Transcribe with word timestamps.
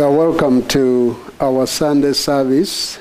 You 0.00 0.06
are 0.06 0.12
welcome 0.12 0.66
to 0.68 1.14
our 1.42 1.66
Sunday 1.66 2.14
service. 2.14 2.98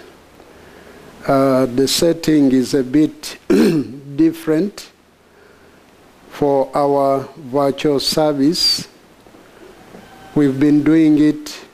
Uh, 1.25 1.65
the 1.65 1.87
setting 1.87 2.51
is 2.51 2.73
a 2.73 2.83
bit 2.83 3.37
different 4.17 4.91
for 6.27 6.69
our 6.75 7.21
virtual 7.37 8.01
service. 8.01 8.89
We've 10.35 10.59
been 10.59 10.83
doing 10.83 11.19
it 11.19 11.65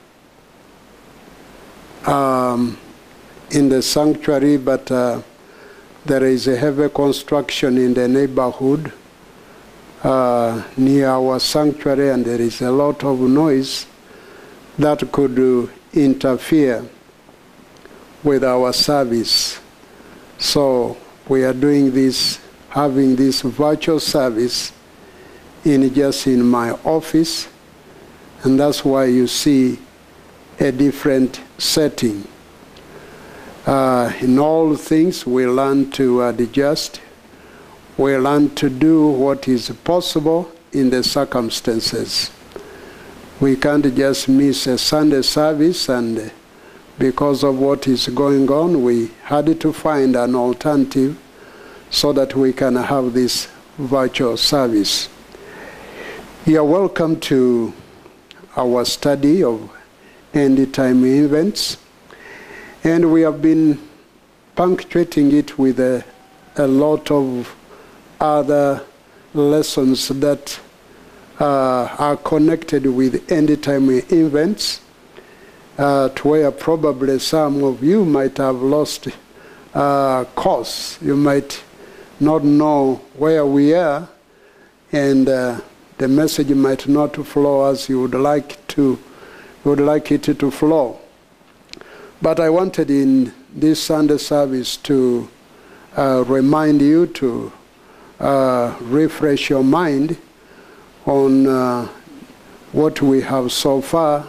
um, 2.06 2.78
in 3.50 3.68
the 3.68 3.82
sanctuary, 3.82 4.58
but 4.58 4.88
uh, 4.92 5.22
there 6.04 6.24
is 6.24 6.46
a 6.46 6.56
heavy 6.56 6.88
construction 6.88 7.78
in 7.78 7.94
the 7.94 8.06
neighborhood 8.06 8.92
uh, 10.04 10.62
near 10.76 11.08
our 11.08 11.40
sanctuary, 11.40 12.10
and 12.10 12.24
there 12.24 12.40
is 12.40 12.60
a 12.60 12.70
lot 12.70 13.02
of 13.02 13.18
noise 13.18 13.86
that 14.78 15.10
could 15.12 15.70
interfere 15.92 16.84
with 18.22 18.44
our 18.44 18.72
service. 18.72 19.60
So 20.38 20.96
we 21.28 21.44
are 21.44 21.54
doing 21.54 21.92
this, 21.92 22.40
having 22.68 23.16
this 23.16 23.42
virtual 23.42 24.00
service 24.00 24.72
in 25.64 25.92
just 25.94 26.26
in 26.26 26.44
my 26.44 26.70
office, 26.84 27.48
and 28.42 28.60
that's 28.60 28.84
why 28.84 29.06
you 29.06 29.26
see 29.26 29.78
a 30.60 30.70
different 30.70 31.40
setting. 31.58 32.26
Uh, 33.66 34.12
in 34.20 34.38
all 34.38 34.76
things, 34.76 35.26
we 35.26 35.46
learn 35.46 35.90
to 35.90 36.22
adjust. 36.22 37.00
We 37.96 38.16
learn 38.16 38.54
to 38.56 38.70
do 38.70 39.08
what 39.08 39.48
is 39.48 39.70
possible 39.82 40.52
in 40.72 40.90
the 40.90 41.02
circumstances. 41.02 42.30
We 43.38 43.54
can't 43.54 43.94
just 43.94 44.30
miss 44.30 44.66
a 44.66 44.78
Sunday 44.78 45.20
service, 45.20 45.90
and 45.90 46.32
because 46.98 47.44
of 47.44 47.58
what 47.58 47.86
is 47.86 48.08
going 48.08 48.50
on, 48.50 48.82
we 48.82 49.10
had 49.24 49.60
to 49.60 49.74
find 49.74 50.16
an 50.16 50.34
alternative 50.34 51.18
so 51.90 52.14
that 52.14 52.34
we 52.34 52.54
can 52.54 52.76
have 52.76 53.12
this 53.12 53.48
virtual 53.76 54.38
service. 54.38 55.10
You 56.46 56.60
are 56.60 56.64
welcome 56.64 57.20
to 57.20 57.74
our 58.56 58.86
study 58.86 59.44
of 59.44 59.70
end 60.32 60.72
time 60.72 61.04
events. 61.04 61.76
And 62.84 63.12
we 63.12 63.20
have 63.20 63.42
been 63.42 63.78
punctuating 64.54 65.32
it 65.32 65.58
with 65.58 65.78
a, 65.78 66.02
a 66.56 66.66
lot 66.66 67.10
of 67.10 67.54
other 68.18 68.82
lessons 69.34 70.08
that 70.08 70.58
uh, 71.38 71.94
are 71.98 72.16
connected 72.16 72.86
with 72.86 73.30
end 73.30 73.62
time 73.62 73.90
events, 73.90 74.80
uh, 75.78 76.08
to 76.10 76.28
where 76.28 76.50
probably 76.50 77.18
some 77.18 77.62
of 77.62 77.82
you 77.84 78.04
might 78.04 78.38
have 78.38 78.56
lost 78.56 79.08
uh, 79.74 80.24
course. 80.34 80.98
You 81.02 81.16
might 81.16 81.62
not 82.18 82.44
know 82.44 83.02
where 83.16 83.44
we 83.44 83.74
are, 83.74 84.08
and 84.92 85.28
uh, 85.28 85.60
the 85.98 86.08
message 86.08 86.48
might 86.50 86.88
not 86.88 87.16
flow 87.26 87.70
as 87.70 87.88
you 87.88 88.00
would 88.00 88.14
like 88.14 88.66
to, 88.68 88.98
would 89.64 89.80
like 89.80 90.10
it 90.12 90.24
to 90.24 90.50
flow. 90.50 90.98
But 92.22 92.40
I 92.40 92.48
wanted 92.48 92.90
in 92.90 93.34
this 93.54 93.82
Sunday 93.82 94.16
service 94.16 94.76
to 94.78 95.28
uh, 95.96 96.24
remind 96.26 96.80
you 96.80 97.06
to 97.06 97.52
uh, 98.20 98.74
refresh 98.80 99.50
your 99.50 99.62
mind 99.62 100.16
on 101.06 101.46
uh, 101.46 101.88
what 102.72 103.00
we 103.00 103.22
have 103.22 103.52
so 103.52 103.80
far 103.80 104.26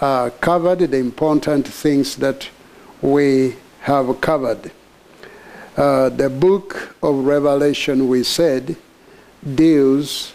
uh, 0.00 0.30
covered, 0.40 0.78
the 0.78 0.96
important 0.96 1.68
things 1.68 2.16
that 2.16 2.48
we 3.02 3.54
have 3.80 4.20
covered. 4.20 4.72
Uh, 5.76 6.08
the 6.08 6.30
book 6.30 6.96
of 7.02 7.24
Revelation, 7.24 8.08
we 8.08 8.24
said, 8.24 8.74
deals 9.54 10.32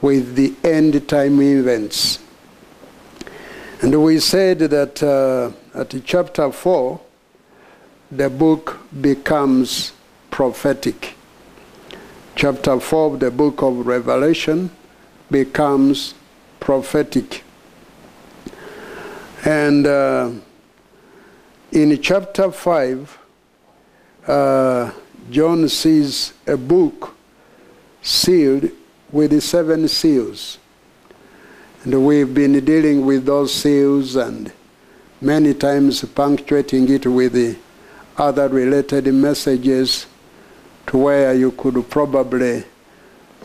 with 0.00 0.34
the 0.34 0.54
end 0.64 1.08
time 1.08 1.40
events. 1.40 2.18
And 3.82 4.02
we 4.02 4.18
said 4.18 4.58
that 4.60 5.02
uh, 5.02 5.52
at 5.78 5.94
chapter 6.04 6.50
4, 6.50 7.00
the 8.10 8.30
book 8.30 8.78
becomes 9.00 9.92
prophetic. 10.30 11.14
Chapter 12.34 12.80
4 12.80 13.14
of 13.14 13.20
the 13.20 13.30
book 13.30 13.62
of 13.62 13.86
Revelation 13.86 14.70
becomes 15.30 16.14
prophetic. 16.60 17.42
And 19.44 19.86
uh, 19.86 20.30
in 21.72 22.00
chapter 22.00 22.50
5, 22.50 23.18
uh, 24.26 24.90
John 25.30 25.68
sees 25.68 26.32
a 26.46 26.56
book 26.56 27.14
sealed 28.02 28.70
with 29.10 29.30
the 29.30 29.40
seven 29.40 29.88
seals. 29.88 30.58
And 31.84 32.06
we've 32.06 32.32
been 32.32 32.64
dealing 32.64 33.04
with 33.04 33.26
those 33.26 33.52
seals 33.52 34.16
and 34.16 34.52
many 35.20 35.54
times 35.54 36.04
punctuating 36.04 36.88
it 36.90 37.06
with 37.06 37.32
the 37.32 37.56
other 38.16 38.48
related 38.48 39.12
messages 39.12 40.06
to 40.86 40.98
where 40.98 41.34
you 41.34 41.50
could 41.52 41.88
probably 41.90 42.64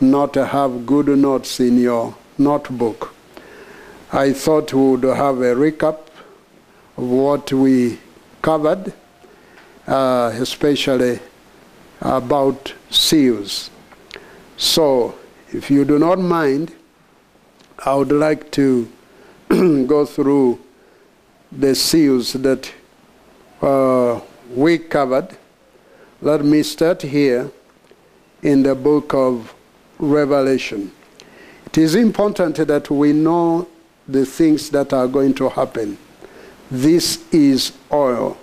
not 0.00 0.34
have 0.34 0.86
good 0.86 1.08
notes 1.08 1.60
in 1.60 1.78
your 1.78 2.14
notebook. 2.38 3.14
I 4.12 4.32
thought 4.32 4.72
we 4.72 4.80
would 4.96 5.02
have 5.04 5.38
a 5.38 5.54
recap 5.54 5.98
of 6.96 7.04
what 7.04 7.52
we 7.52 7.98
covered, 8.42 8.92
uh, 9.86 10.32
especially 10.34 11.20
about 12.00 12.74
seals. 12.90 13.70
So, 14.56 15.14
if 15.52 15.70
you 15.70 15.84
do 15.84 15.98
not 15.98 16.18
mind, 16.18 16.74
I 17.84 17.94
would 17.94 18.12
like 18.12 18.50
to 18.52 18.90
go 19.48 20.04
through 20.04 20.60
the 21.52 21.74
seals 21.74 22.32
that 22.34 22.72
uh, 23.62 24.20
we 24.54 24.78
covered. 24.78 25.36
Let 26.20 26.44
me 26.44 26.62
start 26.62 27.02
here 27.02 27.50
in 28.42 28.62
the 28.62 28.74
book 28.74 29.14
of 29.14 29.54
Revelation. 30.00 30.90
It 31.66 31.78
is 31.78 31.94
important 31.94 32.56
that 32.56 32.90
we 32.90 33.12
know 33.12 33.68
the 34.08 34.26
things 34.26 34.70
that 34.70 34.92
are 34.92 35.06
going 35.06 35.34
to 35.34 35.48
happen. 35.48 35.98
This 36.70 37.24
is 37.32 37.72
oil, 37.92 38.36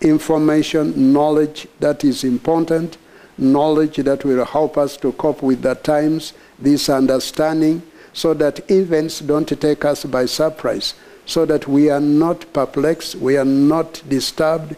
information, 0.00 1.12
knowledge 1.12 1.66
that 1.80 2.04
is 2.04 2.22
important, 2.22 2.98
knowledge 3.38 3.96
that 3.96 4.24
will 4.24 4.44
help 4.44 4.76
us 4.76 4.96
to 4.98 5.12
cope 5.12 5.42
with 5.42 5.62
the 5.62 5.74
times, 5.74 6.32
this 6.58 6.88
understanding, 6.88 7.82
so 8.12 8.34
that 8.34 8.70
events 8.70 9.20
don't 9.20 9.48
take 9.60 9.84
us 9.84 10.04
by 10.04 10.26
surprise, 10.26 10.94
so 11.26 11.46
that 11.46 11.66
we 11.66 11.88
are 11.90 12.00
not 12.00 12.52
perplexed, 12.52 13.14
we 13.16 13.36
are 13.36 13.44
not 13.44 14.02
disturbed, 14.08 14.76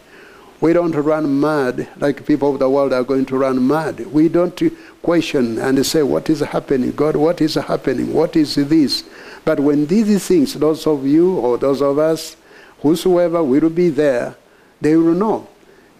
we 0.63 0.71
don't 0.71 0.95
run 0.95 1.41
mad 1.41 1.89
like 1.97 2.25
people 2.25 2.53
of 2.53 2.59
the 2.59 2.69
world 2.69 2.93
are 2.93 3.03
going 3.03 3.25
to 3.25 3.35
run 3.37 3.67
mad. 3.67 3.99
We 4.13 4.29
don't 4.29 4.57
question 5.01 5.57
and 5.57 5.85
say, 5.85 6.03
What 6.03 6.29
is 6.29 6.39
happening? 6.39 6.93
God, 6.93 7.17
what 7.17 7.41
is 7.41 7.55
happening? 7.55 8.13
What 8.13 8.37
is 8.37 8.55
this? 8.55 9.03
But 9.43 9.59
when 9.59 9.87
these 9.87 10.25
things, 10.25 10.53
those 10.53 10.87
of 10.87 11.05
you 11.05 11.35
or 11.37 11.57
those 11.57 11.81
of 11.81 11.99
us, 11.99 12.37
whosoever 12.79 13.43
will 13.43 13.69
be 13.69 13.89
there, 13.89 14.37
they 14.79 14.95
will 14.95 15.13
know. 15.13 15.49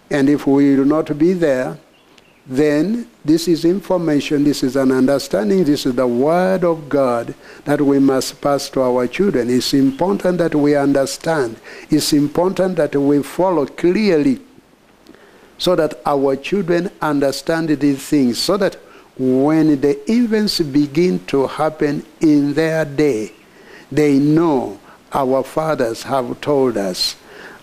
And 0.10 0.30
if 0.30 0.48
we 0.48 0.78
will 0.78 0.86
not 0.86 1.18
be 1.18 1.34
there, 1.34 1.78
then 2.48 3.10
this 3.26 3.50
is 3.50 3.66
information, 3.66 4.46
this 4.46 4.64
is 4.64 4.78
an 4.78 4.94
understanding, 4.94 5.66
this 5.66 5.86
is 5.86 5.96
the 5.96 6.08
Word 6.08 6.64
of 6.64 6.88
God 6.88 7.36
that 7.66 7.82
we 7.82 8.00
must 8.00 8.40
pass 8.40 8.70
to 8.70 8.82
our 8.82 9.08
children. 9.08 9.50
It's 9.50 9.74
important 9.74 10.38
that 10.38 10.56
we 10.56 10.78
understand. 10.78 11.58
It's 11.90 12.14
important 12.14 12.78
that 12.78 12.96
we 12.96 13.22
follow 13.24 13.66
clearly 13.66 14.40
so 15.58 15.76
that 15.76 16.00
our 16.06 16.36
children 16.36 16.92
understand 17.02 17.70
these 17.70 18.04
things, 18.04 18.40
so 18.40 18.58
that 18.58 18.76
when 19.18 19.80
the 19.82 20.12
events 20.12 20.60
begin 20.60 21.24
to 21.26 21.48
happen 21.48 22.06
in 22.20 22.54
their 22.54 22.84
day, 22.84 23.32
they 23.92 24.18
know 24.18 24.80
our 25.14 25.44
fathers 25.44 26.04
have 26.04 26.42
told 26.42 26.78
us, 26.78 27.16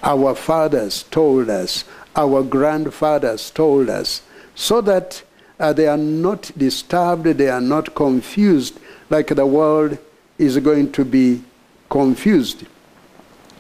our 0.03 0.35
fathers 0.35 1.03
told 1.05 1.51
us, 1.51 1.85
our 2.15 2.43
grandfathers 2.43 3.51
told 3.51 3.89
us 3.89 4.23
so 4.55 4.81
that 4.81 5.23
uh, 5.59 5.73
they 5.73 5.87
are 5.87 5.97
not 5.97 6.51
disturbed, 6.57 7.25
they 7.25 7.49
are 7.49 7.61
not 7.61 7.95
confused, 7.95 8.79
like 9.11 9.29
the 9.29 9.47
world 9.47 9.99
is 10.39 10.57
going 10.59 10.91
to 10.93 11.05
be 11.05 11.43
confused. 11.89 12.65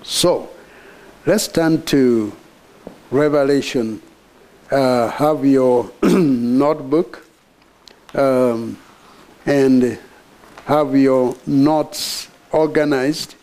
So, 0.02 0.48
let's 1.26 1.48
turn 1.48 1.82
to 1.86 2.32
Revelation. 3.10 4.00
Uh, 4.70 5.08
have 5.10 5.44
your 5.44 5.90
notebook 6.02 7.26
um, 8.14 8.78
and 9.46 9.98
have 10.66 10.94
your 10.94 11.34
notes 11.46 12.28
organized. 12.52 13.34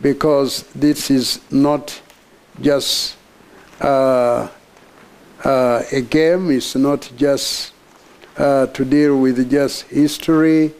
because 0.00 0.64
this 0.74 1.10
is 1.10 1.40
not 1.50 2.00
just 2.60 3.16
uh, 3.80 4.48
uh, 5.44 5.82
a 5.92 6.00
game, 6.00 6.50
it's 6.50 6.74
not 6.74 7.10
just 7.16 7.72
uh, 8.36 8.66
to 8.68 8.84
deal 8.84 9.18
with 9.18 9.50
just 9.50 9.82
history. 9.84 10.72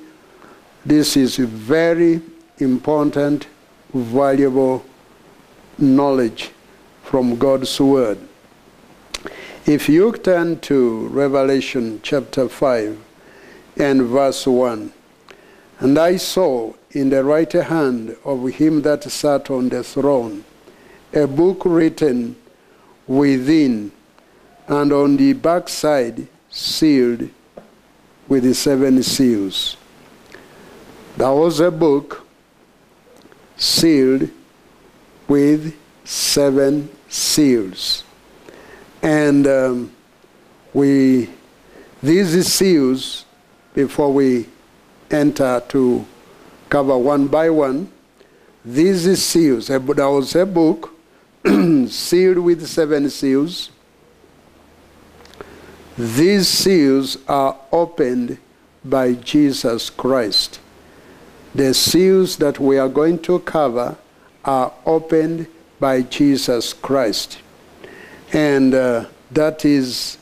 This 0.85 1.17
is 1.17 1.37
very 1.37 2.21
important, 2.59 3.47
valuable 3.93 4.85
knowledge 5.79 6.51
from 7.03 7.37
God's 7.37 7.81
Word. 7.81 8.19
If 9.67 9.89
you 9.89 10.13
turn 10.13 10.61
to 10.61 11.09
Revelation 11.09 12.01
chapter 12.03 12.51
5 12.51 13.03
and 13.79 14.03
verse 14.03 14.47
1, 14.47 14.93
and 15.81 15.99
I 15.99 16.17
saw 16.17 16.75
in 16.91 17.09
the 17.09 17.25
right 17.25 17.51
hand 17.51 18.15
of 18.27 18.47
him 18.47 18.83
that 18.83 19.05
sat 19.05 19.51
on 19.51 19.71
the 19.71 19.83
throne 19.83 20.45
a 21.15 21.27
book 21.27 21.63
written 21.65 22.37
within 23.07 23.91
and 24.69 24.93
on 24.93 25.17
the 25.17 25.33
backside 25.33 26.29
sealed 26.51 27.31
with 28.29 28.45
the 28.45 28.55
seven 28.55 29.03
seals. 29.03 29.79
There 31.17 31.33
was 31.33 31.61
a 31.61 31.71
book 31.71 32.27
sealed 33.57 34.29
with 35.27 35.75
seven 36.05 36.91
seals. 37.09 38.04
And 39.05 39.47
um, 39.47 39.93
we, 40.73 41.29
these 42.03 42.51
seals, 42.51 43.27
before 43.75 44.11
we 44.11 44.47
enter 45.11 45.63
to 45.69 46.07
cover 46.71 46.97
one 46.97 47.29
by 47.29 47.51
one, 47.51 47.93
these 48.65 49.23
seals, 49.23 49.67
there 49.67 49.79
was 49.79 50.35
a 50.35 50.47
book 50.47 50.95
sealed 51.89 52.39
with 52.39 52.67
seven 52.67 53.11
seals. 53.11 53.71
These 55.99 56.49
seals 56.49 57.19
are 57.29 57.59
opened 57.71 58.39
by 58.83 59.13
Jesus 59.13 59.91
Christ. 59.91 60.61
The 61.55 61.75
seals 61.75 62.39
that 62.39 62.59
we 62.59 62.79
are 62.79 62.89
going 62.89 63.19
to 63.21 63.39
cover 63.41 63.99
are 64.47 64.73
opened 64.87 65.47
by 65.79 66.01
Jesus 66.01 66.73
Christ. 66.73 67.41
And 68.35 68.75
uh, 68.75 69.07
that 69.31 69.65
is 69.65 70.19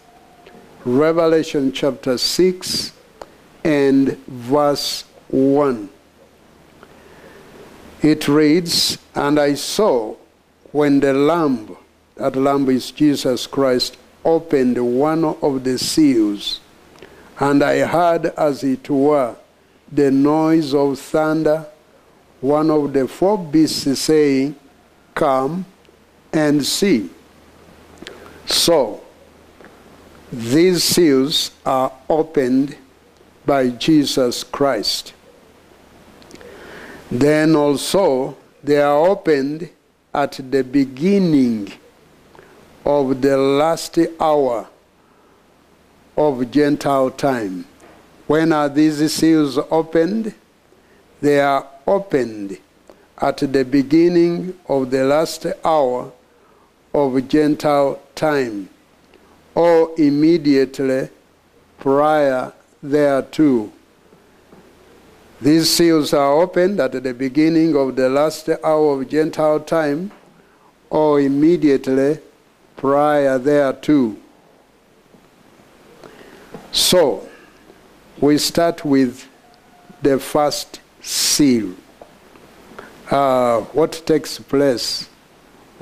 Revelation 0.84 1.72
chapter 1.72 2.18
6 2.18 2.92
and 3.64 4.18
verse 4.26 5.04
1. 5.28 5.88
It 8.02 8.28
reads, 8.28 8.98
And 9.14 9.40
I 9.40 9.54
saw 9.54 10.14
when 10.72 11.00
the 11.00 11.14
Lamb, 11.14 11.74
that 12.16 12.36
Lamb 12.36 12.68
is 12.68 12.90
Jesus 12.90 13.46
Christ, 13.46 13.96
opened 14.26 14.76
one 14.98 15.24
of 15.24 15.64
the 15.64 15.78
seals, 15.78 16.60
and 17.40 17.64
I 17.64 17.78
heard 17.78 18.26
as 18.26 18.62
it 18.62 18.90
were 18.90 19.34
the 19.90 20.10
noise 20.10 20.74
of 20.74 20.98
thunder, 20.98 21.66
one 22.42 22.70
of 22.70 22.92
the 22.92 23.08
four 23.08 23.38
beasts 23.38 24.00
saying, 24.00 24.54
Come 25.14 25.64
and 26.30 26.62
see. 26.62 27.08
So, 28.52 29.00
these 30.30 30.84
seals 30.84 31.52
are 31.64 31.90
opened 32.08 32.76
by 33.46 33.70
Jesus 33.70 34.44
Christ. 34.44 35.14
Then 37.10 37.56
also, 37.56 38.36
they 38.62 38.80
are 38.80 39.08
opened 39.08 39.70
at 40.12 40.38
the 40.50 40.62
beginning 40.62 41.72
of 42.84 43.22
the 43.22 43.38
last 43.38 43.98
hour 44.20 44.68
of 46.16 46.50
Gentile 46.50 47.10
time. 47.10 47.64
When 48.26 48.52
are 48.52 48.68
these 48.68 49.12
seals 49.12 49.56
opened? 49.56 50.34
They 51.22 51.40
are 51.40 51.66
opened 51.86 52.58
at 53.18 53.38
the 53.38 53.64
beginning 53.64 54.58
of 54.68 54.90
the 54.90 55.04
last 55.04 55.46
hour 55.64 56.12
of 56.94 57.28
Gentile 57.28 58.00
time, 58.14 58.68
or 59.54 59.90
immediately 59.98 61.08
prior 61.78 62.52
thereto. 62.82 63.72
These 65.40 65.70
seals 65.70 66.12
are 66.12 66.40
opened 66.40 66.78
at 66.80 66.92
the 66.92 67.14
beginning 67.14 67.74
of 67.76 67.96
the 67.96 68.08
last 68.08 68.48
hour 68.62 69.00
of 69.00 69.08
Gentile 69.08 69.60
time, 69.60 70.12
or 70.90 71.20
immediately 71.20 72.18
prior 72.76 73.38
thereto. 73.38 74.16
So, 76.70 77.28
we 78.20 78.38
start 78.38 78.84
with 78.84 79.28
the 80.00 80.18
first 80.18 80.80
seal. 81.00 81.74
Uh, 83.10 83.60
what 83.72 84.02
takes 84.06 84.38
place 84.38 85.08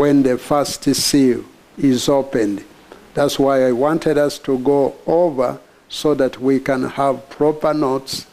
when 0.01 0.23
the 0.23 0.39
first 0.39 0.83
seal 0.95 1.45
is 1.77 2.09
opened? 2.09 2.65
That's 3.13 3.39
why 3.39 3.67
I 3.67 3.73
wanted 3.73 4.17
us 4.17 4.39
to 4.41 4.59
go 4.59 4.97
over 5.07 5.61
so 5.89 6.15
that 6.15 6.41
we 6.41 6.59
can 6.59 6.85
have 6.89 7.29
proper 7.29 7.75
notes 7.75 8.27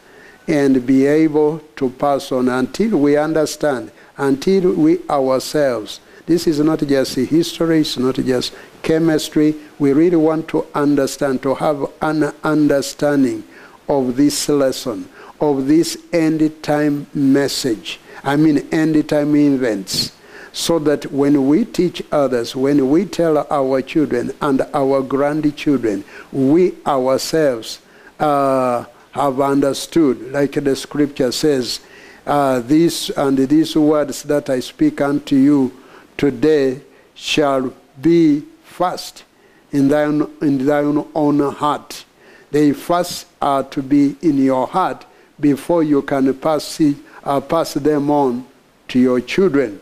and 0.46 0.86
be 0.86 1.04
able 1.04 1.58
to 1.76 1.90
pass 1.90 2.32
on 2.32 2.48
until 2.48 2.98
we 2.98 3.18
understand, 3.18 3.90
until 4.16 4.72
we 4.72 5.06
ourselves 5.10 6.00
this 6.28 6.46
is 6.46 6.60
not 6.60 6.80
just 6.80 7.14
history, 7.14 7.80
it's 7.80 7.96
not 7.96 8.16
just 8.16 8.52
chemistry. 8.82 9.54
We 9.78 9.94
really 9.94 10.16
want 10.16 10.46
to 10.48 10.66
understand, 10.74 11.42
to 11.42 11.54
have 11.54 11.86
an 12.02 12.34
understanding 12.44 13.44
of 13.88 14.14
this 14.14 14.46
lesson, 14.50 15.08
of 15.40 15.66
this 15.66 15.96
end 16.12 16.62
time 16.62 17.06
message. 17.14 17.98
I 18.22 18.36
mean, 18.36 18.68
end 18.70 19.08
time 19.08 19.34
events. 19.36 20.12
So 20.58 20.80
that 20.80 21.12
when 21.12 21.46
we 21.46 21.64
teach 21.64 22.02
others, 22.10 22.56
when 22.56 22.90
we 22.90 23.04
tell 23.04 23.46
our 23.48 23.80
children 23.80 24.32
and 24.40 24.60
our 24.74 25.02
grandchildren, 25.02 26.02
we 26.32 26.74
ourselves 26.84 27.78
uh, 28.18 28.84
have 29.12 29.40
understood, 29.40 30.32
like 30.32 30.54
the 30.54 30.74
scripture 30.74 31.30
says, 31.30 31.78
uh, 32.26 32.58
these 32.58 33.08
and 33.10 33.38
these 33.38 33.76
words 33.76 34.24
that 34.24 34.50
I 34.50 34.58
speak 34.58 35.00
unto 35.00 35.36
you 35.36 35.72
today 36.16 36.82
shall 37.14 37.72
be 38.02 38.42
first 38.64 39.22
in 39.70 39.86
thine, 39.86 40.26
in 40.42 40.66
thine 40.66 41.06
own 41.14 41.38
heart. 41.54 42.04
They 42.50 42.72
first 42.72 43.28
are 43.40 43.62
to 43.62 43.80
be 43.80 44.16
in 44.22 44.38
your 44.38 44.66
heart 44.66 45.06
before 45.38 45.84
you 45.84 46.02
can 46.02 46.34
pass, 46.34 46.82
uh, 47.22 47.40
pass 47.42 47.74
them 47.74 48.10
on 48.10 48.44
to 48.88 48.98
your 48.98 49.20
children. 49.20 49.80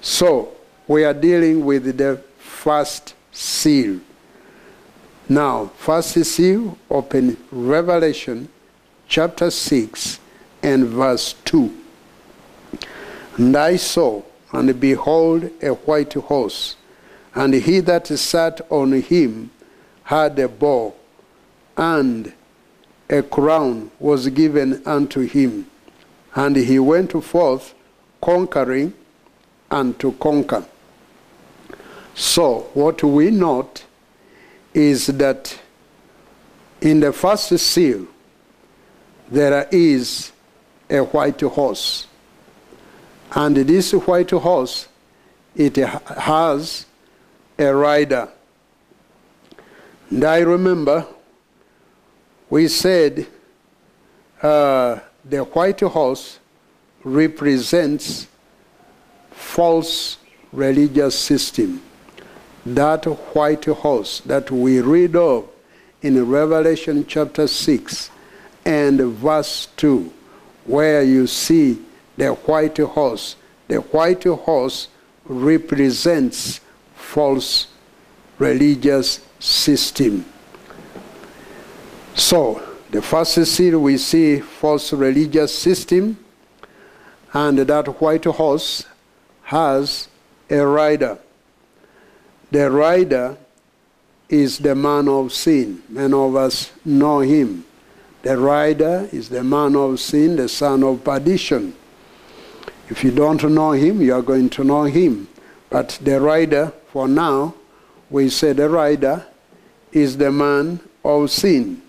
So, 0.00 0.54
we 0.86 1.04
are 1.04 1.14
dealing 1.14 1.64
with 1.64 1.96
the 1.96 2.20
first 2.38 3.14
seal. 3.32 4.00
Now, 5.28 5.66
first 5.76 6.12
seal, 6.24 6.78
open 6.88 7.36
Revelation 7.50 8.48
chapter 9.08 9.50
6 9.50 10.20
and 10.62 10.86
verse 10.86 11.34
2. 11.44 11.76
And 13.36 13.56
I 13.56 13.76
saw 13.76 14.22
and 14.52 14.78
behold, 14.80 15.50
a 15.62 15.70
white 15.70 16.14
horse, 16.14 16.76
and 17.34 17.52
he 17.52 17.80
that 17.80 18.06
sat 18.06 18.60
on 18.70 18.92
him 18.92 19.50
had 20.04 20.38
a 20.38 20.48
bow, 20.48 20.94
and 21.76 22.32
a 23.10 23.22
crown 23.22 23.90
was 23.98 24.28
given 24.28 24.82
unto 24.86 25.20
him. 25.20 25.66
And 26.34 26.56
he 26.56 26.78
went 26.78 27.12
forth 27.24 27.74
conquering 28.22 28.94
and 29.70 29.98
to 29.98 30.12
conquer. 30.12 30.64
So, 32.14 32.70
what 32.74 33.02
we 33.02 33.30
note 33.30 33.84
is 34.72 35.06
that 35.08 35.58
in 36.80 37.00
the 37.00 37.12
first 37.12 37.58
seal, 37.58 38.06
there 39.30 39.68
is 39.70 40.32
a 40.88 41.00
white 41.00 41.40
horse. 41.40 42.06
And 43.32 43.56
this 43.56 43.92
white 43.92 44.30
horse, 44.30 44.88
it 45.54 45.76
has 45.76 46.86
a 47.58 47.74
rider. 47.74 48.28
And 50.10 50.24
I 50.24 50.38
remember 50.38 51.06
we 52.48 52.68
said 52.68 53.26
uh, 54.40 55.00
the 55.24 55.38
white 55.44 55.80
horse 55.80 56.38
represents 57.02 58.28
false 59.36 60.16
religious 60.52 61.16
system. 61.16 61.80
That 62.64 63.04
white 63.04 63.66
horse 63.66 64.20
that 64.20 64.50
we 64.50 64.80
read 64.80 65.14
of 65.14 65.48
in 66.02 66.28
Revelation 66.28 67.04
chapter 67.06 67.46
6 67.46 68.10
and 68.64 69.00
verse 69.00 69.68
2, 69.76 70.12
where 70.64 71.02
you 71.02 71.28
see 71.28 71.78
the 72.16 72.32
white 72.32 72.78
horse 72.78 73.36
the 73.68 73.76
white 73.76 74.24
horse 74.24 74.88
represents 75.24 76.60
false 76.94 77.66
religious 78.38 79.20
system. 79.38 80.24
So, 82.14 82.62
the 82.90 83.02
first 83.02 83.44
seal 83.46 83.80
we 83.80 83.98
see 83.98 84.40
false 84.40 84.92
religious 84.92 85.56
system, 85.56 86.16
and 87.32 87.58
that 87.58 88.00
white 88.00 88.24
horse 88.24 88.86
has 89.46 90.08
a 90.50 90.66
rider. 90.66 91.16
The 92.50 92.68
rider 92.68 93.36
is 94.28 94.58
the 94.58 94.74
man 94.74 95.08
of 95.08 95.32
sin. 95.32 95.82
Many 95.88 96.12
of 96.14 96.34
us 96.34 96.72
know 96.84 97.20
him. 97.20 97.64
The 98.22 98.36
rider 98.36 99.08
is 99.12 99.28
the 99.28 99.44
man 99.44 99.76
of 99.76 100.00
sin, 100.00 100.34
the 100.34 100.48
son 100.48 100.82
of 100.82 101.04
perdition. 101.04 101.74
If 102.88 103.04
you 103.04 103.12
don't 103.12 103.44
know 103.44 103.70
him, 103.70 104.00
you 104.02 104.14
are 104.14 104.22
going 104.22 104.50
to 104.50 104.64
know 104.64 104.82
him. 104.82 105.28
But 105.70 105.96
the 106.02 106.20
rider, 106.20 106.72
for 106.88 107.06
now, 107.06 107.54
we 108.10 108.28
say 108.30 108.52
the 108.52 108.68
rider 108.68 109.26
is 109.92 110.16
the 110.16 110.32
man 110.32 110.80
of 111.04 111.30
sin. 111.30 111.82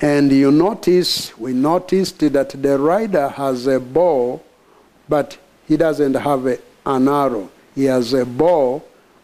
And 0.00 0.30
you 0.30 0.52
notice, 0.52 1.36
we 1.36 1.52
noticed 1.52 2.20
that 2.20 2.50
the 2.50 2.78
rider 2.78 3.28
has 3.28 3.66
a 3.66 3.80
bow, 3.80 4.40
but 5.08 5.36
he 5.72 5.78
doesn't 5.78 6.12
have 6.12 6.46
a, 6.46 6.58
an 6.84 7.08
arrow. 7.08 7.50
He 7.74 7.84
has 7.86 8.12
a 8.12 8.26
bow, 8.26 8.82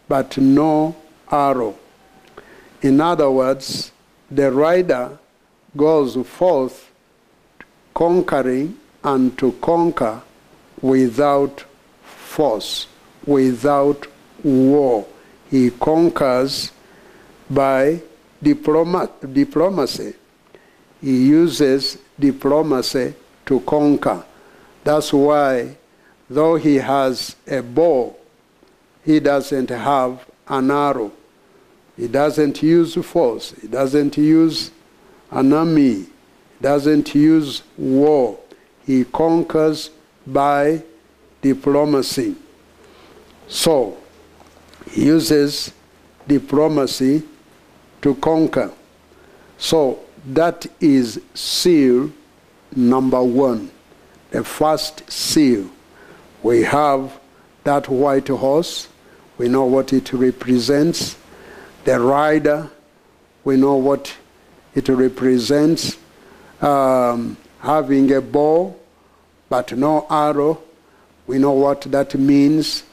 but 0.08 0.38
no 0.38 0.96
arrow. 1.30 1.78
In 2.80 3.02
other 3.02 3.30
words, 3.30 3.92
the 4.30 4.50
rider 4.50 5.18
goes 5.76 6.16
forth 6.26 6.90
conquering 7.92 8.78
and 9.04 9.36
to 9.36 9.52
conquer 9.60 10.22
without 10.80 11.66
force, 12.00 12.86
without 13.26 14.06
war. 14.42 15.06
He 15.50 15.70
conquers 15.72 16.72
by 17.50 18.00
diploma- 18.42 19.10
diplomacy. 19.34 20.14
He 21.02 21.26
uses 21.26 21.98
diplomacy 22.18 23.12
to 23.44 23.60
conquer. 23.60 24.24
That's 24.82 25.12
why, 25.12 25.76
though 26.28 26.56
he 26.56 26.76
has 26.76 27.36
a 27.46 27.62
bow, 27.62 28.16
he 29.04 29.20
doesn't 29.20 29.70
have 29.70 30.26
an 30.48 30.70
arrow. 30.70 31.12
He 31.96 32.08
doesn't 32.08 32.62
use 32.62 32.94
force. 32.94 33.54
He 33.60 33.66
doesn't 33.66 34.16
use 34.16 34.70
an 35.30 35.52
army. 35.52 35.94
He 36.02 36.06
doesn't 36.60 37.14
use 37.14 37.62
war. 37.76 38.38
He 38.86 39.04
conquers 39.04 39.90
by 40.26 40.82
diplomacy. 41.42 42.36
So, 43.48 43.96
he 44.90 45.06
uses 45.06 45.72
diplomacy 46.26 47.22
to 48.02 48.14
conquer. 48.16 48.70
So, 49.56 50.00
that 50.26 50.66
is 50.80 51.20
seal 51.34 52.12
number 52.74 53.22
one, 53.22 53.70
the 54.30 54.44
first 54.44 55.10
seal. 55.10 55.68
We 56.42 56.62
have 56.62 57.18
that 57.64 57.88
white 57.88 58.28
horse, 58.28 58.88
we 59.36 59.48
know 59.48 59.64
what 59.64 59.92
it 59.92 60.12
represents. 60.12 61.16
The 61.84 62.00
rider, 62.00 62.70
we 63.44 63.56
know 63.56 63.76
what 63.76 64.14
it 64.74 64.88
represents. 64.88 65.96
Um, 66.60 67.36
having 67.60 68.12
a 68.12 68.20
bow, 68.20 68.74
but 69.48 69.76
no 69.76 70.06
arrow, 70.10 70.62
we 71.26 71.38
know 71.38 71.52
what 71.52 71.82
that 71.82 72.14
means. 72.14 72.84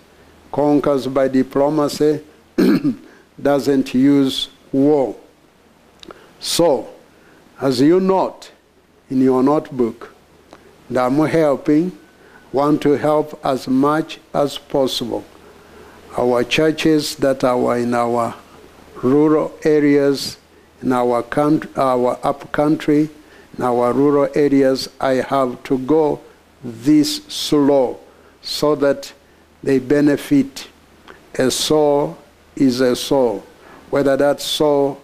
Conquers 0.51 1.07
by 1.07 1.27
diplomacy, 1.27 2.21
doesn't 3.41 3.93
use 3.93 4.49
war. 4.71 5.15
So, 6.39 6.87
as 7.59 7.81
you 7.81 7.99
note 7.99 8.51
in 9.09 9.21
your 9.21 9.41
notebook, 9.43 10.13
that 10.89 11.05
I'm 11.05 11.17
helping, 11.25 11.97
want 12.55 12.81
to 12.81 12.91
help 12.93 13.37
as 13.45 13.67
much 13.67 14.17
as 14.33 14.57
possible. 14.57 15.25
Our 16.17 16.45
churches 16.45 17.17
that 17.17 17.43
are 17.43 17.77
in 17.77 17.93
our 17.93 18.33
rural 19.03 19.51
areas, 19.65 20.37
in 20.81 20.93
our, 20.93 21.21
country, 21.21 21.69
our 21.75 22.17
up 22.23 22.49
country, 22.53 23.09
in 23.57 23.63
our 23.63 23.91
rural 23.91 24.29
areas, 24.33 24.87
I 25.01 25.15
have 25.15 25.61
to 25.63 25.77
go 25.79 26.21
this 26.63 27.25
slow 27.25 27.99
so 28.41 28.73
that 28.75 29.11
they 29.61 29.79
benefit. 29.79 30.69
A 31.37 31.51
soul 31.51 32.17
is 32.55 32.79
a 32.79 32.95
soul. 32.95 33.43
Whether 33.89 34.15
that 34.15 34.39
soul 34.39 35.01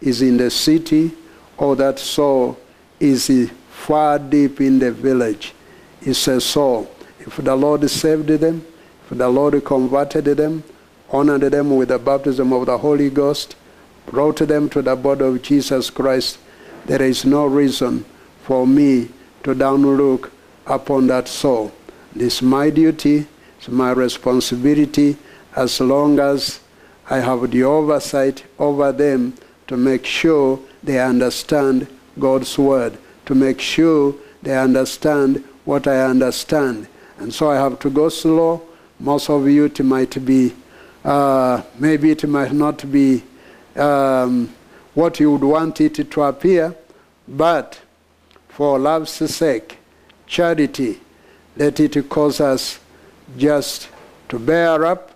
is 0.00 0.22
in 0.22 0.36
the 0.36 0.50
city 0.50 1.10
or 1.58 1.74
that 1.74 1.98
soul 1.98 2.56
is 3.00 3.50
far 3.70 4.20
deep 4.20 4.60
in 4.60 4.78
the 4.78 4.92
village, 4.92 5.52
it's 6.04 6.18
says, 6.18 6.44
soul. 6.44 6.90
If 7.20 7.36
the 7.36 7.54
Lord 7.54 7.88
saved 7.88 8.28
them, 8.28 8.66
if 9.08 9.16
the 9.16 9.28
Lord 9.28 9.64
converted 9.64 10.24
them, 10.24 10.64
honored 11.10 11.42
them 11.42 11.76
with 11.76 11.88
the 11.88 11.98
baptism 11.98 12.52
of 12.52 12.66
the 12.66 12.78
Holy 12.78 13.10
Ghost, 13.10 13.54
brought 14.06 14.38
them 14.38 14.68
to 14.70 14.82
the 14.82 14.96
body 14.96 15.24
of 15.24 15.42
Jesus 15.42 15.90
Christ, 15.90 16.38
there 16.86 17.02
is 17.02 17.24
no 17.24 17.46
reason 17.46 18.04
for 18.42 18.66
me 18.66 19.08
to 19.44 19.54
downlook 19.54 20.32
upon 20.66 21.06
that 21.06 21.28
soul. 21.28 21.72
It's 22.16 22.42
my 22.42 22.70
duty, 22.70 23.26
it's 23.58 23.68
my 23.68 23.92
responsibility 23.92 25.16
as 25.54 25.80
long 25.80 26.18
as 26.18 26.60
I 27.08 27.18
have 27.18 27.50
the 27.50 27.62
oversight 27.62 28.44
over 28.58 28.90
them 28.90 29.34
to 29.68 29.76
make 29.76 30.04
sure 30.04 30.58
they 30.82 30.98
understand 30.98 31.86
God's 32.18 32.58
word, 32.58 32.98
to 33.26 33.34
make 33.34 33.60
sure 33.60 34.14
they 34.42 34.56
understand 34.58 35.44
what 35.64 35.86
I 35.86 36.04
understand. 36.04 36.88
And 37.18 37.32
so 37.32 37.50
I 37.50 37.56
have 37.56 37.78
to 37.80 37.90
go 37.90 38.08
slow. 38.08 38.62
Most 38.98 39.30
of 39.30 39.48
you, 39.48 39.64
it 39.66 39.80
might 39.84 40.24
be, 40.24 40.54
uh, 41.04 41.62
maybe 41.78 42.10
it 42.10 42.26
might 42.28 42.52
not 42.52 42.90
be 42.90 43.22
um, 43.76 44.52
what 44.94 45.20
you 45.20 45.32
would 45.32 45.44
want 45.44 45.80
it 45.80 46.10
to 46.10 46.22
appear, 46.22 46.74
but 47.26 47.80
for 48.48 48.78
love's 48.78 49.10
sake, 49.10 49.78
charity, 50.26 51.00
let 51.56 51.80
it 51.80 52.08
cause 52.08 52.40
us 52.40 52.80
just 53.36 53.88
to 54.28 54.38
bear 54.38 54.84
up 54.84 55.12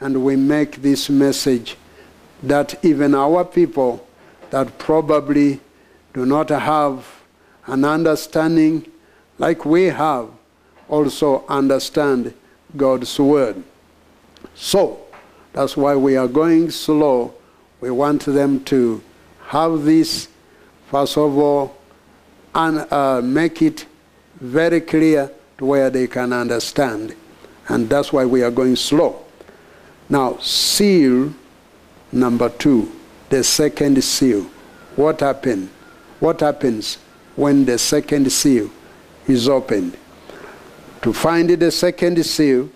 and 0.00 0.24
we 0.24 0.34
make 0.34 0.82
this 0.82 1.10
message 1.10 1.76
that 2.42 2.82
even 2.84 3.14
our 3.14 3.44
people 3.44 4.06
that 4.50 4.78
probably 4.78 5.60
do 6.14 6.24
not 6.24 6.48
have 6.48 7.06
an 7.66 7.84
understanding 7.84 8.86
like 9.40 9.64
we 9.64 9.84
have 9.84 10.28
also 10.86 11.46
understand 11.48 12.34
God's 12.76 13.18
word. 13.18 13.62
So, 14.54 15.00
that's 15.54 15.78
why 15.78 15.96
we 15.96 16.14
are 16.16 16.28
going 16.28 16.70
slow. 16.70 17.32
We 17.80 17.90
want 17.90 18.26
them 18.26 18.62
to 18.64 19.02
have 19.46 19.84
this, 19.84 20.28
first 20.90 21.16
of 21.16 21.38
all, 21.38 21.74
and 22.54 22.80
uh, 22.92 23.22
make 23.22 23.62
it 23.62 23.86
very 24.40 24.82
clear 24.82 25.32
to 25.56 25.64
where 25.64 25.88
they 25.88 26.06
can 26.06 26.34
understand. 26.34 27.16
And 27.68 27.88
that's 27.88 28.12
why 28.12 28.26
we 28.26 28.42
are 28.42 28.50
going 28.50 28.76
slow. 28.76 29.24
Now, 30.10 30.36
seal 30.40 31.32
number 32.12 32.50
two, 32.50 32.92
the 33.30 33.42
second 33.42 34.04
seal. 34.04 34.42
What 34.96 35.20
happened? 35.20 35.70
What 36.18 36.40
happens 36.40 36.98
when 37.36 37.64
the 37.64 37.78
second 37.78 38.30
seal 38.30 38.70
is 39.30 39.48
opened? 39.48 39.96
To 41.02 41.12
find 41.12 41.48
the 41.48 41.70
second 41.70 42.22
seal, 42.24 42.68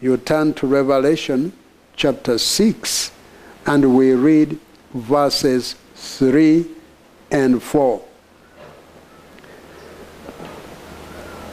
you 0.00 0.16
turn 0.16 0.54
to 0.54 0.66
Revelation 0.66 1.52
chapter 1.96 2.38
6 2.38 3.12
and 3.66 3.96
we 3.96 4.12
read 4.12 4.58
verses 4.92 5.74
3 5.94 6.66
and 7.30 7.62
4. 7.62 8.02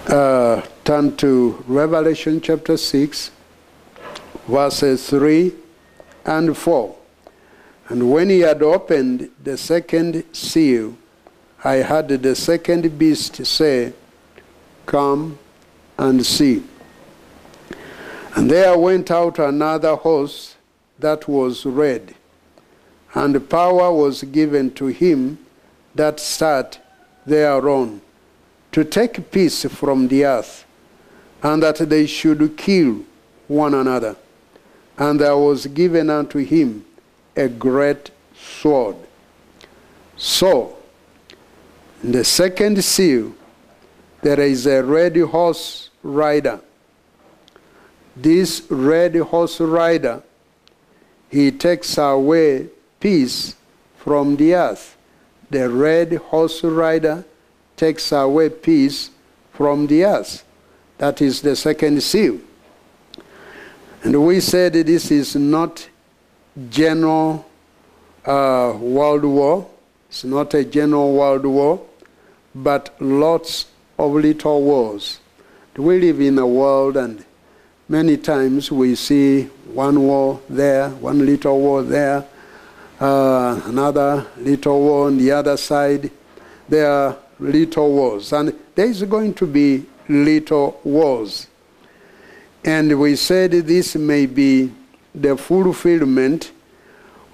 Uh, 0.07 0.61
turn 0.83 1.15
to 1.15 1.63
Revelation 1.67 2.41
chapter 2.41 2.75
6, 2.75 3.31
verses 4.47 5.09
3 5.09 5.53
and 6.25 6.57
4. 6.57 6.95
And 7.89 8.11
when 8.11 8.29
he 8.29 8.39
had 8.39 8.61
opened 8.61 9.29
the 9.43 9.57
second 9.57 10.23
seal, 10.33 10.97
I 11.63 11.77
heard 11.77 12.09
the 12.09 12.35
second 12.35 12.97
beast 12.97 13.45
say, 13.45 13.93
Come 14.85 15.37
and 15.97 16.25
see. 16.25 16.63
And 18.35 18.49
there 18.49 18.77
went 18.77 19.11
out 19.11 19.39
another 19.39 19.95
horse 19.95 20.55
that 20.99 21.27
was 21.27 21.65
red, 21.65 22.15
and 23.13 23.49
power 23.49 23.91
was 23.93 24.23
given 24.23 24.71
to 24.75 24.87
him 24.87 25.39
that 25.95 26.19
sat 26.19 26.79
thereon 27.25 28.01
to 28.71 28.83
take 28.85 29.31
peace 29.31 29.65
from 29.65 30.07
the 30.07 30.25
earth 30.25 30.65
and 31.43 31.61
that 31.63 31.77
they 31.77 32.05
should 32.05 32.55
kill 32.57 33.03
one 33.47 33.73
another. 33.73 34.15
And 34.97 35.19
there 35.19 35.37
was 35.37 35.67
given 35.67 36.09
unto 36.09 36.39
him 36.39 36.85
a 37.35 37.47
great 37.47 38.11
sword. 38.35 38.95
So, 40.15 40.77
the 42.03 42.23
second 42.23 42.83
seal, 42.83 43.33
there 44.21 44.39
is 44.39 44.65
a 44.67 44.83
red 44.83 45.17
horse 45.17 45.89
rider. 46.03 46.59
This 48.15 48.63
red 48.69 49.15
horse 49.15 49.59
rider, 49.59 50.21
he 51.29 51.51
takes 51.51 51.97
away 51.97 52.67
peace 52.99 53.55
from 53.97 54.35
the 54.35 54.53
earth. 54.55 54.97
The 55.49 55.69
red 55.69 56.13
horse 56.13 56.63
rider 56.63 57.25
takes 57.75 58.11
away 58.11 58.49
peace 58.49 59.09
from 59.53 59.87
the 59.87 60.05
earth. 60.05 60.43
That 60.97 61.21
is 61.21 61.41
the 61.41 61.55
second 61.55 62.01
seal. 62.03 62.39
And 64.03 64.25
we 64.25 64.39
said 64.39 64.73
this 64.73 65.11
is 65.11 65.35
not 65.35 65.87
general 66.69 67.45
uh, 68.25 68.77
world 68.79 69.23
war. 69.23 69.67
It's 70.09 70.23
not 70.23 70.53
a 70.53 70.63
general 70.63 71.13
world 71.13 71.45
war, 71.45 71.81
but 72.53 72.95
lots 72.99 73.65
of 74.01 74.13
little 74.13 74.63
wars. 74.63 75.19
We 75.77 75.99
live 75.99 76.19
in 76.21 76.39
a 76.39 76.47
world 76.47 76.97
and 76.97 77.23
many 77.87 78.17
times 78.17 78.71
we 78.71 78.95
see 78.95 79.43
one 79.73 80.01
war 80.01 80.41
there, 80.49 80.89
one 80.89 81.23
little 81.23 81.59
war 81.59 81.83
there, 81.83 82.25
uh, 82.99 83.61
another 83.65 84.25
little 84.37 84.79
war 84.79 85.07
on 85.07 85.17
the 85.19 85.31
other 85.31 85.55
side. 85.55 86.09
There 86.67 86.91
are 86.91 87.17
little 87.39 87.91
wars. 87.91 88.33
And 88.33 88.57
there 88.73 88.87
is 88.87 89.03
going 89.03 89.35
to 89.35 89.45
be 89.45 89.85
little 90.09 90.81
wars. 90.83 91.47
And 92.65 92.99
we 92.99 93.15
said 93.15 93.51
this 93.51 93.95
may 93.95 94.25
be 94.25 94.71
the 95.13 95.37
fulfillment 95.37 96.51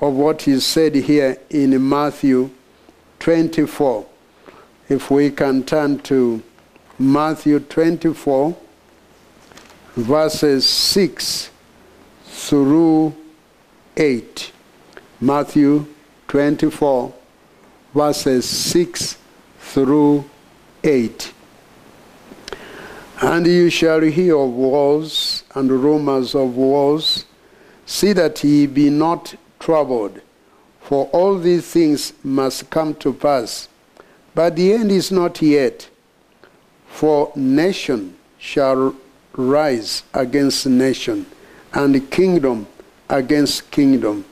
of 0.01 0.13
what 0.13 0.47
is 0.49 0.65
said 0.65 0.95
here 0.95 1.37
in 1.49 1.89
Matthew 1.89 2.49
24. 3.19 4.05
If 4.89 5.09
we 5.09 5.31
can 5.31 5.63
turn 5.63 5.99
to 5.99 6.43
Matthew 6.99 7.59
24, 7.59 8.57
verses 9.95 10.65
6 10.65 11.51
through 12.25 13.15
8. 13.95 14.51
Matthew 15.21 15.85
24, 16.27 17.13
verses 17.93 18.49
6 18.49 19.15
through 19.59 20.27
8. 20.83 21.33
And 23.21 23.45
you 23.45 23.69
shall 23.69 24.01
hear 24.01 24.35
of 24.35 24.49
wars 24.49 25.43
and 25.53 25.69
rumors 25.69 26.33
of 26.33 26.55
wars. 26.55 27.25
See 27.85 28.13
that 28.13 28.43
ye 28.43 28.65
be 28.65 28.89
not 28.89 29.35
troubled, 29.59 30.19
for 30.81 31.05
all 31.13 31.37
these 31.37 31.67
things 31.67 32.13
must 32.23 32.71
come 32.71 32.95
to 32.95 33.13
pass. 33.13 33.67
But 34.33 34.55
the 34.55 34.73
end 34.73 34.91
is 34.91 35.11
not 35.11 35.43
yet. 35.43 35.89
For 36.97 37.31
nation 37.35 38.17
shall 38.39 38.95
rise 39.33 40.01
against 40.15 40.65
nation, 40.65 41.27
and 41.71 42.09
kingdom 42.09 42.65
against 43.07 43.69
kingdom. 43.69 44.25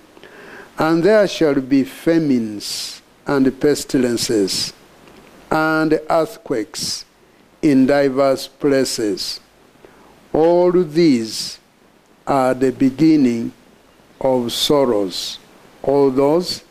And 0.80 1.04
there 1.04 1.28
shall 1.28 1.62
be 1.62 1.84
famines 1.84 3.04
and 3.28 3.62
pestilences, 3.62 4.74
and 5.52 6.00
earthquakes 6.10 7.06
in 7.62 7.86
diverse 7.86 8.48
places. 8.48 9.40
All 10.34 10.72
these 10.72 11.60
are 12.26 12.56
the 12.56 12.72
beginning 12.72 13.54
of 14.20 14.52
sorrows. 14.52 15.38
All 15.84 16.10
those 16.10 16.64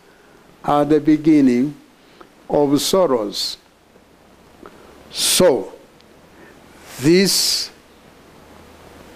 are 0.64 0.84
the 0.84 1.00
beginning 1.00 1.76
of 2.50 2.80
sorrows. 2.80 3.58
So, 5.12 5.73
this 7.00 7.70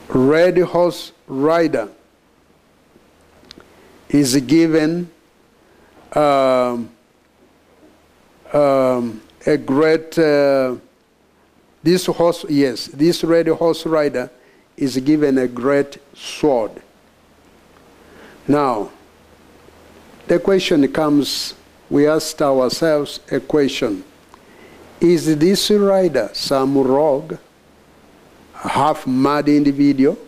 red 0.09 0.59
horse 0.59 1.13
rider 1.27 1.89
is 4.09 4.37
given 4.37 5.11
um, 6.15 6.91
um, 8.53 9.21
a 9.47 9.57
great 9.57 10.19
uh, 10.19 10.75
this 11.83 12.07
horse, 12.07 12.45
yes, 12.49 12.87
this 12.87 13.23
red 13.23 13.47
horse 13.49 13.87
rider 13.87 14.31
is 14.77 14.97
given 14.99 15.39
a 15.39 15.47
great 15.47 15.99
sword. 16.15 16.73
Now, 18.47 18.91
the 20.27 20.39
question 20.39 20.91
comes, 20.93 21.55
we 21.89 22.07
asked 22.07 22.43
ourselves 22.43 23.21
a 23.31 23.41
question. 23.41 24.05
Is 25.01 25.37
this 25.37 25.71
rider 25.71 26.31
some 26.33 26.77
rogue, 26.77 27.37
half 28.63 29.07
mad 29.07 29.49
individual, 29.49 30.19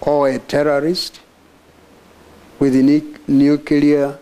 or 0.00 0.28
a 0.28 0.38
terrorist 0.38 1.20
with 2.58 2.74
nuclear 3.26 4.18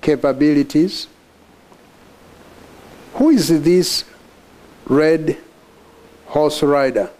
capabilities? 0.00 1.08
Who 3.14 3.30
is 3.30 3.62
this 3.62 4.04
red 4.86 5.38
horse 6.32 6.62
rider. 6.62 7.10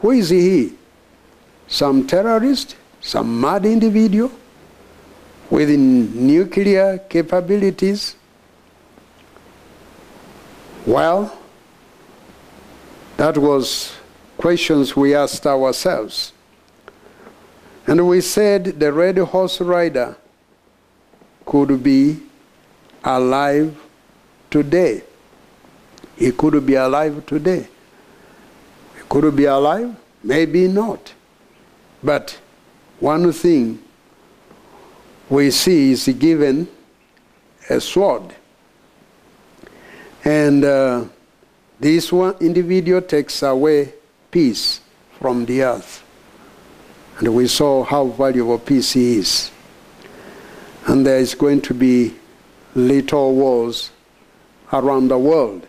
Who 0.00 0.10
is 0.12 0.30
he? 0.30 0.72
Some 1.66 2.06
terrorist? 2.06 2.76
Some 3.00 3.38
mad 3.40 3.66
individual 3.66 4.30
with 5.50 5.68
nuclear 5.70 6.98
capabilities? 6.98 8.16
Well, 10.86 11.38
that 13.16 13.38
was 13.38 13.94
questions 14.36 14.96
we 14.96 15.14
asked 15.14 15.46
ourselves. 15.46 16.32
And 17.86 18.08
we 18.08 18.20
said 18.20 18.80
the 18.80 18.92
red 18.92 19.18
horse 19.18 19.60
rider 19.60 20.16
could 21.44 21.82
be 21.82 22.20
alive 23.02 23.76
today. 24.50 25.02
He 26.16 26.32
could 26.32 26.64
be 26.64 26.74
alive 26.74 27.24
today. 27.26 27.68
He 28.96 29.02
could 29.08 29.36
be 29.36 29.44
alive, 29.44 29.94
maybe 30.22 30.68
not. 30.68 31.12
But 32.02 32.38
one 33.00 33.32
thing 33.32 33.82
we 35.28 35.50
see 35.50 35.92
is 35.92 36.06
given 36.08 36.68
a 37.68 37.80
sword. 37.80 38.34
And 40.24 40.64
uh, 40.64 41.04
this 41.84 42.10
one 42.10 42.34
individual 42.40 43.02
takes 43.02 43.42
away 43.42 43.92
peace 44.30 44.80
from 45.20 45.44
the 45.44 45.62
earth. 45.62 46.02
And 47.18 47.34
we 47.34 47.46
saw 47.46 47.84
how 47.84 48.06
valuable 48.06 48.58
peace 48.58 48.96
is. 48.96 49.50
And 50.86 51.04
there 51.04 51.18
is 51.18 51.34
going 51.34 51.60
to 51.60 51.74
be 51.74 52.14
little 52.74 53.34
wars 53.34 53.90
around 54.72 55.08
the 55.08 55.18
world. 55.18 55.68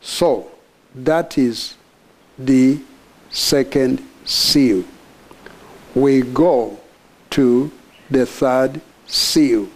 So, 0.00 0.50
that 0.92 1.38
is 1.38 1.76
the 2.36 2.80
second 3.30 4.02
seal. 4.24 4.82
We 5.94 6.22
go 6.22 6.80
to 7.30 7.70
the 8.10 8.26
third 8.26 8.80
seal. 9.06 9.68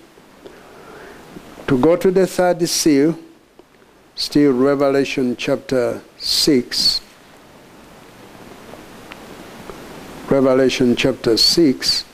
To 1.68 1.78
go 1.78 1.94
to 1.94 2.10
the 2.10 2.26
third 2.26 2.68
seal, 2.68 3.16
still 4.14 4.52
Revelation 4.52 5.36
chapter 5.36 6.02
6. 6.18 7.00
Revelation 10.28 10.96
chapter 10.96 11.36
6, 11.36 12.04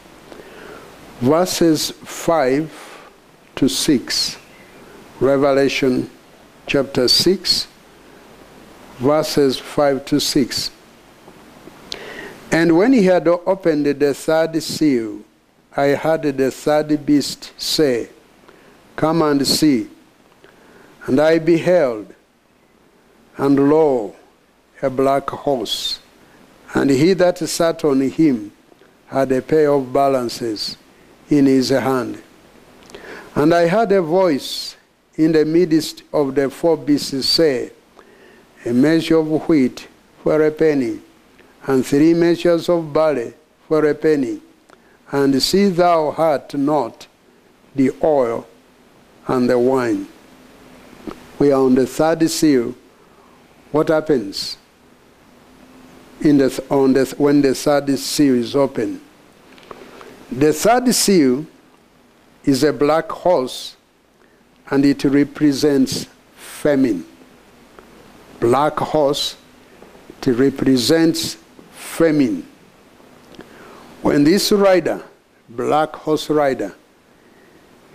verses 1.21 1.91
5 1.91 3.09
to 3.55 3.69
6. 3.69 4.39
Revelation 5.21 6.11
chapter 6.67 7.07
6, 7.07 7.69
verses 8.99 9.59
5 9.59 10.05
to 10.05 10.21
6. 10.21 10.71
And 12.51 12.77
when 12.77 12.93
he 12.93 13.05
had 13.05 13.29
opened 13.29 13.87
the 13.87 14.15
third 14.15 14.61
seal, 14.63 15.21
I 15.77 15.91
heard 15.91 16.23
the 16.23 16.51
third 16.51 17.07
beast 17.07 17.53
say, 17.57 18.09
Come 18.97 19.23
and 19.23 19.47
see. 19.47 19.89
And 21.09 21.19
I 21.19 21.39
beheld, 21.39 22.15
and 23.39 23.71
lo, 23.71 24.15
a 24.83 24.91
black 24.91 25.31
horse, 25.31 26.01
and 26.75 26.91
he 26.91 27.15
that 27.15 27.39
sat 27.39 27.83
on 27.83 28.03
him 28.03 28.53
had 29.07 29.33
a 29.33 29.41
pair 29.41 29.73
of 29.73 29.91
balances 29.91 30.77
in 31.31 31.47
his 31.47 31.71
hand. 31.71 32.23
And 33.35 33.55
I 33.55 33.69
heard 33.69 33.91
a 33.93 34.03
voice 34.03 34.77
in 35.15 35.33
the 35.33 35.47
midst 35.47 36.03
of 36.13 36.35
the 36.35 36.51
four 36.51 36.77
beasts 36.77 37.27
say, 37.27 37.73
a 38.67 38.75
measure 38.75 39.17
of 39.17 39.49
wheat 39.49 39.89
for 40.23 40.43
a 40.43 40.51
penny, 40.51 41.01
and 41.67 41.87
three 41.87 42.13
measures 42.13 42.69
of 42.69 42.93
barley 42.93 43.33
for 43.67 43.83
a 43.87 43.95
penny. 43.95 44.43
And 45.11 45.43
see 45.43 45.71
thou 45.71 46.11
hurt 46.11 46.53
not 46.53 47.07
the 47.75 47.93
oil 48.05 48.47
and 49.27 49.49
the 49.49 49.59
wine. 49.59 50.07
We 51.39 51.53
are 51.53 51.63
on 51.63 51.75
the 51.75 51.87
third 51.87 52.29
seal. 52.31 52.75
What 53.71 53.89
happens 53.89 54.57
in 56.21 56.39
the, 56.39 56.65
on 56.71 56.93
the, 56.95 57.15
when 57.19 57.43
the 57.43 57.55
third 57.55 57.97
seal 57.99 58.35
is 58.35 58.57
open? 58.57 59.01
The 60.33 60.53
third 60.53 60.93
seal 60.95 61.47
is 62.45 62.65
a 62.65 62.73
black 62.73 63.11
horse 63.11 63.77
and 64.71 64.85
it 64.85 65.05
represents 65.05 66.07
famine. 66.37 67.05
Black 68.41 68.77
horse, 68.77 69.37
it 70.27 70.33
represents 70.33 71.37
famine. 71.73 72.47
When 74.03 74.25
this 74.25 74.53
rider, 74.53 75.03
black 75.49 75.95
horse 75.95 76.31
rider, 76.31 76.75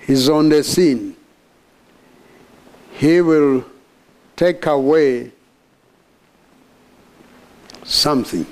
is 0.08 0.30
on 0.30 0.50
the 0.50 0.64
scene, 0.64 1.16
he 3.04 3.20
will 3.20 3.66
take 4.34 4.66
away 4.66 5.30
something. 7.84 8.46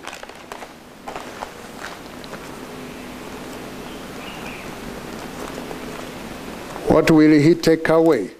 What 6.90 7.10
will 7.10 7.32
he 7.32 7.56
take 7.56 7.88
away? 7.88 8.32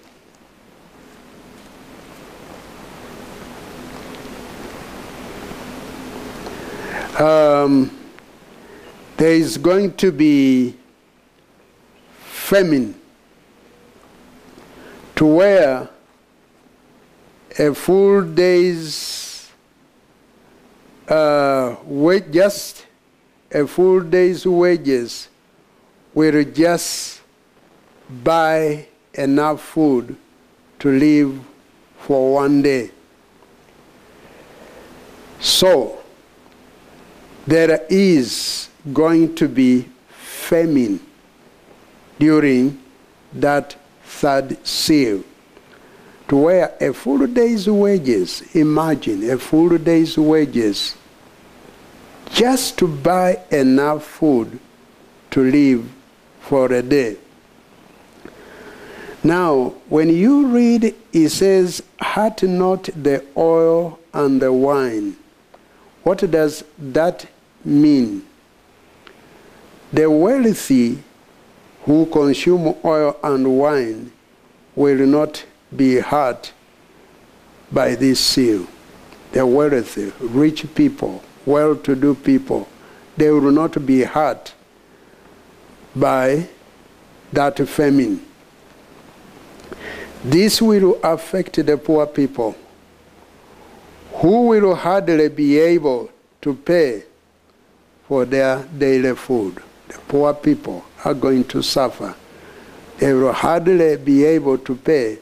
Um, 7.18 7.90
there 9.16 9.32
is 9.32 9.56
going 9.56 9.94
to 9.94 10.12
be 10.12 10.76
famine 12.18 13.00
to 15.16 15.24
where 15.24 15.88
a 17.62 17.72
full 17.72 18.22
day's 18.22 19.48
uh, 21.08 21.76
wage, 21.84 22.24
just 22.32 22.86
a 23.52 23.64
full 23.68 24.00
day's 24.00 24.44
wages 24.44 25.28
will 26.12 26.42
just 26.42 27.20
buy 28.24 28.84
enough 29.14 29.60
food 29.60 30.16
to 30.80 30.90
live 30.90 31.38
for 31.98 32.34
one 32.34 32.62
day. 32.62 32.90
So, 35.38 36.02
there 37.46 37.86
is 37.88 38.68
going 38.92 39.36
to 39.36 39.46
be 39.46 39.88
famine 40.08 40.98
during 42.18 42.80
that 43.32 43.76
third 44.02 44.66
seal. 44.66 45.22
To 46.32 46.36
where 46.38 46.74
a 46.80 46.94
full 46.94 47.26
day's 47.26 47.68
wages, 47.68 48.40
imagine 48.54 49.28
a 49.28 49.36
full 49.36 49.76
day's 49.76 50.16
wages, 50.16 50.96
just 52.30 52.78
to 52.78 52.88
buy 52.88 53.38
enough 53.50 54.06
food 54.06 54.58
to 55.32 55.42
live 55.42 55.86
for 56.40 56.72
a 56.72 56.80
day. 56.80 57.18
Now, 59.22 59.74
when 59.90 60.08
you 60.08 60.46
read, 60.46 60.94
it 61.12 61.28
says, 61.28 61.82
Hurt 62.00 62.42
not 62.44 62.84
the 62.84 63.22
oil 63.36 63.98
and 64.14 64.40
the 64.40 64.54
wine. 64.54 65.18
What 66.02 66.30
does 66.30 66.64
that 66.78 67.26
mean? 67.62 68.24
The 69.92 70.08
wealthy 70.10 71.02
who 71.82 72.06
consume 72.06 72.74
oil 72.82 73.18
and 73.22 73.58
wine 73.58 74.12
will 74.74 75.06
not 75.06 75.44
be 75.76 75.96
hurt 75.96 76.52
by 77.70 77.94
this 77.94 78.20
seal. 78.20 78.66
The 79.32 79.46
wealthy, 79.46 80.12
rich 80.20 80.66
people, 80.74 81.22
well 81.46 81.74
to 81.76 81.94
do 81.94 82.14
people, 82.14 82.68
they 83.16 83.30
will 83.30 83.50
not 83.52 83.84
be 83.86 84.02
hurt 84.02 84.54
by 85.96 86.48
that 87.32 87.56
famine. 87.68 88.24
This 90.24 90.62
will 90.62 91.00
affect 91.02 91.64
the 91.66 91.76
poor 91.76 92.06
people 92.06 92.54
who 94.14 94.48
will 94.48 94.74
hardly 94.74 95.28
be 95.28 95.58
able 95.58 96.10
to 96.42 96.54
pay 96.54 97.04
for 98.06 98.24
their 98.24 98.62
daily 98.78 99.16
food. 99.16 99.62
The 99.88 99.98
poor 100.06 100.34
people 100.34 100.84
are 101.04 101.14
going 101.14 101.44
to 101.44 101.62
suffer. 101.62 102.14
They 102.98 103.12
will 103.14 103.32
hardly 103.32 103.96
be 103.96 104.24
able 104.24 104.58
to 104.58 104.76
pay 104.76 105.18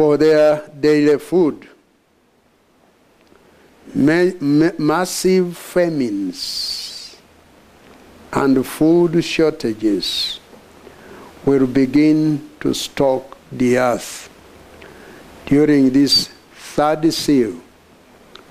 for 0.00 0.16
their 0.16 0.66
daily 0.80 1.18
food. 1.18 1.68
Ma- 3.94 4.32
ma- 4.40 4.72
massive 4.78 5.54
famines 5.58 7.18
and 8.32 8.66
food 8.66 9.22
shortages 9.22 10.40
will 11.44 11.66
begin 11.66 12.48
to 12.60 12.72
stalk 12.72 13.36
the 13.52 13.76
earth 13.76 14.30
during 15.44 15.90
this 15.90 16.30
third 16.54 17.12
seal. 17.12 17.60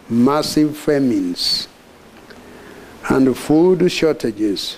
Massive 0.07 0.77
famines 0.77 1.67
and 3.09 3.35
food 3.35 3.91
shortages 3.91 4.77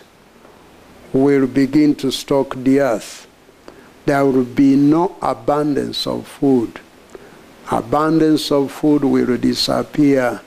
will 1.11 1.47
begin 1.47 1.93
to 1.95 2.09
stalk 2.13 2.55
the 2.63 2.79
earth. 2.79 3.27
There 4.05 4.25
will 4.25 4.43
be 4.43 4.75
no 4.75 5.15
abundance 5.21 6.07
of 6.07 6.27
food. 6.27 6.79
Abundance 7.71 8.51
of 8.51 8.71
food 8.71 9.03
will 9.03 9.37
disappear. 9.37 10.41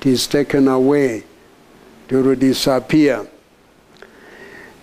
It 0.00 0.06
is 0.06 0.26
taken 0.26 0.66
away. 0.68 1.24
It 2.08 2.16
will 2.16 2.34
disappear. 2.34 3.28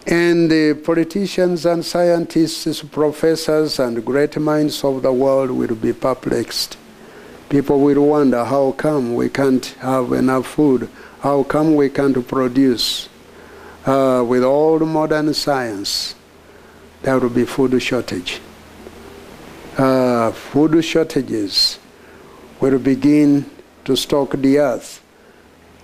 And 0.06 0.50
the 0.50 0.74
politicians 0.76 1.66
and 1.66 1.84
scientists, 1.84 2.82
professors, 2.84 3.80
and 3.80 4.06
great 4.06 4.38
minds 4.38 4.82
of 4.84 5.02
the 5.02 5.12
world 5.12 5.52
will 5.52 5.76
be 5.76 5.92
perplexed. 5.92 6.78
People 7.50 7.82
will 7.82 8.06
wonder 8.06 8.46
how 8.46 8.72
come 8.74 9.16
we 9.16 9.28
can't 9.28 9.66
have 9.80 10.14
enough 10.14 10.48
food? 10.48 10.90
How 11.20 11.44
come 11.44 11.76
we 11.76 11.90
can't 11.90 12.26
produce? 12.26 13.10
Uh, 13.86 14.24
with 14.26 14.44
all 14.44 14.80
modern 14.80 15.34
science, 15.34 16.16
there 17.02 17.20
will 17.20 17.30
be 17.30 17.46
food 17.46 17.82
shortage. 17.82 18.40
Uh, 19.78 20.32
food 20.32 20.84
shortages 20.84 21.80
will 22.60 22.80
begin 22.80 23.46
to 23.86 23.96
stalk 23.96 24.32
the 24.32 24.58
earth. 24.58 25.02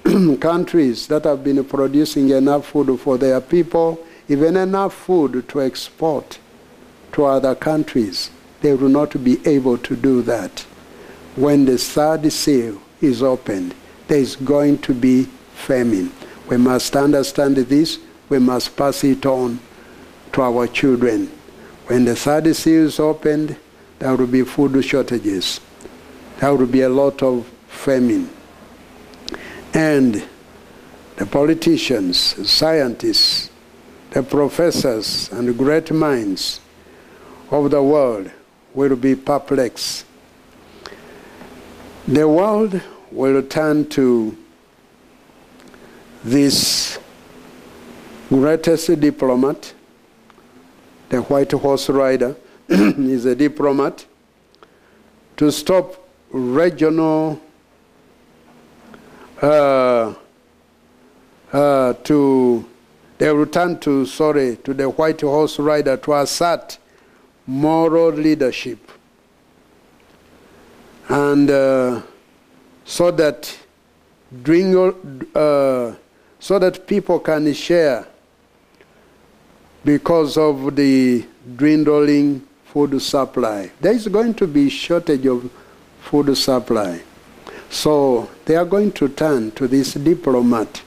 Countries 0.40 1.08
that 1.08 1.24
have 1.26 1.44
been 1.44 1.64
producing 1.64 2.30
enough 2.30 2.68
food 2.68 3.00
for 3.00 3.18
their 3.18 3.40
people, 3.40 4.04
even 4.28 4.58
enough 4.58 4.94
food 4.94 5.48
to 5.50 5.62
export 5.62 6.40
to 7.12 7.26
other 7.26 7.54
countries, 7.54 8.32
they 8.62 8.74
will 8.74 8.90
not 8.90 9.24
be 9.24 9.40
able 9.48 9.78
to 9.78 9.96
do 9.96 10.22
that. 10.24 10.62
When 11.36 11.66
the 11.66 11.78
third 11.78 12.32
seal 12.32 12.82
is 13.02 13.22
opened, 13.22 13.76
there 14.08 14.18
is 14.18 14.36
going 14.36 14.80
to 14.80 14.94
be 14.94 15.24
famine. 15.54 16.12
We 16.48 16.58
must 16.58 16.96
understand 16.96 17.58
this. 17.58 18.00
We 18.30 18.40
must 18.40 18.76
pass 18.76 19.04
it 19.04 19.26
on 19.26 19.60
to 20.34 20.42
our 20.42 20.68
children. 20.68 21.28
When 21.88 22.06
the 22.06 22.16
third 22.16 22.54
seal 22.56 22.86
is 22.86 23.00
opened, 23.00 23.56
there 24.00 24.16
will 24.16 24.28
be 24.28 24.44
food 24.44 24.84
shortages. 24.84 25.60
There 26.40 26.54
will 26.54 26.68
be 26.68 26.82
a 26.82 26.90
lot 26.90 27.24
of 27.24 27.46
famine. 27.68 28.30
And 29.74 30.24
the 31.16 31.26
politicians, 31.26 32.18
scientists, 32.50 33.50
the 34.12 34.24
professors, 34.24 35.32
and 35.32 35.58
great 35.58 35.92
minds 35.92 36.60
of 37.50 37.72
the 37.72 37.82
world 37.82 38.32
will 38.74 38.96
be 38.96 39.16
perplexed. 39.16 40.06
The 42.08 42.28
world 42.28 42.82
will 43.12 43.42
turn 43.44 43.88
to 43.90 44.38
this 46.24 47.00
greatest 48.30 49.00
diplomat, 49.00 49.74
the 51.14 51.22
white 51.22 51.52
horse 51.52 51.90
rider, 51.90 52.36
is 52.68 53.26
a 53.26 53.36
diplomat, 53.36 54.04
to 55.38 55.52
stop 55.52 56.10
regional, 56.32 57.40
uh, 59.40 60.12
uh, 61.52 61.94
to, 62.04 62.68
they 63.20 63.32
will 63.32 63.46
turn 63.46 63.80
to, 63.80 64.08
sorry, 64.08 64.56
to 64.64 64.74
the 64.74 64.90
white 64.90 65.22
horse 65.22 65.60
rider 65.60 65.98
to 65.98 66.16
assert 66.16 66.80
moral 67.46 68.10
leadership. 68.10 68.80
And 71.10 71.52
uh, 71.52 72.02
so 72.86 73.12
that 73.12 73.56
uh, 75.36 75.94
so 76.40 76.60
that 76.60 76.88
people 76.88 77.20
can 77.20 77.54
share 77.54 78.08
because 79.84 80.38
of 80.38 80.76
the 80.76 81.26
dwindling 81.56 82.46
food 82.66 83.02
supply. 83.02 83.72
There 83.82 83.94
is 83.94 84.08
going 84.08 84.34
to 84.36 84.48
be 84.48 84.70
shortage 84.70 85.26
of 85.26 85.52
food 86.02 86.36
supply. 86.38 87.02
So 87.70 88.30
they 88.46 88.56
are 88.56 88.66
going 88.66 88.92
to 88.94 89.10
turn 89.10 89.52
to 89.52 89.68
this 89.68 89.94
diplomat 89.96 90.82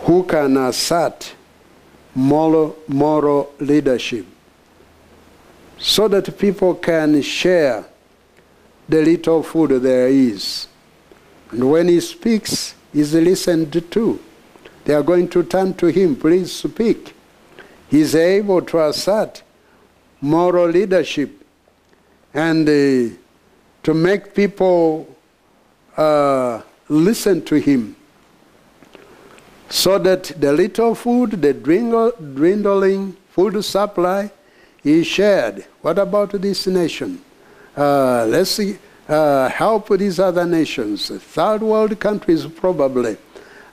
who 0.00 0.24
can 0.24 0.56
assert 0.56 1.34
moral, 2.14 2.76
moral 2.88 3.52
leadership 3.60 4.26
so 5.78 6.08
that 6.08 6.36
people 6.38 6.74
can 6.74 7.20
share 7.22 7.84
the 8.88 9.02
little 9.02 9.42
food 9.42 9.82
there 9.82 10.08
is. 10.08 10.66
And 11.50 11.70
when 11.70 11.88
he 11.88 12.00
speaks, 12.00 12.74
he's 12.92 13.14
listened 13.14 13.72
to. 13.90 14.20
They 14.84 14.94
are 14.94 15.02
going 15.02 15.28
to 15.28 15.42
turn 15.42 15.74
to 15.74 15.86
him, 15.86 16.16
please 16.16 16.52
speak. 16.52 17.14
He's 17.90 18.14
able 18.14 18.62
to 18.62 18.86
assert 18.86 19.42
moral 20.20 20.68
leadership 20.68 21.30
and 22.32 22.68
uh, 22.68 23.16
to 23.82 23.94
make 23.94 24.32
people 24.32 25.08
uh, 25.96 26.62
listen 26.88 27.42
to 27.46 27.56
him 27.56 27.96
so 29.68 29.98
that 29.98 30.24
the 30.40 30.52
little 30.52 30.94
food, 30.94 31.42
the 31.42 31.52
dwindling 31.52 33.16
food 33.30 33.64
supply 33.64 34.30
is 34.84 35.06
shared. 35.06 35.64
What 35.82 35.98
about 35.98 36.30
this 36.32 36.66
nation? 36.68 37.20
Uh, 37.76 38.26
let's 38.26 38.50
see, 38.50 38.78
uh, 39.08 39.48
help 39.48 39.88
these 39.88 40.20
other 40.20 40.46
nations, 40.46 41.08
third 41.08 41.62
world 41.62 41.98
countries 41.98 42.46
probably. 42.46 43.16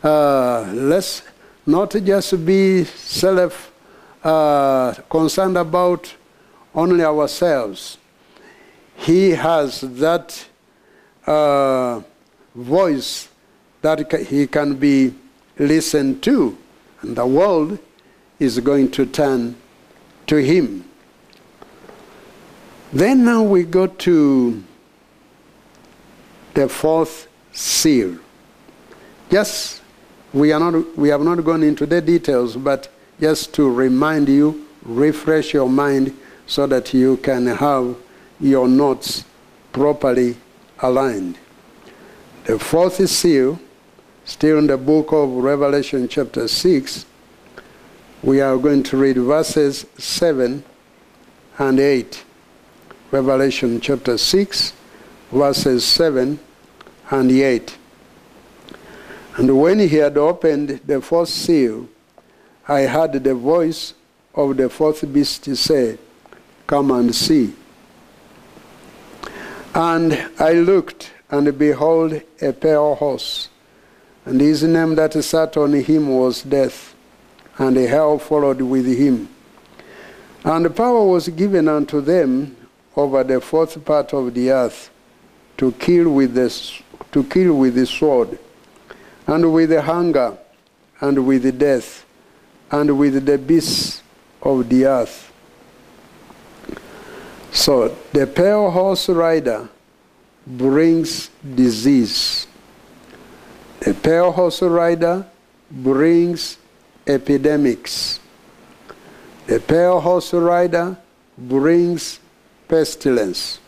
Uh, 0.03 0.71
let's 0.73 1.21
not 1.65 1.91
just 1.91 2.45
be 2.45 2.83
self 2.83 3.71
concerned 5.09 5.57
about 5.57 6.13
only 6.75 7.03
ourselves. 7.03 7.97
He 8.97 9.31
has 9.31 9.81
that 9.81 10.45
uh, 11.25 12.01
voice 12.55 13.29
that 13.81 14.11
he 14.27 14.47
can 14.47 14.75
be 14.75 15.13
listened 15.57 16.21
to, 16.23 16.57
and 17.01 17.15
the 17.15 17.25
world 17.25 17.79
is 18.39 18.59
going 18.59 18.91
to 18.91 19.05
turn 19.05 19.55
to 20.27 20.37
him. 20.37 20.83
Then 22.91 23.25
now 23.25 23.43
we 23.43 23.63
go 23.63 23.87
to 23.87 24.63
the 26.53 26.67
fourth 26.67 27.27
seal. 27.51 28.17
Yes, 29.29 29.81
we 30.33 30.51
are 30.51 30.59
not 30.59 30.97
we 30.97 31.09
have 31.09 31.21
not 31.21 31.43
gone 31.43 31.63
into 31.63 31.85
the 31.85 32.01
details, 32.01 32.55
but 32.55 32.89
just 33.19 33.53
to 33.55 33.71
remind 33.71 34.29
you, 34.29 34.67
refresh 34.83 35.53
your 35.53 35.69
mind 35.69 36.17
so 36.45 36.67
that 36.67 36.93
you 36.93 37.17
can 37.17 37.47
have 37.47 37.95
your 38.39 38.67
notes 38.67 39.25
properly 39.71 40.37
aligned. 40.79 41.37
The 42.45 42.59
fourth 42.59 43.07
seal, 43.09 43.59
still 44.23 44.59
in 44.59 44.67
the 44.67 44.77
book 44.77 45.11
of 45.11 45.29
Revelation, 45.29 46.07
chapter 46.07 46.47
6, 46.47 47.05
we 48.23 48.41
are 48.41 48.57
going 48.57 48.83
to 48.83 48.97
read 48.97 49.17
verses 49.17 49.85
7 49.97 50.63
and 51.57 51.79
8. 51.79 52.23
Revelation 53.11 53.79
chapter 53.81 54.17
6, 54.17 54.73
verses 55.31 55.85
7 55.85 56.39
and 57.09 57.31
8. 57.31 57.77
And 59.37 59.59
when 59.59 59.79
he 59.79 59.97
had 59.97 60.17
opened 60.17 60.81
the 60.85 61.01
fourth 61.01 61.29
seal, 61.29 61.87
I 62.69 62.85
heard 62.85 63.13
the 63.13 63.33
voice 63.33 63.93
of 64.35 64.57
the 64.57 64.69
fourth 64.69 65.01
beast 65.13 65.45
say, 65.55 65.97
Come 66.65 66.91
and 66.91 67.15
see. 67.15 67.53
And 69.73 70.29
I 70.37 70.53
looked, 70.53 71.13
and 71.29 71.57
behold, 71.57 72.21
a 72.41 72.51
pale 72.51 72.95
horse. 72.95 73.47
And 74.25 74.41
his 74.41 74.63
name 74.63 74.95
that 74.95 75.13
sat 75.23 75.55
on 75.55 75.73
him 75.73 76.09
was 76.09 76.43
Death, 76.43 76.93
and 77.57 77.77
hell 77.77 78.19
followed 78.19 78.59
with 78.61 78.85
him. 78.85 79.29
And 80.43 80.75
power 80.75 81.05
was 81.05 81.29
given 81.29 81.69
unto 81.69 82.01
them 82.01 82.57
over 82.97 83.23
the 83.23 83.39
fourth 83.39 83.83
part 83.85 84.13
of 84.13 84.33
the 84.33 84.51
earth 84.51 84.89
to 85.57 85.71
kill 85.73 86.09
with 86.09 86.33
the, 86.33 86.49
to 87.13 87.23
kill 87.23 87.53
with 87.53 87.75
the 87.75 87.85
sword, 87.85 88.37
and 89.25 89.53
with 89.53 89.69
the 89.69 89.81
hunger, 89.81 90.37
and 90.99 91.25
with 91.25 91.43
the 91.43 91.53
death, 91.53 92.05
and 92.71 92.97
with 92.97 93.25
the 93.25 93.37
beasts 93.37 94.01
of 94.41 94.67
the 94.69 94.85
earth 94.85 95.27
so 97.57 97.95
the 98.13 98.27
pale 98.27 98.69
horse 98.69 99.09
rider 99.09 99.67
brings 100.45 101.29
disease. 101.55 102.47
The 103.79 103.93
pale 103.93 104.31
horse 104.31 104.61
rider 104.61 105.25
brings 105.69 106.57
epidemics. 107.05 108.19
The 109.47 109.59
pale 109.59 109.99
horse 109.99 110.33
rider 110.33 110.97
brings 111.37 112.19
pestilence. 112.67 113.59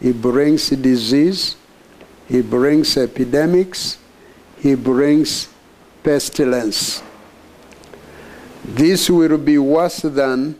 He 0.00 0.12
brings 0.12 0.68
disease. 0.68 1.56
He 2.28 2.42
brings 2.42 2.96
epidemics. 2.96 3.98
He 4.58 4.74
brings 4.74 5.48
pestilence. 6.02 7.02
This 8.64 9.10
will 9.10 9.38
be 9.38 9.58
worse 9.58 10.02
than 10.02 10.58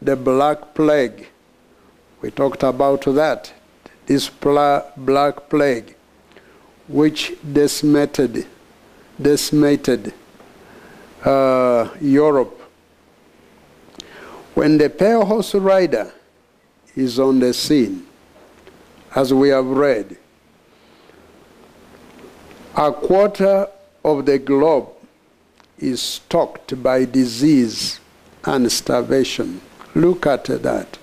the 0.00 0.16
Black 0.16 0.74
Plague 0.74 1.28
we 2.24 2.30
talked 2.30 2.62
about 2.62 3.02
that, 3.02 3.52
this 4.06 4.30
black 4.30 5.50
plague, 5.50 5.94
which 6.88 7.34
decimated, 7.52 8.46
decimated 9.20 10.14
uh, 11.22 11.90
Europe. 12.00 12.58
When 14.54 14.78
the 14.78 14.88
pale 14.88 15.26
horse 15.26 15.54
rider 15.54 16.14
is 16.96 17.18
on 17.18 17.40
the 17.40 17.52
scene, 17.52 18.06
as 19.14 19.34
we 19.34 19.50
have 19.50 19.66
read, 19.66 20.16
a 22.74 22.90
quarter 22.90 23.68
of 24.02 24.24
the 24.24 24.38
globe 24.38 24.93
is 25.78 26.00
stalked 26.00 26.82
by 26.82 27.04
disease 27.04 28.00
and 28.44 28.70
starvation. 28.70 29.60
Look 29.94 30.26
at 30.26 30.44
that 30.44 30.98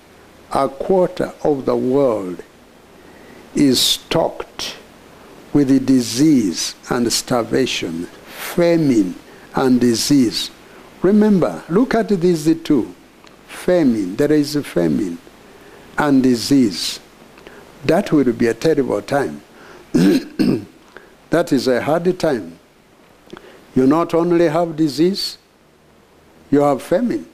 a 0.52 0.68
quarter 0.68 1.32
of 1.44 1.64
the 1.64 1.76
world 1.76 2.42
is 3.54 3.80
stocked 3.80 4.76
with 5.52 5.86
disease 5.86 6.74
and 6.90 7.10
starvation, 7.12 8.04
famine 8.26 9.14
and 9.54 9.80
disease. 9.80 10.50
Remember, 11.00 11.62
look 11.68 11.94
at 11.94 12.08
these 12.08 12.44
two. 12.62 12.94
Famine, 13.48 14.16
there 14.16 14.32
is 14.32 14.56
famine 14.64 15.18
and 15.98 16.22
disease. 16.22 17.00
That 17.84 18.12
will 18.12 18.32
be 18.32 18.46
a 18.46 18.54
terrible 18.54 19.02
time. 19.02 19.42
that 19.92 21.52
is 21.52 21.68
a 21.68 21.82
hard 21.82 22.18
time. 22.18 22.58
You 23.74 23.86
not 23.86 24.12
only 24.14 24.48
have 24.48 24.76
disease, 24.76 25.38
you 26.50 26.60
have 26.60 26.82
famine. 26.82 27.26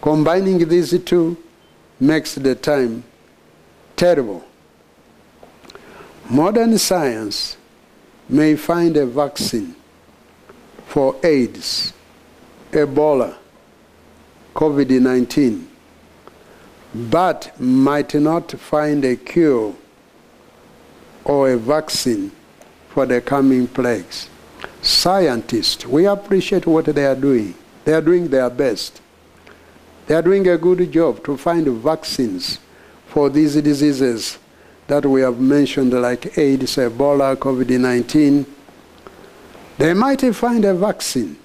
Combining 0.00 0.68
these 0.68 0.98
two, 1.04 1.36
makes 2.00 2.34
the 2.34 2.54
time 2.54 3.02
terrible. 3.96 4.44
Modern 6.30 6.78
science 6.78 7.56
may 8.28 8.54
find 8.56 8.96
a 8.96 9.06
vaccine 9.06 9.74
for 10.86 11.16
AIDS, 11.24 11.92
Ebola, 12.70 13.36
COVID 14.54 15.00
19, 15.00 15.68
but 16.94 17.58
might 17.60 18.14
not 18.14 18.50
find 18.52 19.04
a 19.04 19.16
cure 19.16 19.74
or 21.24 21.50
a 21.50 21.56
vaccine 21.56 22.30
for 22.90 23.06
the 23.06 23.20
coming 23.20 23.66
plagues. 23.66 24.28
Scientists, 24.82 25.86
we 25.86 26.06
appreciate 26.06 26.66
what 26.66 26.84
they 26.86 27.04
are 27.04 27.14
doing. 27.14 27.54
They 27.84 27.94
are 27.94 28.00
doing 28.00 28.28
their 28.28 28.48
best. 28.50 29.00
They 30.06 30.14
are 30.14 30.22
doing 30.22 30.46
a 30.48 30.56
good 30.56 30.90
job 30.92 31.24
to 31.24 31.36
find 31.36 31.66
vaccines 31.68 32.58
for 33.06 33.28
these 33.28 33.54
diseases 33.56 34.38
that 34.86 35.04
we 35.04 35.20
have 35.20 35.40
mentioned, 35.40 35.92
like 35.92 36.38
AIDS, 36.38 36.76
Ebola, 36.76 37.36
COVID 37.36 37.78
19. 37.78 38.46
They 39.78 39.94
might 39.94 40.20
find 40.34 40.64
a 40.64 40.74
vaccine. 40.74 41.38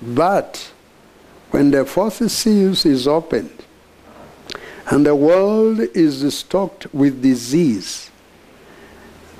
But 0.00 0.70
when 1.50 1.70
the 1.70 1.84
fourth 1.84 2.30
seal 2.30 2.72
is 2.72 3.08
opened 3.08 3.64
and 4.90 5.04
the 5.04 5.14
world 5.14 5.80
is 5.94 6.36
stocked 6.36 6.92
with 6.94 7.22
disease 7.22 8.07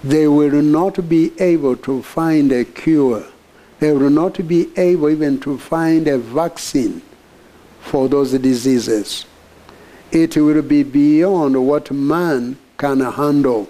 they 0.04 0.28
will 0.28 0.62
not 0.62 1.08
be 1.08 1.32
able 1.40 1.76
to 1.76 2.02
find 2.02 2.52
a 2.52 2.64
cure. 2.64 3.24
They 3.80 3.92
will 3.92 4.10
not 4.10 4.46
be 4.46 4.70
able 4.76 5.10
even 5.10 5.40
to 5.40 5.58
find 5.58 6.06
a 6.08 6.18
vaccine 6.18 7.02
for 7.80 8.08
those 8.08 8.32
diseases. 8.32 9.26
It 10.10 10.36
will 10.36 10.62
be 10.62 10.82
beyond 10.82 11.66
what 11.66 11.90
man 11.90 12.56
can 12.76 13.00
handle. 13.00 13.68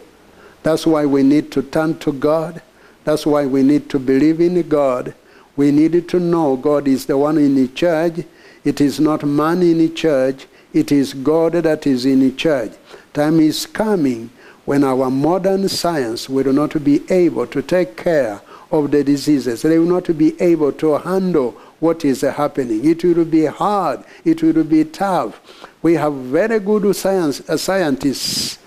That's 0.62 0.86
why 0.86 1.06
we 1.06 1.22
need 1.22 1.50
to 1.52 1.62
turn 1.62 1.98
to 2.00 2.12
God. 2.12 2.62
That's 3.04 3.26
why 3.26 3.46
we 3.46 3.62
need 3.62 3.88
to 3.90 3.98
believe 3.98 4.40
in 4.40 4.68
God. 4.68 5.14
We 5.56 5.72
need 5.72 6.08
to 6.08 6.20
know 6.20 6.56
God 6.56 6.86
is 6.86 7.06
the 7.06 7.18
one 7.18 7.38
in 7.38 7.74
charge. 7.74 8.24
It 8.64 8.80
is 8.80 9.00
not 9.00 9.24
man 9.24 9.62
in 9.62 9.94
charge. 9.94 10.46
It 10.72 10.92
is 10.92 11.14
God 11.14 11.52
that 11.52 11.86
is 11.86 12.04
in 12.04 12.36
charge. 12.36 12.72
Time 13.14 13.40
is 13.40 13.66
coming 13.66 14.30
when 14.68 14.84
our 14.84 15.10
modern 15.10 15.66
science 15.66 16.28
will 16.28 16.52
not 16.52 16.84
be 16.84 17.00
able 17.10 17.46
to 17.46 17.62
take 17.62 17.96
care 17.96 18.38
of 18.70 18.90
the 18.90 19.02
diseases. 19.02 19.62
They 19.62 19.78
will 19.78 19.86
not 19.86 20.14
be 20.18 20.38
able 20.42 20.72
to 20.72 20.98
handle 20.98 21.52
what 21.80 22.04
is 22.04 22.20
happening. 22.20 22.84
It 22.84 23.02
will 23.02 23.24
be 23.24 23.46
hard. 23.46 24.04
It 24.26 24.42
will 24.42 24.62
be 24.64 24.84
tough. 24.84 25.40
We 25.80 25.94
have 25.94 26.12
very 26.12 26.58
good 26.60 26.94
science, 26.94 27.40
uh, 27.48 27.56
scientists, 27.56 28.58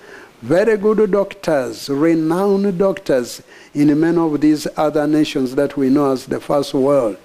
very 0.41 0.75
good 0.75 1.11
doctors, 1.11 1.87
renowned 1.87 2.79
doctors 2.79 3.43
in 3.75 3.99
many 3.99 4.17
of 4.17 4.41
these 4.41 4.65
other 4.77 5.05
nations 5.05 5.53
that 5.53 5.77
we 5.77 5.91
know 5.91 6.13
as 6.13 6.25
the 6.25 6.39
first 6.39 6.73
world 6.73 7.15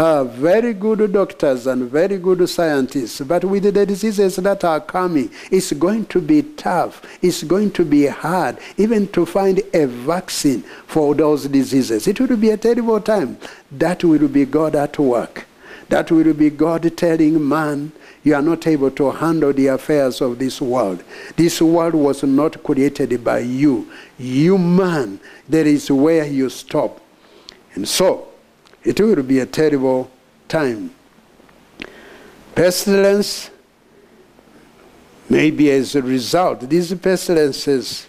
uh, 0.00 0.24
very 0.24 0.72
good 0.72 1.12
doctors 1.12 1.66
and 1.66 1.90
very 1.90 2.16
good 2.16 2.48
scientists, 2.48 3.20
but 3.20 3.44
with 3.44 3.64
the 3.64 3.84
diseases 3.84 4.36
that 4.36 4.64
are 4.64 4.80
coming, 4.80 5.30
it's 5.50 5.74
going 5.74 6.06
to 6.06 6.22
be 6.22 6.40
tough. 6.42 7.02
It's 7.20 7.42
going 7.42 7.72
to 7.72 7.84
be 7.84 8.06
hard, 8.06 8.56
even 8.78 9.08
to 9.08 9.26
find 9.26 9.60
a 9.74 9.86
vaccine 9.86 10.62
for 10.86 11.14
those 11.14 11.46
diseases. 11.48 12.08
It 12.08 12.18
will 12.18 12.38
be 12.38 12.48
a 12.48 12.56
terrible 12.56 12.98
time. 13.02 13.36
That 13.72 14.02
will 14.02 14.26
be 14.26 14.46
God 14.46 14.74
at 14.74 14.98
work. 14.98 15.46
That 15.90 16.10
will 16.10 16.32
be 16.32 16.48
God 16.48 16.96
telling 16.96 17.46
man, 17.46 17.92
you 18.24 18.34
are 18.34 18.42
not 18.42 18.66
able 18.66 18.92
to 18.92 19.10
handle 19.10 19.52
the 19.52 19.66
affairs 19.66 20.22
of 20.22 20.38
this 20.38 20.62
world. 20.62 21.04
This 21.36 21.60
world 21.60 21.94
was 21.94 22.22
not 22.22 22.62
created 22.62 23.22
by 23.22 23.40
you. 23.40 23.92
You, 24.18 24.56
man, 24.56 25.20
there 25.46 25.66
is 25.66 25.90
where 25.90 26.24
you 26.24 26.48
stop. 26.48 27.02
And 27.74 27.86
so, 27.86 28.29
it 28.84 29.00
will 29.00 29.22
be 29.22 29.40
a 29.40 29.46
terrible 29.46 30.10
time. 30.48 30.94
Pestilence 32.54 33.50
may 35.28 35.50
be 35.50 35.70
as 35.70 35.94
a 35.94 36.02
result, 36.02 36.68
these 36.68 36.92
pestilences 36.94 38.08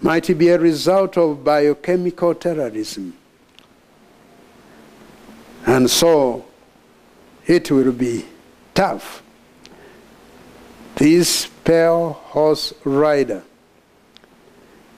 might 0.00 0.36
be 0.36 0.48
a 0.48 0.58
result 0.58 1.16
of 1.16 1.44
biochemical 1.44 2.34
terrorism. 2.34 3.16
And 5.64 5.88
so 5.88 6.44
it 7.46 7.70
will 7.70 7.92
be 7.92 8.24
tough. 8.74 9.22
This 10.96 11.46
pale 11.64 12.12
horse 12.12 12.72
rider 12.84 13.42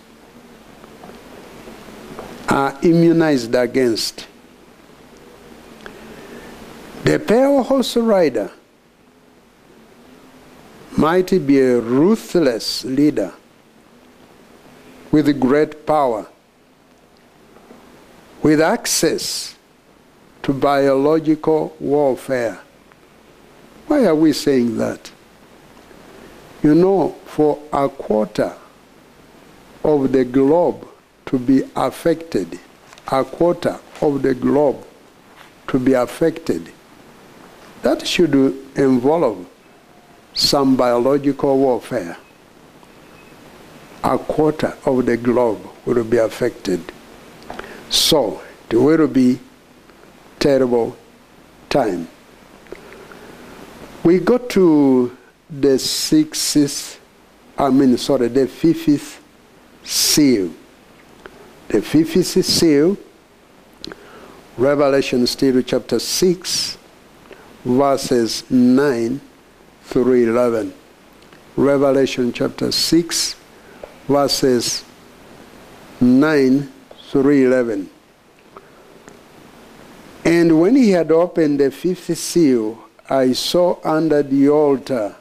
are 2.48 2.78
immunized 2.82 3.54
against. 3.54 4.28
The 7.04 7.20
pale 7.20 7.64
horse 7.64 7.96
rider 7.98 8.52
might 10.98 11.30
be 11.46 11.60
a 11.60 11.80
ruthless 11.80 12.84
leader 12.86 13.34
with 15.12 15.40
great 15.40 15.86
power, 15.86 16.28
with 18.42 18.60
access 18.60 19.56
to 20.44 20.54
biological 20.54 21.76
warfare. 21.80 22.60
Why 23.88 24.06
are 24.06 24.16
we 24.16 24.34
saying 24.34 24.78
that? 24.78 25.12
You 26.62 26.76
know, 26.76 27.16
for 27.26 27.60
a 27.72 27.88
quarter 27.88 28.54
of 29.84 30.12
the 30.12 30.26
globe 30.26 30.86
to 31.28 31.40
be 31.40 31.64
affected, 31.76 32.60
a 33.10 33.24
quarter 33.24 33.80
of 34.02 34.22
the 34.22 34.34
globe 34.34 34.86
to 35.68 35.80
be 35.80 35.94
affected, 35.94 36.72
that 37.82 38.06
should 38.06 38.36
involve 38.76 39.48
some 40.34 40.76
biological 40.76 41.58
warfare. 41.58 42.18
A 44.04 44.18
quarter 44.18 44.76
of 44.86 45.06
the 45.06 45.16
globe 45.18 45.62
will 45.86 46.04
be 46.04 46.18
affected. 46.18 46.82
So, 47.90 48.42
it 48.70 48.76
will 48.76 49.08
be 49.08 49.40
terrible 50.40 50.98
time. 51.70 52.08
We 54.08 54.20
go 54.20 54.38
to 54.38 55.18
the 55.50 55.78
sixth, 55.78 56.98
I 57.58 57.70
mean, 57.70 57.98
sorry, 57.98 58.30
the 58.30 58.48
fifth 58.48 59.22
seal. 59.84 60.50
The 61.68 61.82
fifth 61.82 62.46
seal, 62.46 62.96
Revelation 64.58 65.28
still 65.28 65.62
chapter 65.62 66.00
6, 66.00 66.78
verses 67.66 68.50
9 68.50 69.20
through 69.84 70.32
11. 70.32 70.74
Revelation 71.58 72.32
chapter 72.32 72.72
6, 72.72 73.36
verses 74.08 74.86
9 76.00 76.72
through 77.10 77.48
11. 77.48 77.90
And 80.24 80.62
when 80.62 80.78
he 80.78 80.92
had 80.92 81.12
opened 81.12 81.60
the 81.60 81.72
fifth 81.72 82.18
seal, 82.18 82.87
I 83.10 83.32
saw 83.32 83.78
under 83.84 84.22
the 84.22 84.50
altar 84.50 85.16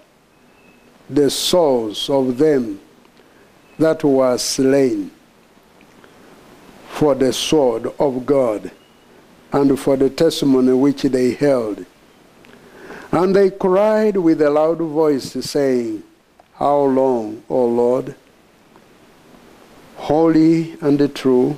the 1.09 1.31
souls 1.31 2.11
of 2.11 2.39
them 2.39 2.81
that 3.79 4.03
were 4.03 4.37
slain 4.39 5.11
for 6.89 7.15
the 7.15 7.33
sword 7.33 7.93
of 7.99 8.27
God 8.27 8.71
and 9.53 9.79
for 9.79 9.97
the 9.97 10.11
testimony 10.11 10.73
which 10.73 11.03
they 11.03 11.33
held. 11.35 11.87
And 13.13 13.37
they 13.37 13.51
cried 13.51 14.17
with 14.17 14.43
a 14.43 14.51
loud 14.51 14.79
voice, 14.79 15.33
saying, 15.33 16.03
How 16.55 16.81
long, 16.81 17.45
O 17.49 17.67
Lord, 17.67 18.17
holy 19.97 20.77
and 20.81 21.15
true, 21.15 21.57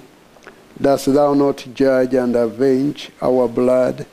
dost 0.80 1.06
thou 1.12 1.32
not 1.34 1.66
judge 1.72 2.14
and 2.14 2.36
avenge 2.36 3.10
our 3.22 3.48
blood? 3.48 4.06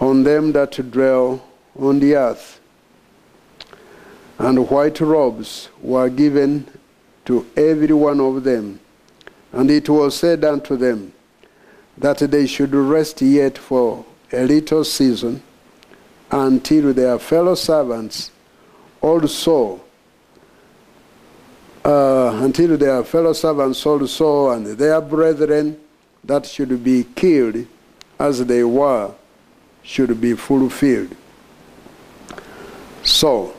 On 0.00 0.22
them 0.22 0.52
that 0.52 0.90
dwell 0.90 1.44
on 1.78 2.00
the 2.00 2.16
earth. 2.16 2.60
And 4.38 4.68
white 4.70 5.00
robes 5.00 5.68
were 5.82 6.08
given 6.08 6.66
to 7.26 7.46
every 7.56 7.92
one 7.92 8.20
of 8.20 8.42
them. 8.42 8.80
And 9.52 9.70
it 9.70 9.88
was 9.88 10.16
said 10.16 10.44
unto 10.44 10.76
them 10.76 11.12
that 11.98 12.18
they 12.18 12.46
should 12.46 12.74
rest 12.74 13.20
yet 13.20 13.58
for 13.58 14.04
a 14.32 14.44
little 14.44 14.84
season 14.84 15.42
until 16.30 16.94
their 16.94 17.18
fellow 17.18 17.54
servants 17.54 18.30
also 19.00 19.80
uh, 21.84 22.38
until 22.42 22.76
their 22.76 23.02
fellow 23.04 23.32
servants 23.32 23.84
also 23.84 24.50
and 24.50 24.66
their 24.66 25.00
brethren 25.00 25.78
that 26.22 26.46
should 26.46 26.82
be 26.84 27.04
killed 27.14 27.66
as 28.18 28.44
they 28.46 28.62
were 28.62 29.12
should 29.90 30.20
be 30.20 30.34
fulfilled. 30.34 31.16
So, 33.02 33.52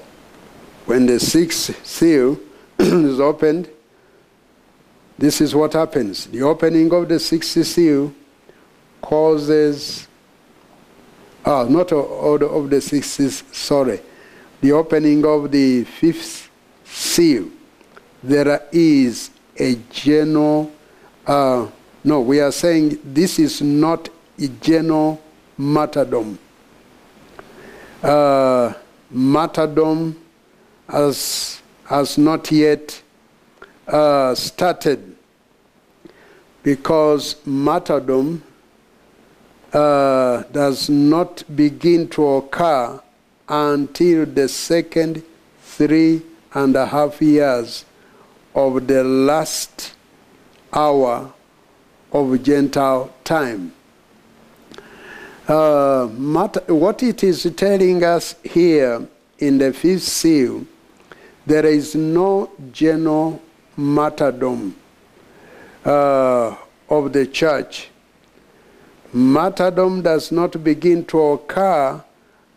when 0.85 1.05
the 1.05 1.19
sixth 1.19 1.85
seal 1.85 2.39
is 2.79 3.19
opened, 3.19 3.69
this 5.17 5.41
is 5.41 5.53
what 5.53 5.73
happens. 5.73 6.27
The 6.27 6.41
opening 6.43 6.93
of 6.93 7.09
the 7.09 7.19
sixth 7.19 7.67
seal 7.67 8.13
causes 9.01 10.07
ah, 11.45 11.65
not 11.65 11.91
of, 11.91 12.41
of 12.41 12.69
the 12.69 12.79
sixth, 12.79 13.53
sorry, 13.53 13.99
the 14.61 14.71
opening 14.71 15.25
of 15.25 15.51
the 15.51 15.83
fifth 15.83 16.49
seal, 16.85 17.49
there 18.23 18.69
is 18.71 19.31
a 19.57 19.75
general, 19.89 20.71
uh, 21.27 21.67
no, 22.05 22.21
we 22.21 22.39
are 22.39 22.53
saying 22.53 23.01
this 23.03 23.37
is 23.37 23.61
not 23.61 24.07
a 24.39 24.47
general 24.47 25.21
martyrdom. 25.61 26.39
Uh, 28.01 28.73
martyrdom 29.11 30.19
has, 30.89 31.61
has 31.85 32.17
not 32.17 32.51
yet 32.51 33.01
uh, 33.87 34.33
started 34.33 35.15
because 36.63 37.35
martyrdom 37.45 38.43
uh, 39.71 40.43
does 40.51 40.89
not 40.89 41.43
begin 41.55 42.07
to 42.09 42.27
occur 42.27 42.99
until 43.47 44.25
the 44.25 44.47
second 44.49 45.23
three 45.61 46.23
and 46.55 46.75
a 46.75 46.87
half 46.87 47.21
years 47.21 47.85
of 48.55 48.87
the 48.87 49.03
last 49.03 49.93
hour 50.73 51.31
of 52.11 52.43
Gentile 52.43 53.13
time. 53.23 53.71
Uh, 55.51 56.07
what 56.07 57.03
it 57.03 57.25
is 57.25 57.43
telling 57.57 58.01
us 58.05 58.35
here 58.41 59.05
in 59.39 59.57
the 59.57 59.73
fifth 59.73 60.03
seal, 60.03 60.65
there 61.45 61.65
is 61.65 61.93
no 61.93 62.49
general 62.71 63.41
martyrdom 63.75 64.73
uh, 65.83 66.55
of 66.87 67.11
the 67.11 67.27
church. 67.27 67.89
Martyrdom 69.11 70.01
does 70.01 70.31
not 70.31 70.63
begin 70.63 71.03
to 71.03 71.19
occur 71.19 72.01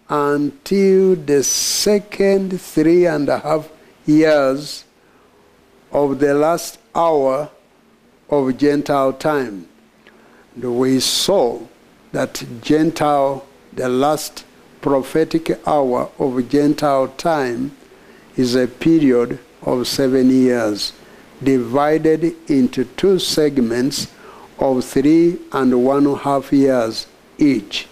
until 0.09 1.17
the 1.17 1.43
second 1.43 2.61
three 2.61 3.07
and 3.07 3.29
a 3.29 3.41
half 3.41 3.69
years 4.07 4.85
of 5.91 6.21
the 6.21 6.33
last 6.33 6.79
hour 6.95 7.51
of 8.31 8.57
Gentile 8.57 9.13
time. 9.15 9.69
We 10.57 11.01
saw 11.01 11.59
that 12.15 12.45
Gentile, 12.63 13.45
the 13.73 13.89
last 13.89 14.45
prophetic 14.81 15.61
hour 15.67 16.09
of 16.17 16.49
Gentile 16.49 17.09
time, 17.09 17.77
is 18.37 18.55
a 18.55 18.69
period 18.69 19.41
of 19.63 19.89
seven 19.89 20.31
years, 20.31 20.93
divided 21.43 22.37
into 22.49 22.85
two 22.85 23.19
segments 23.19 24.13
of 24.61 24.85
three 24.85 25.39
and 25.51 25.85
one 25.85 26.07
and 26.07 26.15
a 26.15 26.19
half 26.19 26.53
years 26.53 27.09
each. 27.37 27.89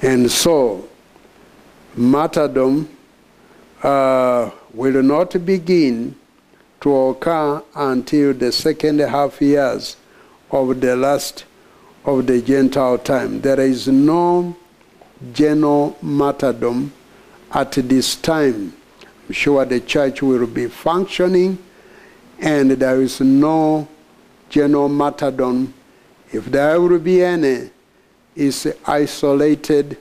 And 0.00 0.30
so, 0.30 0.88
martyrdom 1.94 2.88
uh, 3.82 4.50
will 4.72 5.02
not 5.02 5.44
begin 5.44 6.16
to 6.80 6.96
occur 6.96 7.62
until 7.74 8.32
the 8.32 8.52
second 8.52 9.00
half 9.00 9.42
years 9.42 9.96
of 10.50 10.80
the 10.80 10.96
last 10.96 11.44
of 12.04 12.26
the 12.26 12.42
Gentile 12.42 12.98
time. 12.98 13.40
There 13.40 13.60
is 13.60 13.88
no 13.88 14.56
general 15.32 15.96
martyrdom 16.02 16.92
at 17.52 17.72
this 17.72 18.16
time. 18.16 18.74
I'm 19.28 19.32
sure 19.32 19.64
the 19.64 19.80
church 19.80 20.22
will 20.22 20.46
be 20.46 20.66
functioning 20.66 21.58
and 22.40 22.72
there 22.72 23.00
is 23.00 23.20
no 23.20 23.86
general 24.48 24.88
martyrdom. 24.88 25.72
If 26.32 26.46
there 26.46 26.80
will 26.80 26.98
be 26.98 27.22
any, 27.22 27.70
it's 28.34 28.66
isolated 28.86 29.96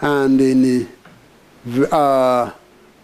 and 0.00 0.40
in, 0.40 0.88
uh, 1.90 2.52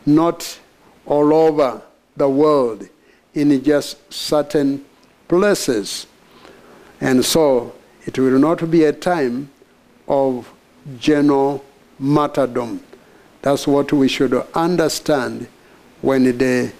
not 0.07 0.61
all 1.07 1.35
over 1.35 1.83
the 2.16 2.28
world 2.28 2.89
in 3.35 3.62
just 3.64 4.12
certain 4.12 4.85
places. 5.26 6.07
And 7.01 7.24
so 7.24 7.72
it 8.11 8.18
will 8.18 8.40
not 8.40 8.68
be 8.68 8.82
a 8.82 8.92
time 8.92 9.48
of 10.08 10.52
general 10.98 11.64
martyrdom. 11.96 12.82
That's 13.40 13.68
what 13.68 13.92
we 13.92 14.08
should 14.08 14.34
understand 14.52 15.46
when 16.02 16.24
the 16.36 16.72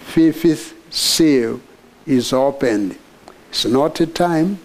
fifth 0.00 0.74
seal 0.92 1.62
is 2.04 2.34
opened. 2.34 2.98
It's 3.48 3.64
not 3.64 4.00
a 4.00 4.06
time 4.06 4.58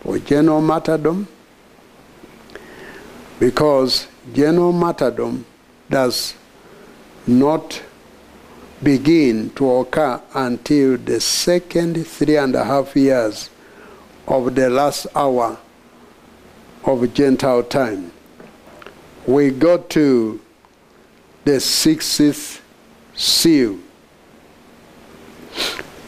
for 0.00 0.18
general 0.18 0.60
martyrdom 0.60 1.28
because 3.38 4.08
general 4.32 4.72
martyrdom 4.72 5.46
does 5.88 6.34
not 7.24 7.80
begin 8.82 9.50
to 9.50 9.70
occur 9.76 10.20
until 10.34 10.96
the 10.96 11.20
second 11.20 12.04
three 12.04 12.36
and 12.36 12.56
a 12.56 12.64
half 12.64 12.96
years 12.96 13.48
of 14.26 14.54
the 14.54 14.68
last 14.68 15.06
hour 15.14 15.58
of 16.84 17.14
Gentile 17.14 17.62
time. 17.62 18.12
We 19.26 19.50
go 19.50 19.78
to 19.78 20.40
the 21.44 21.60
sixth 21.60 22.62
seal. 23.14 23.78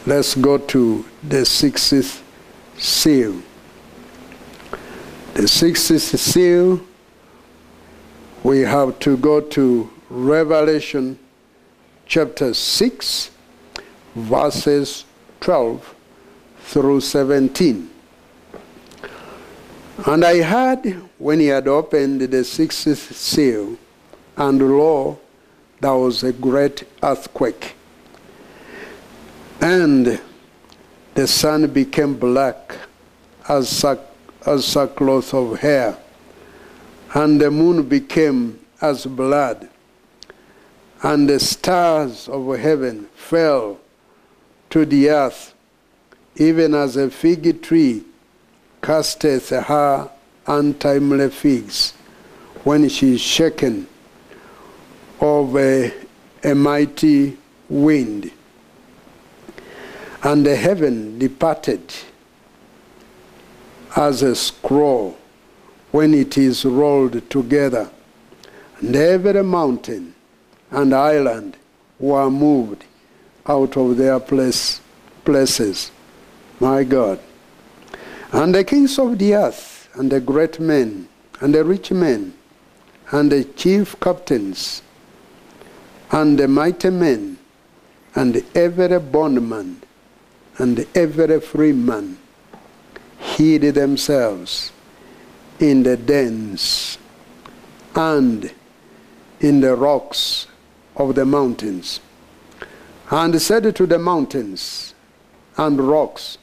Let's 0.05 0.35
go 0.35 0.57
to 0.57 1.05
the 1.23 1.45
sixth 1.45 2.23
seal. 2.77 3.41
The 5.33 5.47
sixth 5.47 5.99
seal, 6.19 6.81
we 8.43 8.59
have 8.61 8.99
to 8.99 9.17
go 9.17 9.41
to 9.41 9.89
Revelation 10.09 11.19
chapter 12.05 12.53
6, 12.53 13.31
verses 14.15 15.05
12 15.41 15.95
through 16.61 17.01
17. 17.01 17.88
And 20.05 20.23
I 20.23 20.41
heard 20.41 20.85
when 21.17 21.39
he 21.39 21.47
had 21.47 21.67
opened 21.67 22.21
the 22.21 22.43
sixth 22.43 23.15
seal, 23.15 23.77
and 24.37 24.77
lo, 24.77 25.19
there 25.81 25.93
was 25.93 26.23
a 26.23 26.31
great 26.31 26.83
earthquake. 27.03 27.75
And 29.61 30.21
the 31.15 31.27
sun 31.27 31.67
became 31.67 32.17
black 32.17 32.75
as, 33.47 33.69
sack, 33.69 33.99
as 34.45 34.65
sackcloth 34.65 35.33
of 35.33 35.59
hair, 35.59 35.97
and 37.13 37.39
the 37.41 37.51
moon 37.51 37.87
became 37.87 38.59
as 38.81 39.05
blood 39.05 39.69
and 41.01 41.29
the 41.29 41.39
stars 41.39 42.27
of 42.27 42.57
heaven 42.57 43.07
fell 43.15 43.79
to 44.69 44.85
the 44.85 45.09
earth, 45.09 45.53
even 46.35 46.75
as 46.75 46.97
a 46.97 47.09
fig 47.09 47.61
tree 47.61 48.03
casteth 48.81 49.49
her 49.49 50.09
untimely 50.47 51.29
figs 51.29 51.93
when 52.63 52.89
she 52.89 53.15
is 53.15 53.21
shaken 53.21 53.87
of 55.21 55.55
a, 55.55 55.93
a 56.43 56.55
mighty 56.55 57.37
wind. 57.67 58.31
And 60.23 60.45
the 60.45 60.55
heaven 60.55 61.17
departed 61.19 61.81
as 63.95 64.21
a 64.21 64.35
scroll 64.35 65.17
when 65.91 66.13
it 66.13 66.37
is 66.37 66.65
rolled 66.65 67.29
together, 67.29 67.89
and 68.79 68.95
every 68.95 69.43
mountain 69.43 70.13
and 70.71 70.93
island 70.93 71.57
were 71.99 72.29
moved 72.29 72.85
out 73.47 73.75
of 73.75 73.97
their 73.97 74.19
place, 74.19 74.79
places. 75.25 75.91
My 76.59 76.83
God. 76.83 77.19
And 78.31 78.53
the 78.53 78.63
kings 78.63 78.99
of 78.99 79.17
the 79.17 79.33
earth, 79.35 79.89
and 79.95 80.11
the 80.11 80.19
great 80.19 80.59
men, 80.59 81.07
and 81.41 81.53
the 81.53 81.63
rich 81.63 81.91
men, 81.91 82.33
and 83.11 83.31
the 83.31 83.43
chief 83.43 83.99
captains, 83.99 84.83
and 86.11 86.37
the 86.37 86.47
mighty 86.47 86.91
men, 86.91 87.39
and 88.15 88.43
every 88.53 88.99
bondman, 88.99 89.81
and 90.57 90.85
every 90.93 91.39
free 91.39 91.71
man, 91.71 92.17
hid 93.17 93.61
themselves 93.73 94.71
in 95.59 95.83
the 95.83 95.97
dens 95.97 96.97
and 97.95 98.51
in 99.39 99.61
the 99.61 99.75
rocks 99.75 100.47
of 100.95 101.15
the 101.15 101.25
mountains, 101.25 101.99
and 103.09 103.41
said 103.41 103.75
to 103.75 103.85
the 103.85 103.97
mountains 103.97 104.93
and 105.57 105.79
rocks, 105.79 106.37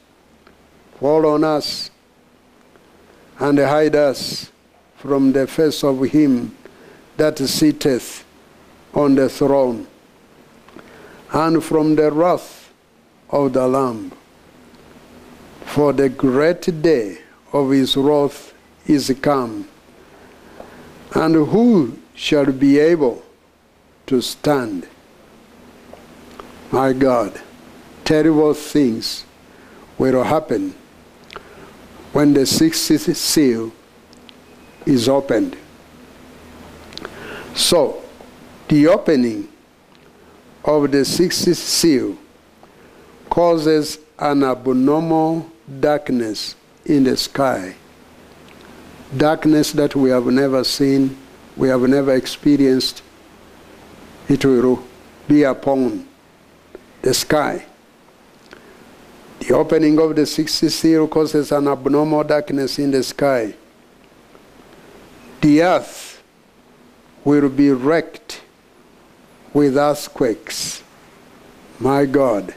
Fall 0.99 1.25
on 1.27 1.43
us 1.43 1.91
and 3.39 3.59
hide 3.59 3.95
us 3.95 4.51
from 4.95 5.31
the 5.31 5.45
face 5.45 5.83
of 5.83 6.01
him 6.05 6.57
that 7.17 7.37
sitteth 7.37 8.25
on 8.93 9.13
the 9.13 9.29
throne, 9.29 9.85
and 11.31 11.63
from 11.63 11.95
the 11.95 12.11
wrath 12.11 12.73
of 13.29 13.53
the 13.53 13.67
Lamb. 13.67 14.11
For 15.65 15.93
the 15.93 16.09
great 16.09 16.81
day 16.81 17.19
of 17.53 17.69
his 17.69 17.95
wrath 17.95 18.53
is 18.87 19.15
come, 19.21 19.67
And 21.13 21.35
who 21.35 21.99
shall 22.15 22.51
be 22.51 22.79
able 22.79 23.23
to 24.07 24.21
stand? 24.21 24.87
My 26.71 26.93
God, 26.93 27.39
terrible 28.03 28.55
things 28.55 29.25
will 29.99 30.23
happen 30.23 30.73
when 32.17 32.33
the 32.33 32.47
sixth 32.47 33.15
seal 33.15 33.71
is 34.87 35.07
opened. 35.07 35.55
So, 37.53 38.01
the 38.67 38.87
opening 38.87 39.47
of 40.65 40.89
the 40.89 41.05
sixth 41.05 41.55
seal 41.55 42.17
causes 43.29 43.99
an 44.17 44.43
abnormal 44.43 45.47
darkness 45.79 46.55
in 46.87 47.03
the 47.03 47.15
sky. 47.17 47.75
Darkness 49.15 49.71
that 49.73 49.95
we 49.95 50.09
have 50.09 50.25
never 50.25 50.63
seen, 50.63 51.15
we 51.55 51.67
have 51.67 51.81
never 51.81 52.15
experienced. 52.15 53.03
It 54.27 54.43
will 54.43 54.83
be 55.27 55.43
upon 55.43 56.07
the 57.03 57.13
sky. 57.13 57.63
The 59.39 59.53
opening 59.53 59.99
of 59.99 60.15
the 60.15 60.25
sixth 60.25 60.71
seal 60.71 61.07
causes 61.07 61.51
an 61.51 61.67
abnormal 61.67 62.23
darkness 62.23 62.79
in 62.79 62.91
the 62.91 63.03
sky. 63.03 63.53
The 65.41 65.61
earth 65.61 66.21
will 67.23 67.49
be 67.49 67.71
wrecked 67.71 68.41
with 69.53 69.77
earthquakes. 69.77 70.83
My 71.79 72.05
God, 72.05 72.55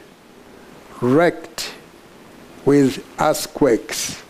wrecked 1.01 1.73
with 2.65 3.05
earthquakes. 3.19 4.21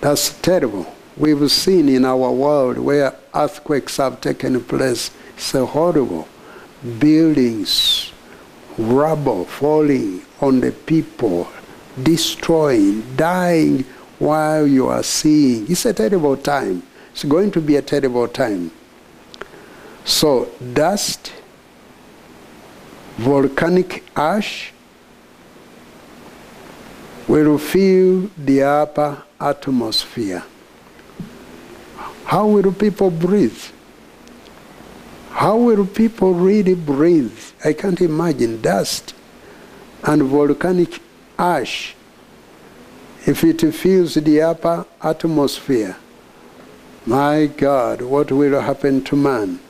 That's 0.00 0.38
terrible. 0.40 0.92
We've 1.16 1.50
seen 1.50 1.88
in 1.88 2.04
our 2.04 2.30
world 2.30 2.78
where 2.78 3.14
earthquakes 3.34 3.96
have 3.96 4.20
taken 4.20 4.62
place. 4.62 5.10
It's 5.36 5.52
horrible. 5.52 6.28
Buildings, 6.98 8.05
rubble 8.78 9.44
falling 9.44 10.22
on 10.40 10.60
the 10.60 10.72
people, 10.72 11.48
destroying, 12.02 13.16
dying 13.16 13.84
while 14.18 14.66
you 14.66 14.88
are 14.88 15.02
seeing. 15.02 15.70
It's 15.70 15.86
a 15.86 15.92
terrible 15.92 16.36
time. 16.36 16.82
It's 17.12 17.24
going 17.24 17.50
to 17.52 17.60
be 17.60 17.76
a 17.76 17.82
terrible 17.82 18.28
time. 18.28 18.70
So, 20.04 20.50
dust, 20.72 21.32
volcanic 23.16 24.04
ash 24.14 24.72
will 27.26 27.58
fill 27.58 28.30
the 28.36 28.62
upper 28.62 29.22
atmosphere. 29.40 30.44
How 32.24 32.46
will 32.46 32.72
people 32.72 33.10
breathe? 33.10 33.62
How 35.36 35.58
will 35.58 35.84
people 35.84 36.32
really 36.32 36.74
breathe? 36.74 37.38
I 37.62 37.74
can't 37.74 38.00
imagine 38.00 38.62
dust 38.62 39.12
and 40.02 40.22
volcanic 40.22 40.98
ash 41.38 41.94
if 43.26 43.44
it 43.44 43.60
fills 43.74 44.14
the 44.14 44.40
upper 44.40 44.86
atmosphere. 45.02 45.94
My 47.04 47.46
God, 47.46 48.00
what 48.00 48.32
will 48.32 48.58
happen 48.62 49.04
to 49.04 49.14
man? 49.14 49.60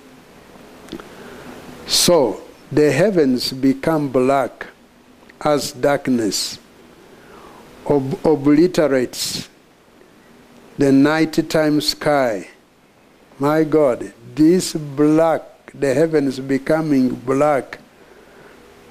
So 1.88 2.42
the 2.70 2.92
heavens 2.92 3.52
become 3.52 4.08
black 4.10 4.68
as 5.40 5.72
darkness 5.72 6.60
ob- 7.90 8.24
obliterates 8.24 9.48
the 10.78 10.92
nighttime 10.92 11.80
sky. 11.80 12.50
My 13.40 13.64
God, 13.64 14.12
this 14.36 14.72
black, 14.72 15.42
the 15.78 15.94
heavens 15.94 16.40
becoming 16.40 17.14
black 17.14 17.78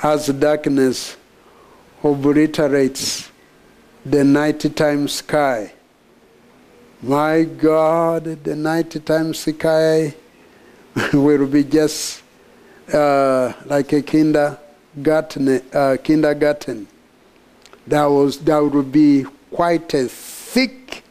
as 0.02 0.28
darkness 0.28 1.18
obliterates 2.04 3.32
the 4.06 4.24
nighttime 4.24 5.08
sky. 5.08 5.72
My 7.02 7.44
God, 7.44 8.44
the 8.44 8.56
nighttime 8.56 9.34
sky 9.34 10.14
will 11.14 11.48
be 11.48 11.64
just 11.64 12.22
uh, 12.94 13.54
like 13.66 13.92
a 13.94 14.02
kindergarten. 14.02 15.62
Uh, 15.74 15.98
kindergarten. 16.04 16.88
There 17.88 18.10
was 18.10 18.40
there 18.40 18.64
would 18.64 18.92
be 18.92 19.26
quite 19.52 19.94
a 19.94 20.08
thick, 20.08 21.04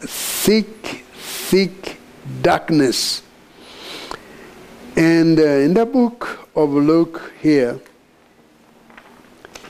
thick, 0.00 1.04
thick 1.14 1.98
darkness. 2.40 3.22
And 4.96 5.38
uh, 5.38 5.42
in 5.42 5.74
the 5.74 5.86
book 5.86 6.48
of 6.54 6.70
Luke 6.70 7.32
here, 7.40 7.80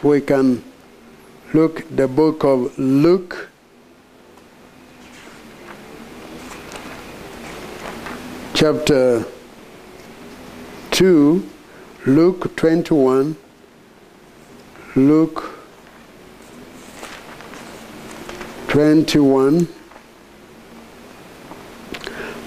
we 0.03 0.21
can 0.21 0.65
look 1.55 1.85
the 1.95 2.09
book 2.09 2.45
of 2.45 2.77
Luke. 2.79 3.49
Chapter 8.55 9.25
2 10.93 11.49
Luke 12.07 12.55
21 12.57 13.37
Luke 14.95 15.59
21 18.69 19.67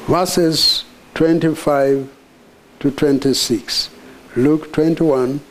verses 0.07 0.85
25 1.15 2.09
to 2.85 2.91
26 2.91 3.89
Luke 4.35 4.71
21 4.71 5.41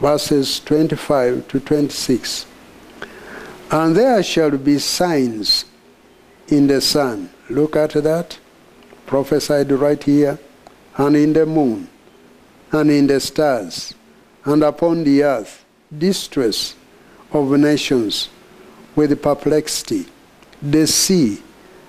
verses 0.00 0.60
25 0.60 1.48
to 1.48 1.60
26 1.60 2.46
and 3.72 3.96
there 3.96 4.22
shall 4.22 4.50
be 4.58 4.78
signs 4.78 5.64
in 6.48 6.66
the 6.66 6.80
sun. 6.82 7.30
Look 7.48 7.74
at 7.74 7.92
that. 7.92 8.38
Prophesied 9.06 9.72
right 9.72 10.02
here. 10.02 10.38
And 10.96 11.16
in 11.16 11.32
the 11.32 11.46
moon. 11.46 11.88
And 12.70 12.90
in 12.90 13.06
the 13.06 13.18
stars. 13.18 13.94
And 14.44 14.62
upon 14.62 15.04
the 15.04 15.22
earth. 15.22 15.64
Distress 15.96 16.74
of 17.32 17.50
nations 17.52 18.28
with 18.94 19.22
perplexity. 19.22 20.06
The 20.60 20.86
sea 20.86 21.42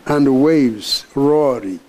and 0.06 0.42
waves 0.42 1.06
roaring. 1.16 1.82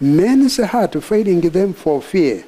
Men's 0.00 0.58
heart 0.58 1.02
failing 1.02 1.40
them 1.40 1.74
for 1.74 2.00
fear. 2.00 2.44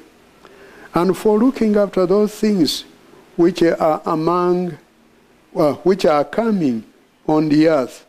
And 0.93 1.17
for 1.17 1.37
looking 1.37 1.75
after 1.75 2.05
those 2.05 2.33
things 2.35 2.85
which 3.35 3.63
are 3.63 4.01
among 4.05 4.77
well, 5.53 5.75
which 5.83 6.05
are 6.05 6.23
coming 6.23 6.83
on 7.27 7.49
the 7.49 7.67
earth, 7.67 8.05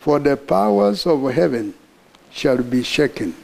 for 0.00 0.18
the 0.18 0.36
powers 0.36 1.06
of 1.06 1.22
heaven 1.32 1.74
shall 2.30 2.62
be 2.62 2.82
shaken. 2.82 3.34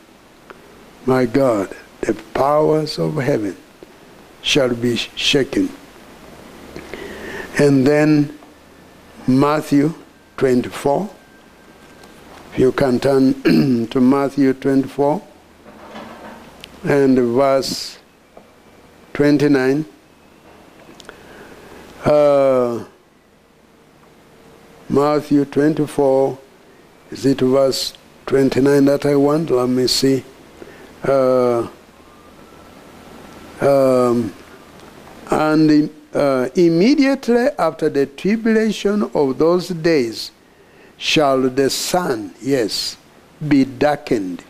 My 1.06 1.26
God, 1.26 1.74
the 2.00 2.14
powers 2.32 2.98
of 2.98 3.16
heaven 3.16 3.56
shall 4.42 4.74
be 4.74 4.96
shaken. 4.96 5.68
And 7.58 7.86
then 7.86 8.36
Matthew 9.26 9.94
24. 10.36 11.10
If 12.54 12.60
you 12.60 12.70
can 12.70 13.00
turn 13.00 13.34
to 13.88 14.00
Matthew 14.00 14.52
24 14.52 15.20
and 16.84 17.18
verse 17.18 17.98
29. 19.12 19.84
Uh, 22.04 22.84
Matthew 24.88 25.44
24, 25.46 26.38
is 27.10 27.26
it 27.26 27.40
verse 27.40 27.94
29 28.26 28.84
that 28.84 29.04
I 29.04 29.16
want? 29.16 29.50
Let 29.50 29.68
me 29.68 29.88
see. 29.88 30.22
Uh, 31.02 31.66
um, 33.60 34.32
and 35.28 35.90
uh, 36.14 36.48
immediately 36.54 37.48
after 37.58 37.88
the 37.88 38.06
tribulation 38.06 39.10
of 39.12 39.38
those 39.38 39.70
days 39.70 40.30
shall 40.96 41.42
the 41.42 41.70
sun, 41.70 42.34
yes, 42.40 42.96
be 43.48 43.64
darkened, 43.64 44.44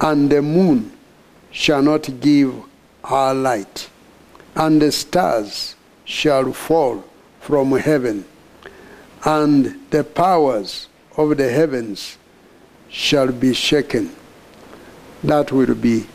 and 0.00 0.30
the 0.30 0.42
moon 0.42 0.92
shall 1.50 1.82
not 1.82 2.08
give 2.20 2.54
her 3.04 3.34
light, 3.34 3.88
and 4.54 4.82
the 4.82 4.92
stars 4.92 5.74
shall 6.04 6.52
fall 6.52 7.04
from 7.40 7.72
heaven 7.72 8.24
and 9.26 9.76
the 9.90 10.04
powers 10.04 10.86
of 11.16 11.36
the 11.36 11.50
heavens 11.50 12.16
shall 12.88 13.32
be 13.32 13.52
shaken. 13.52 14.14
That 15.24 15.50
will 15.50 15.74
be 15.74 16.06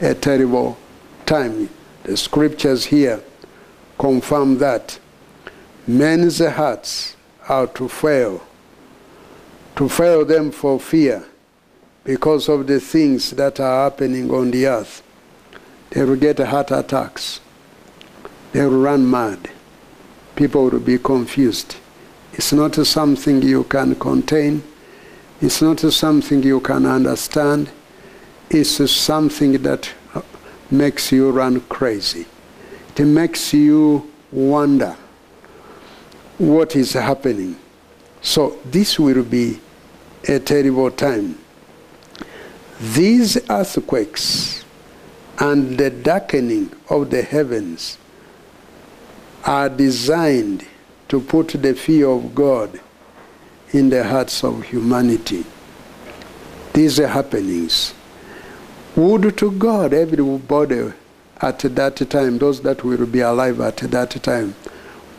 a 0.00 0.14
terrible 0.14 0.76
time. 1.26 1.70
The 2.02 2.16
scriptures 2.16 2.84
here 2.84 3.20
confirm 3.98 4.58
that 4.58 4.98
men's 5.86 6.44
hearts 6.44 7.16
are 7.48 7.68
to 7.68 7.88
fail, 7.88 8.42
to 9.76 9.88
fail 9.88 10.24
them 10.24 10.50
for 10.50 10.78
fear, 10.78 11.24
because 12.04 12.48
of 12.48 12.66
the 12.66 12.80
things 12.80 13.30
that 13.32 13.60
are 13.60 13.84
happening 13.90 14.30
on 14.30 14.50
the 14.50 14.66
earth. 14.66 15.02
They 15.90 16.04
will 16.04 16.16
get 16.16 16.38
heart 16.38 16.70
attacks. 16.70 17.40
They 18.52 18.64
will 18.66 18.80
run 18.80 19.08
mad. 19.08 19.50
People 20.36 20.70
will 20.70 20.80
be 20.80 20.98
confused. 20.98 21.76
It's 22.32 22.52
not 22.52 22.74
something 22.74 23.42
you 23.42 23.64
can 23.64 23.94
contain. 23.96 24.62
It's 25.40 25.60
not 25.60 25.80
something 25.80 26.42
you 26.42 26.60
can 26.60 26.86
understand. 26.86 27.70
It's 28.48 28.90
something 28.90 29.52
that 29.62 29.90
makes 30.70 31.12
you 31.12 31.30
run 31.30 31.60
crazy. 31.62 32.26
It 32.96 33.04
makes 33.04 33.52
you 33.52 34.10
wonder 34.32 34.96
what 36.38 36.76
is 36.76 36.92
happening. 36.92 37.56
So 38.22 38.58
this 38.64 38.98
will 38.98 39.24
be 39.24 39.60
a 40.28 40.38
terrible 40.38 40.90
time. 40.90 41.38
These 42.80 43.38
earthquakes 43.50 44.64
and 45.38 45.78
the 45.78 45.90
darkening 45.90 46.72
of 46.88 47.10
the 47.10 47.22
heavens 47.22 47.98
are 49.44 49.68
designed 49.68 50.66
to 51.08 51.20
put 51.20 51.48
the 51.48 51.74
fear 51.74 52.08
of 52.08 52.34
God 52.34 52.78
in 53.72 53.88
the 53.88 54.04
hearts 54.04 54.44
of 54.44 54.62
humanity. 54.64 55.44
These 56.72 56.98
happenings. 56.98 57.94
Would 58.96 59.36
to 59.38 59.50
God 59.52 59.94
everybody 59.94 60.92
at 61.40 61.58
that 61.60 61.96
time, 62.10 62.38
those 62.38 62.60
that 62.60 62.84
will 62.84 63.06
be 63.06 63.20
alive 63.20 63.60
at 63.60 63.78
that 63.78 64.10
time, 64.22 64.54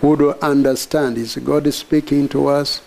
would 0.01 0.21
understand 0.39 1.17
is 1.17 1.35
God 1.37 1.71
speaking 1.73 2.27
to 2.29 2.47
us? 2.47 2.81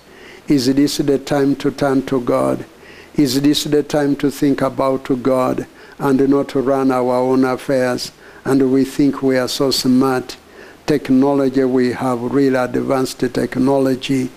Is 0.46 0.66
this 0.66 0.98
the 0.98 1.18
time 1.18 1.56
to 1.56 1.70
turn 1.70 2.04
to 2.06 2.20
God? 2.20 2.66
Is 3.14 3.40
this 3.40 3.64
the 3.64 3.82
time 3.82 4.14
to 4.16 4.30
think 4.30 4.60
about 4.60 5.22
God 5.22 5.66
and 5.98 6.28
not 6.28 6.48
to 6.50 6.60
run 6.60 6.90
our 6.90 7.14
own 7.14 7.44
affairs? 7.44 8.12
And 8.44 8.70
we 8.70 8.84
think 8.84 9.22
we 9.22 9.38
are 9.38 9.48
so 9.48 9.70
smart. 9.70 10.36
Technology, 10.84 11.64
we 11.64 11.92
have 11.92 12.20
really 12.20 12.56
advanced 12.56 13.20
technology, 13.20 14.30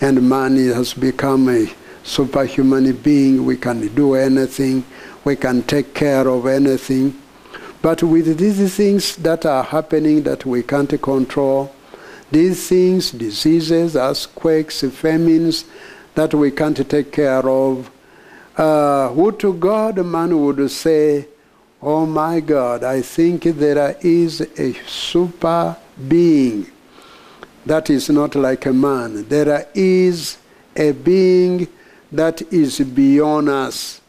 and 0.00 0.26
man 0.26 0.56
has 0.56 0.94
become 0.94 1.50
a 1.50 1.70
superhuman 2.02 2.90
being. 2.96 3.44
We 3.44 3.58
can 3.58 3.94
do 3.94 4.14
anything, 4.14 4.84
we 5.22 5.36
can 5.36 5.64
take 5.64 5.92
care 5.92 6.26
of 6.28 6.46
anything. 6.46 7.20
But 7.82 8.02
with 8.02 8.38
these 8.38 8.74
things 8.74 9.16
that 9.16 9.44
are 9.44 9.64
happening 9.64 10.22
that 10.22 10.46
we 10.46 10.62
can't 10.62 11.02
control, 11.02 11.74
these 12.32 12.68
things, 12.68 13.10
diseases, 13.10 13.94
earthquakes, 13.94 14.80
famines 14.80 15.66
that 16.14 16.32
we 16.34 16.50
can't 16.50 16.88
take 16.88 17.12
care 17.12 17.46
of, 17.48 17.90
uh, 18.56 19.10
would 19.14 19.38
to 19.40 19.52
God 19.54 20.04
man 20.04 20.38
would 20.40 20.70
say, 20.70 21.28
Oh 21.80 22.06
my 22.06 22.40
God, 22.40 22.84
I 22.84 23.02
think 23.02 23.42
there 23.42 23.96
is 24.00 24.40
a 24.40 24.72
super 24.86 25.76
being 26.08 26.70
that 27.66 27.90
is 27.90 28.08
not 28.08 28.34
like 28.34 28.66
a 28.66 28.72
man. 28.72 29.28
There 29.28 29.68
is 29.74 30.38
a 30.76 30.92
being 30.92 31.68
that 32.10 32.40
is 32.52 32.80
beyond 32.80 33.48
us. 33.48 34.00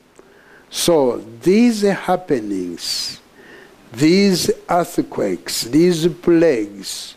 So 0.70 1.18
these 1.42 1.82
happenings, 1.82 3.20
these 3.92 4.52
earthquakes, 4.70 5.64
these 5.64 6.08
plagues, 6.08 7.16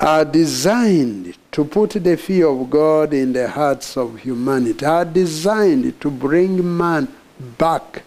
are 0.00 0.24
designed 0.24 1.36
to 1.52 1.62
put 1.62 1.90
the 1.90 2.16
fear 2.16 2.48
of 2.48 2.70
God 2.70 3.12
in 3.12 3.34
the 3.34 3.48
hearts 3.48 3.98
of 3.98 4.20
humanity, 4.20 4.84
are 4.84 5.04
designed 5.04 6.00
to 6.00 6.10
bring 6.10 6.76
man 6.76 7.06
back 7.58 8.02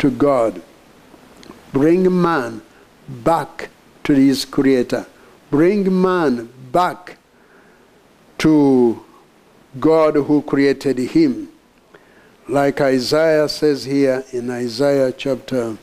to 0.00 0.10
God, 0.10 0.60
bring 1.72 2.20
man 2.20 2.60
back 3.08 3.68
to 4.02 4.12
his 4.12 4.44
creator, 4.44 5.06
bring 5.50 6.00
man 6.02 6.48
back 6.72 7.16
to 8.38 9.04
God 9.78 10.16
who 10.16 10.42
created 10.42 10.98
him. 10.98 11.48
Like 12.48 12.80
Isaiah 12.80 13.48
says 13.48 13.84
here 13.84 14.24
in 14.32 14.50
Isaiah 14.50 15.12
chapter 15.12 15.76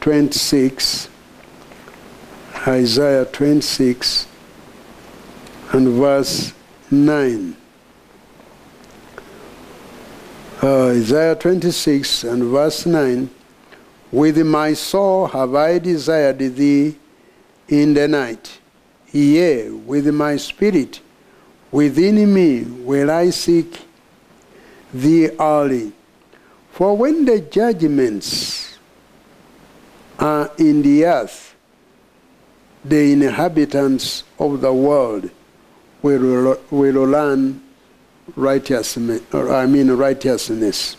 26, 0.00 1.10
Isaiah 2.66 3.26
26 3.26 4.29
and 5.72 5.88
verse 5.88 6.52
9. 6.90 7.56
Uh, 10.62 10.86
Isaiah 10.88 11.36
26 11.36 12.24
and 12.24 12.44
verse 12.44 12.84
9 12.84 13.30
With 14.10 14.38
my 14.44 14.74
soul 14.74 15.28
have 15.28 15.54
I 15.54 15.78
desired 15.78 16.38
thee 16.38 16.96
in 17.68 17.94
the 17.94 18.08
night, 18.08 18.58
yea, 19.12 19.70
with 19.70 20.08
my 20.08 20.36
spirit 20.36 21.00
within 21.70 22.32
me 22.34 22.62
will 22.64 23.10
I 23.10 23.30
seek 23.30 23.80
thee 24.92 25.30
early. 25.38 25.92
For 26.72 26.96
when 26.96 27.24
the 27.24 27.40
judgments 27.40 28.76
are 30.18 30.50
in 30.58 30.82
the 30.82 31.04
earth, 31.04 31.54
the 32.84 33.12
inhabitants 33.12 34.24
of 34.38 34.60
the 34.60 34.72
world 34.72 35.30
will, 36.02 36.58
will 36.70 37.04
learn 37.04 37.62
righteousness, 38.36 39.22
I 39.32 39.66
mean 39.66 39.90
righteousness. 39.90 40.96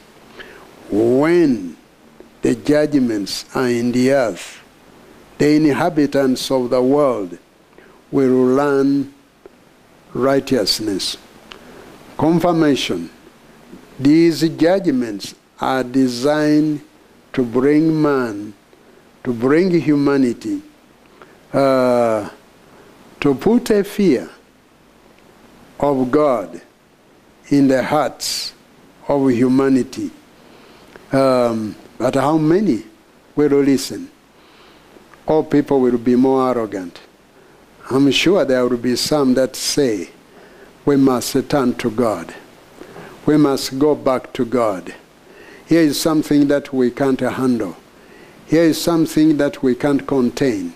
When 0.90 1.78
the 2.42 2.56
judgments 2.56 3.46
are 3.56 3.70
in 3.70 3.92
the 3.92 4.12
earth, 4.12 4.62
the 5.38 5.56
inhabitants 5.56 6.52
of 6.52 6.70
the 6.70 6.82
world 6.82 7.38
will 8.12 8.56
learn 8.56 9.14
righteousness. 10.14 11.18
Confirmation. 12.18 13.10
These 14.00 14.50
judgments 14.50 15.36
are 15.60 15.84
designed 15.84 16.82
to 17.34 17.44
bring 17.44 18.02
man, 18.02 18.54
to 19.24 19.34
bring 19.34 19.72
humanity, 19.80 20.62
uh, 21.54 22.30
to 23.20 23.36
put 23.36 23.70
a 23.70 23.84
fear 23.84 24.30
of 25.82 26.12
God 26.12 26.62
in 27.50 27.68
the 27.68 27.84
hearts 27.84 28.54
of 29.08 29.30
humanity. 29.30 30.12
Um, 31.12 31.76
but 31.98 32.16
how 32.16 32.38
many 32.38 32.84
will 33.36 33.50
listen? 33.50 34.10
All 35.28 35.44
people 35.44 35.82
will 35.82 35.98
be 35.98 36.16
more 36.16 36.50
arrogant. 36.50 37.00
I'm 37.90 38.10
sure 38.12 38.46
there 38.46 38.66
will 38.66 38.78
be 38.78 38.96
some 38.96 39.34
that 39.34 39.56
say, 39.56 40.10
we 40.86 40.96
must 40.96 41.50
turn 41.50 41.76
to 41.76 41.92
God. 41.92 42.34
We 43.26 43.38
must 43.38 43.78
go 43.78 43.96
back 43.96 44.34
to 44.34 44.46
God. 44.46 44.96
Here 45.66 45.82
is 45.82 46.00
something 46.00 46.48
that 46.48 46.74
we 46.74 46.90
can't 46.92 47.20
handle. 47.20 47.78
Here 48.48 48.64
is 48.64 48.82
something 48.82 49.38
that 49.38 49.62
we 49.62 49.76
can't 49.76 50.06
contain. 50.08 50.74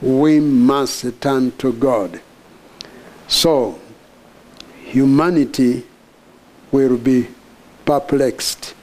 We 0.00 0.40
must 0.40 1.20
turn 1.20 1.52
to 1.58 1.72
God. 1.72 2.20
So, 3.28 3.80
humanity 4.90 5.84
will 6.72 6.96
be 6.96 7.28
perplexed. 7.84 8.74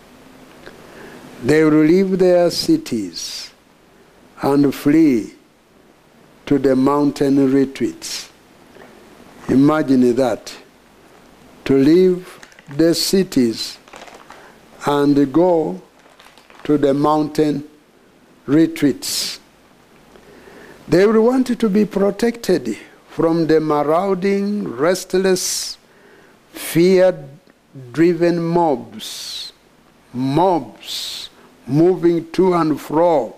They 1.44 1.64
will 1.66 1.84
leave 1.84 2.18
their 2.18 2.50
cities 2.50 3.52
and 4.42 4.74
flee 4.74 5.34
to 6.46 6.58
the 6.58 6.76
mountain 6.76 7.52
retreats. 7.52 8.30
Imagine 9.50 10.16
that. 10.16 10.56
To 11.66 11.78
leave 11.78 12.40
the 12.78 12.96
cities 12.96 13.78
and 14.86 15.34
go 15.34 15.82
to 16.64 16.78
the 16.78 16.94
mountain 16.94 17.68
retreats. 18.46 19.42
They 20.88 21.06
will 21.06 21.22
want 21.26 21.60
to 21.60 21.70
be 21.70 21.84
protected 21.84 22.78
from 23.10 23.48
the 23.48 23.60
marauding, 23.60 24.70
restless, 24.70 25.78
fear 26.58 27.28
driven 27.92 28.40
mobs, 28.40 29.54
mobs 30.14 31.30
moving 31.66 32.30
to 32.32 32.54
and 32.54 32.80
fro. 32.80 33.36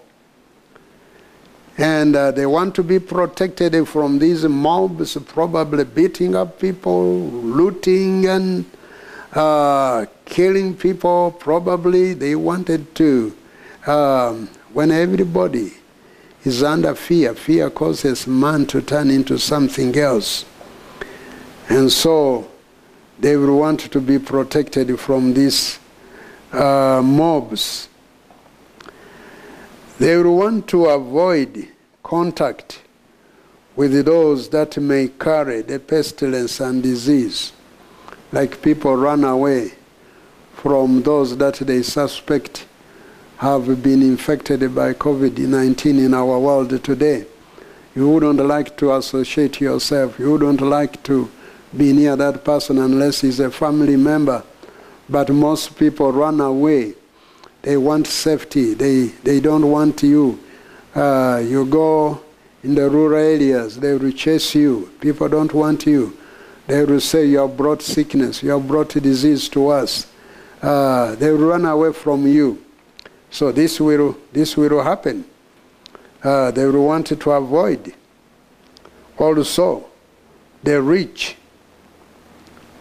And 1.77 2.15
uh, 2.15 2.31
they 2.31 2.45
want 2.45 2.75
to 2.75 2.83
be 2.83 2.99
protected 2.99 3.87
from 3.87 4.19
these 4.19 4.43
mobs, 4.43 5.17
probably 5.25 5.85
beating 5.85 6.35
up 6.35 6.59
people, 6.59 7.19
looting 7.29 8.27
and 8.27 8.65
uh, 9.31 10.05
killing 10.25 10.75
people. 10.75 11.31
Probably 11.39 12.13
they 12.13 12.35
wanted 12.35 12.93
to, 12.95 13.33
um, 13.87 14.49
when 14.73 14.91
everybody 14.91 15.71
is 16.43 16.63
under 16.63 16.95
fear, 16.95 17.33
fear 17.33 17.69
causes 17.69 18.27
man 18.27 18.65
to 18.67 18.81
turn 18.81 19.09
into 19.09 19.37
something 19.39 19.97
else. 19.97 20.43
And 21.69 21.89
so 21.89 22.49
they 23.19 23.35
will 23.35 23.57
want 23.59 23.79
to 23.79 23.99
be 23.99 24.17
protected 24.17 24.97
from 24.99 25.33
these 25.33 25.79
uh, 26.53 27.01
mobs. 27.03 27.89
They 29.99 30.15
will 30.17 30.37
want 30.37 30.67
to 30.69 30.85
avoid 30.85 31.67
contact 32.01 32.81
with 33.75 34.05
those 34.05 34.49
that 34.49 34.77
may 34.77 35.09
carry 35.09 35.61
the 35.61 35.79
pestilence 35.79 36.59
and 36.59 36.81
disease, 36.81 37.51
like 38.31 38.61
people 38.61 38.95
run 38.95 39.23
away 39.23 39.73
from 40.53 41.01
those 41.03 41.37
that 41.37 41.55
they 41.55 41.81
suspect 41.81 42.65
have 43.37 43.81
been 43.81 44.01
infected 44.01 44.75
by 44.75 44.93
COVID 44.93 45.37
19 45.37 45.97
in 45.97 46.13
our 46.13 46.37
world 46.39 46.83
today. 46.83 47.25
You 47.95 48.09
wouldn't 48.09 48.39
like 48.39 48.75
to 48.77 48.95
associate 48.95 49.61
yourself, 49.61 50.19
you 50.19 50.31
wouldn't 50.31 50.61
like 50.61 51.01
to 51.03 51.29
be 51.75 51.93
near 51.93 52.15
that 52.15 52.43
person 52.43 52.77
unless 52.79 53.21
he's 53.21 53.39
a 53.39 53.51
family 53.51 53.95
member. 53.95 54.43
But 55.09 55.29
most 55.29 55.77
people 55.77 56.11
run 56.11 56.39
away. 56.39 56.93
They 57.61 57.77
want 57.77 58.07
safety, 58.07 58.73
they, 58.73 59.07
they 59.23 59.39
don't 59.39 59.69
want 59.69 60.01
you. 60.03 60.39
Uh, 60.95 61.41
you 61.45 61.65
go 61.65 62.21
in 62.63 62.75
the 62.75 62.89
rural 62.89 63.19
areas, 63.19 63.79
they 63.79 63.93
will 63.95 64.11
chase 64.11 64.55
you. 64.55 64.91
People 65.01 65.27
don't 65.29 65.53
want 65.53 65.85
you. 65.85 66.17
They 66.67 66.83
will 66.85 67.01
say, 67.01 67.25
You 67.25 67.39
have 67.39 67.57
brought 67.57 67.81
sickness, 67.81 68.43
you 68.43 68.51
have 68.51 68.67
brought 68.67 68.89
disease 68.89 69.49
to 69.49 69.69
us. 69.69 70.07
Uh, 70.61 71.15
they 71.15 71.31
will 71.31 71.47
run 71.47 71.65
away 71.65 71.93
from 71.93 72.27
you. 72.27 72.63
So 73.31 73.51
this 73.51 73.79
will, 73.79 74.17
this 74.31 74.57
will 74.57 74.81
happen. 74.83 75.25
Uh, 76.23 76.51
they 76.51 76.65
will 76.65 76.85
want 76.85 77.07
to 77.07 77.31
avoid. 77.31 77.93
Also, 79.17 79.85
the 80.63 80.81
reach 80.81 81.37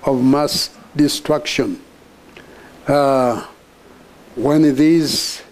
of 0.09 0.23
mass 0.25 0.77
destruction. 0.97 1.81
Uh, 2.87 3.47
when 4.35 4.75
these 4.75 5.43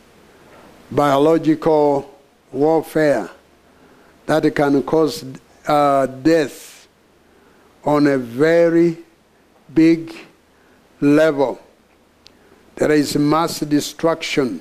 biological 0.90 2.18
warfare 2.52 3.28
that 4.26 4.54
can 4.54 4.82
cause 4.82 5.24
uh, 5.66 6.06
death 6.06 6.88
on 7.84 8.06
a 8.06 8.18
very 8.18 8.98
big 9.72 10.14
level. 11.00 11.60
There 12.76 12.92
is 12.92 13.16
mass 13.16 13.60
destruction. 13.60 14.60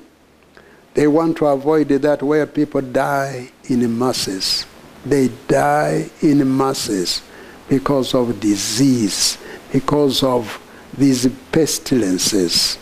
They 0.93 1.07
want 1.07 1.37
to 1.37 1.47
avoid 1.47 1.89
that 1.89 2.21
where 2.21 2.45
people 2.45 2.81
die 2.81 3.51
in 3.65 3.97
masses. 3.97 4.65
They 5.05 5.29
die 5.47 6.09
in 6.21 6.57
masses 6.57 7.21
because 7.67 8.13
of 8.13 8.39
disease, 8.39 9.37
because 9.75 10.23
of 10.23 10.57
these 10.97 11.27
pestilences. 11.51 12.77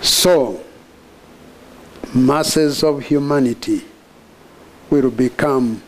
So, 0.00 0.64
masses 2.14 2.82
of 2.82 3.02
humanity 3.02 3.82
will 4.88 5.10
become 5.10 5.82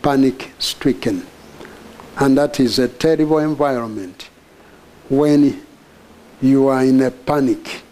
panic 0.00 0.52
stricken. 0.60 1.26
And 2.18 2.38
that 2.38 2.60
is 2.60 2.78
a 2.78 2.86
terrible 2.86 3.38
environment. 3.38 4.30
When 5.08 5.66
you 6.40 6.68
are 6.68 6.84
in 6.84 7.02
a 7.02 7.10
panic, 7.10 7.82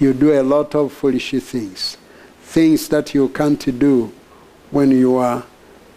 you 0.00 0.12
do 0.12 0.32
a 0.32 0.42
lot 0.42 0.74
of 0.74 0.92
foolish 0.92 1.30
things, 1.30 1.96
things 2.40 2.88
that 2.88 3.14
you 3.14 3.28
can't 3.28 3.78
do 3.78 4.12
when 4.72 4.90
you 4.90 5.14
are 5.18 5.44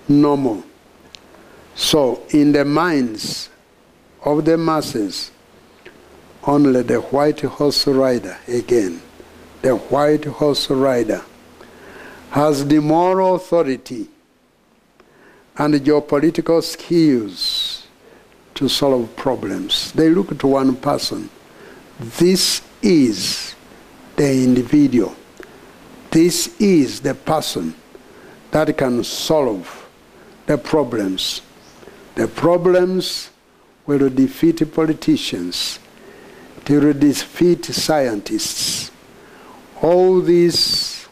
normal. 0.08 0.64
So, 1.74 2.22
in 2.30 2.52
the 2.52 2.64
minds 2.64 3.50
of 4.24 4.46
the 4.46 4.58
masses, 4.58 5.32
only 6.46 6.82
the 6.82 7.00
white 7.00 7.42
horse 7.42 7.88
rider, 7.88 8.38
again, 8.48 9.02
the 9.62 9.76
white 9.76 10.26
horse 10.26 10.70
rider 10.70 11.24
has 12.32 12.66
the 12.68 12.80
moral 12.80 13.36
authority 13.36 14.08
and 15.58 15.74
geopolitical 15.74 16.64
skills 16.64 17.88
to 18.56 18.70
solve 18.70 19.14
problems. 19.16 19.92
They 19.94 20.10
look 20.10 20.38
to 20.40 20.48
one 20.48 20.76
person. 20.76 21.30
This 22.00 22.62
is 22.82 23.56
the 24.16 24.32
individual. 24.32 25.16
This 26.12 26.60
is 26.60 27.02
the 27.02 27.16
person 27.16 27.74
that 28.52 28.78
can 28.78 29.04
solve 29.04 29.88
the 30.46 30.58
problems. 30.58 31.42
The 32.16 32.28
problems 32.28 33.30
will 33.98 34.10
defeat 34.10 34.72
politicians, 34.72 35.80
they 36.66 36.78
will 36.78 36.94
defeat 36.94 37.66
scientists. 37.66 38.92
All 39.82 40.22
these 40.22 41.08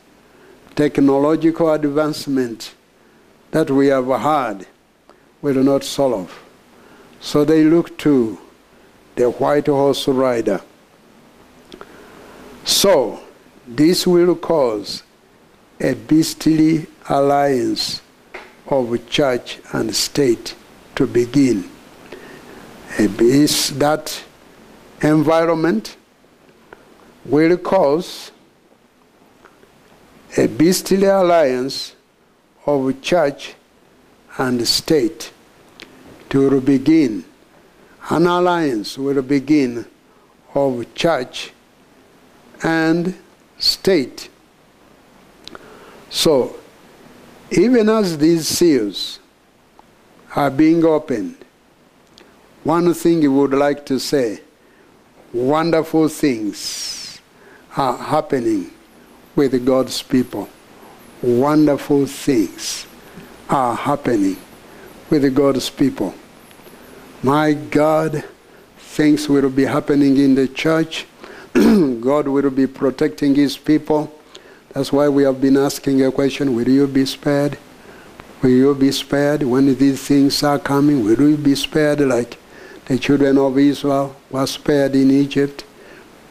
technological 0.76 1.72
advancement 1.72 2.76
that 3.50 3.72
we 3.72 3.88
have 3.88 4.08
had 4.08 4.68
will 5.42 5.64
not 5.64 5.84
solve. 5.84 6.44
So 7.20 7.44
they 7.44 7.64
look 7.64 7.98
to 8.00 8.38
the 9.16 9.32
white 9.32 9.66
horse 9.66 10.08
rider. 10.08 10.62
So 12.64 13.20
this 13.68 14.06
will 14.06 14.36
cause 14.36 15.02
a 15.80 15.96
beastly 15.96 16.86
alliance 17.10 18.02
of 18.68 19.10
church 19.10 19.60
and 19.74 19.96
state 19.96 20.54
to 20.96 21.08
begin. 21.08 21.70
Is 23.00 23.78
that 23.78 24.24
environment 25.02 25.98
will 27.26 27.58
cause 27.58 28.32
a 30.36 30.48
beastly 30.48 31.06
alliance 31.06 31.96
of 32.66 33.00
church 33.02 33.54
and 34.38 34.68
state 34.68 35.32
to 36.30 36.60
begin. 36.62 37.24
An 38.10 38.26
alliance 38.26 38.98
will 38.98 39.22
begin 39.22 39.86
of 40.54 40.94
church 40.96 41.52
and 42.64 43.16
state. 43.60 44.30
So, 46.10 46.56
even 47.52 47.90
as 47.90 48.18
these 48.18 48.48
seals 48.48 49.20
are 50.36 50.50
being 50.50 50.84
opened, 50.84 51.46
one 52.64 52.94
thing 52.94 53.22
you 53.22 53.32
would 53.34 53.54
like 53.54 53.86
to 53.86 54.00
say 54.00 54.42
wonderful 55.34 56.08
things 56.10 57.22
are 57.76 57.98
happening 57.98 58.72
with 59.36 59.66
God's 59.66 60.02
people. 60.02 60.50
Wonderful 61.22 62.06
things 62.08 62.88
are 63.50 63.76
happening 63.76 64.38
with 65.10 65.34
God's 65.36 65.70
people. 65.70 66.14
My 67.24 67.54
God, 67.54 68.24
things 68.78 69.30
will 69.30 69.50
be 69.50 69.66
happening 69.66 70.18
in 70.18 70.36
the 70.36 70.48
church. 70.48 71.06
God 71.54 72.28
will 72.28 72.50
be 72.50 72.68
protecting 72.68 73.36
his 73.36 73.58
people. 73.58 74.14
That's 74.74 74.92
why 74.92 75.10
we 75.10 75.24
have 75.24 75.42
been 75.42 75.58
asking 75.58 76.04
a 76.04 76.12
question 76.12 76.56
Will 76.56 76.70
you 76.70 76.88
be 76.88 77.06
spared? 77.06 77.58
Will 78.42 78.50
you 78.52 78.76
be 78.76 78.92
spared 78.92 79.44
when 79.44 79.76
these 79.76 80.02
things 80.08 80.44
are 80.44 80.60
coming? 80.60 81.04
Will 81.04 81.30
you 81.30 81.38
be 81.38 81.56
spared 81.56 82.00
like 82.02 82.38
the 82.88 82.98
children 82.98 83.38
of 83.38 83.58
Israel 83.58 84.16
were 84.30 84.48
spared 84.48 84.96
in 84.96 85.12
Egypt? 85.12 85.66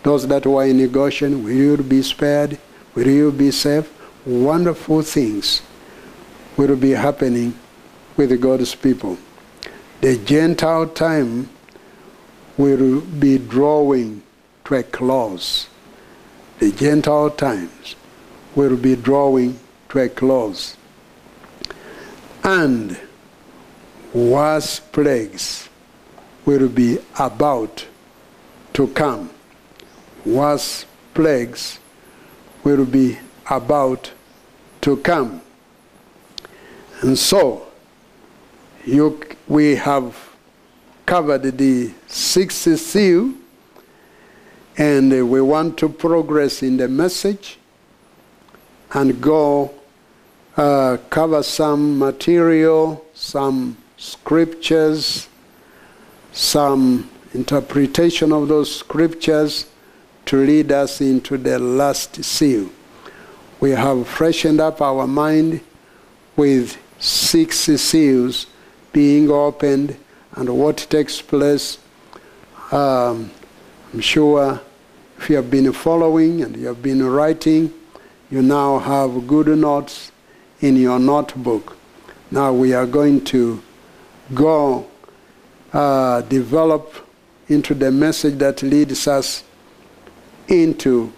Those 0.02 0.26
that 0.28 0.46
were 0.46 0.64
in 0.64 0.90
Goshen, 0.90 1.44
will 1.44 1.52
you 1.52 1.76
be 1.76 2.02
spared? 2.02 2.58
Will 2.94 3.08
you 3.08 3.30
be 3.30 3.50
safe? 3.50 3.92
Wonderful 4.24 5.02
things 5.02 5.62
will 6.56 6.76
be 6.76 6.90
happening 6.90 7.54
with 8.16 8.40
God's 8.40 8.74
people. 8.74 9.18
The 10.00 10.16
Gentile 10.18 10.88
time 10.88 11.50
will 12.56 13.00
be 13.02 13.38
drawing 13.38 14.22
to 14.64 14.76
a 14.76 14.82
close. 14.82 15.68
The 16.58 16.72
Gentile 16.72 17.30
times 17.30 17.96
will 18.54 18.76
be 18.76 18.96
drawing 18.96 19.58
to 19.90 19.98
a 19.98 20.08
close. 20.08 20.76
And 22.42 22.98
worse 24.14 24.80
plagues 24.80 25.68
will 26.46 26.68
be 26.68 26.98
about 27.18 27.84
to 28.72 28.86
come. 28.88 29.28
Worse 30.24 30.86
plagues 31.12 31.78
will 32.64 32.84
be 32.86 33.18
about 33.50 34.12
to 34.80 34.96
come. 34.98 35.42
And 37.02 37.18
so, 37.18 37.66
you, 38.84 39.20
we 39.48 39.74
have 39.76 40.16
covered 41.04 41.42
the 41.42 41.92
sixth 42.06 42.78
seal, 42.78 43.34
and 44.78 45.10
we 45.30 45.40
want 45.40 45.78
to 45.78 45.88
progress 45.88 46.62
in 46.62 46.76
the 46.76 46.88
message 46.88 47.58
and 48.92 49.20
go 49.20 49.74
uh, 50.56 50.96
cover 51.10 51.42
some 51.42 51.98
material, 51.98 53.04
some 53.14 53.76
scriptures, 53.96 55.28
some 56.36 57.08
interpretation 57.32 58.30
of 58.30 58.46
those 58.46 58.76
scriptures 58.76 59.70
to 60.26 60.36
lead 60.36 60.70
us 60.70 61.00
into 61.00 61.38
the 61.38 61.58
last 61.58 62.22
seal. 62.22 62.68
We 63.58 63.70
have 63.70 64.06
freshened 64.06 64.60
up 64.60 64.82
our 64.82 65.06
mind 65.06 65.62
with 66.36 66.76
six 66.98 67.60
seals 67.60 68.46
being 68.92 69.30
opened 69.30 69.96
and 70.32 70.50
what 70.50 70.76
takes 70.90 71.22
place. 71.22 71.78
Um, 72.70 73.30
I'm 73.94 74.00
sure 74.00 74.60
if 75.16 75.30
you 75.30 75.36
have 75.36 75.50
been 75.50 75.72
following 75.72 76.42
and 76.42 76.54
you 76.54 76.66
have 76.66 76.82
been 76.82 77.02
writing, 77.02 77.72
you 78.30 78.42
now 78.42 78.78
have 78.78 79.26
good 79.26 79.48
notes 79.48 80.12
in 80.60 80.76
your 80.76 80.98
notebook. 80.98 81.78
Now 82.30 82.52
we 82.52 82.74
are 82.74 82.86
going 82.86 83.24
to 83.26 83.62
go 84.34 84.86
uh, 85.72 86.22
develop 86.22 86.94
into 87.48 87.74
the 87.74 87.90
message 87.90 88.38
that 88.38 88.62
leads 88.62 89.06
us 89.06 89.44
into 90.48 91.12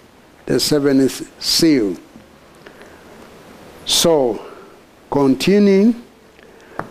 the 0.46 0.58
seventh 0.58 1.42
seal. 1.42 1.96
So, 3.84 4.44
continuing, 5.10 6.02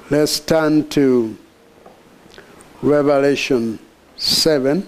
let's 0.10 0.40
turn 0.40 0.90
to 0.90 1.38
Revelation 2.82 3.80
7. 4.18 4.86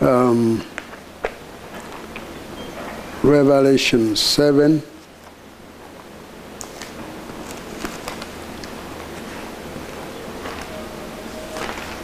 Um, 0.00 0.64
Revelation 3.22 4.16
7. 4.16 4.82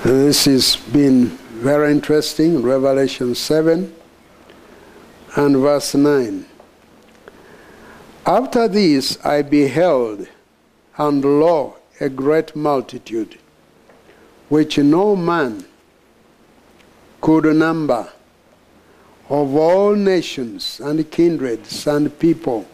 This 0.08 0.46
has 0.46 0.74
been 0.74 1.26
very 1.60 1.92
interesting. 1.92 2.62
Revelation 2.62 3.34
7 3.34 3.94
and 5.36 5.56
verse 5.58 5.94
9. 5.94 6.46
After 8.24 8.68
this 8.68 9.22
I 9.22 9.42
beheld, 9.42 10.26
and 10.96 11.22
lo, 11.22 11.76
a 12.00 12.08
great 12.08 12.56
multitude, 12.56 13.38
which 14.48 14.78
no 14.78 15.14
man 15.14 15.66
could 17.20 17.44
number, 17.44 18.10
of 19.28 19.54
all 19.54 19.94
nations 19.94 20.80
and 20.80 21.10
kindreds 21.10 21.86
and 21.86 22.18
people 22.18 22.66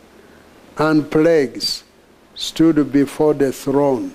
and 0.79 1.11
plagues, 1.11 1.83
stood 2.37 2.93
before 2.93 3.35
the 3.35 3.51
throne 3.51 4.15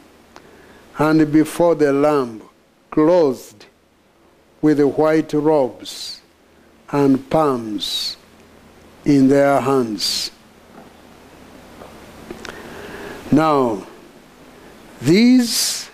and 0.98 1.30
before 1.34 1.76
the 1.76 1.92
Lamb 1.92 2.44
clothed 2.92 3.66
with 4.62 4.80
white 4.82 5.34
robes 5.34 6.22
and 6.92 7.30
palms 7.30 8.18
in 9.06 9.28
their 9.28 9.62
hands. 9.62 10.32
Now, 13.32 13.86
these, 15.02 15.90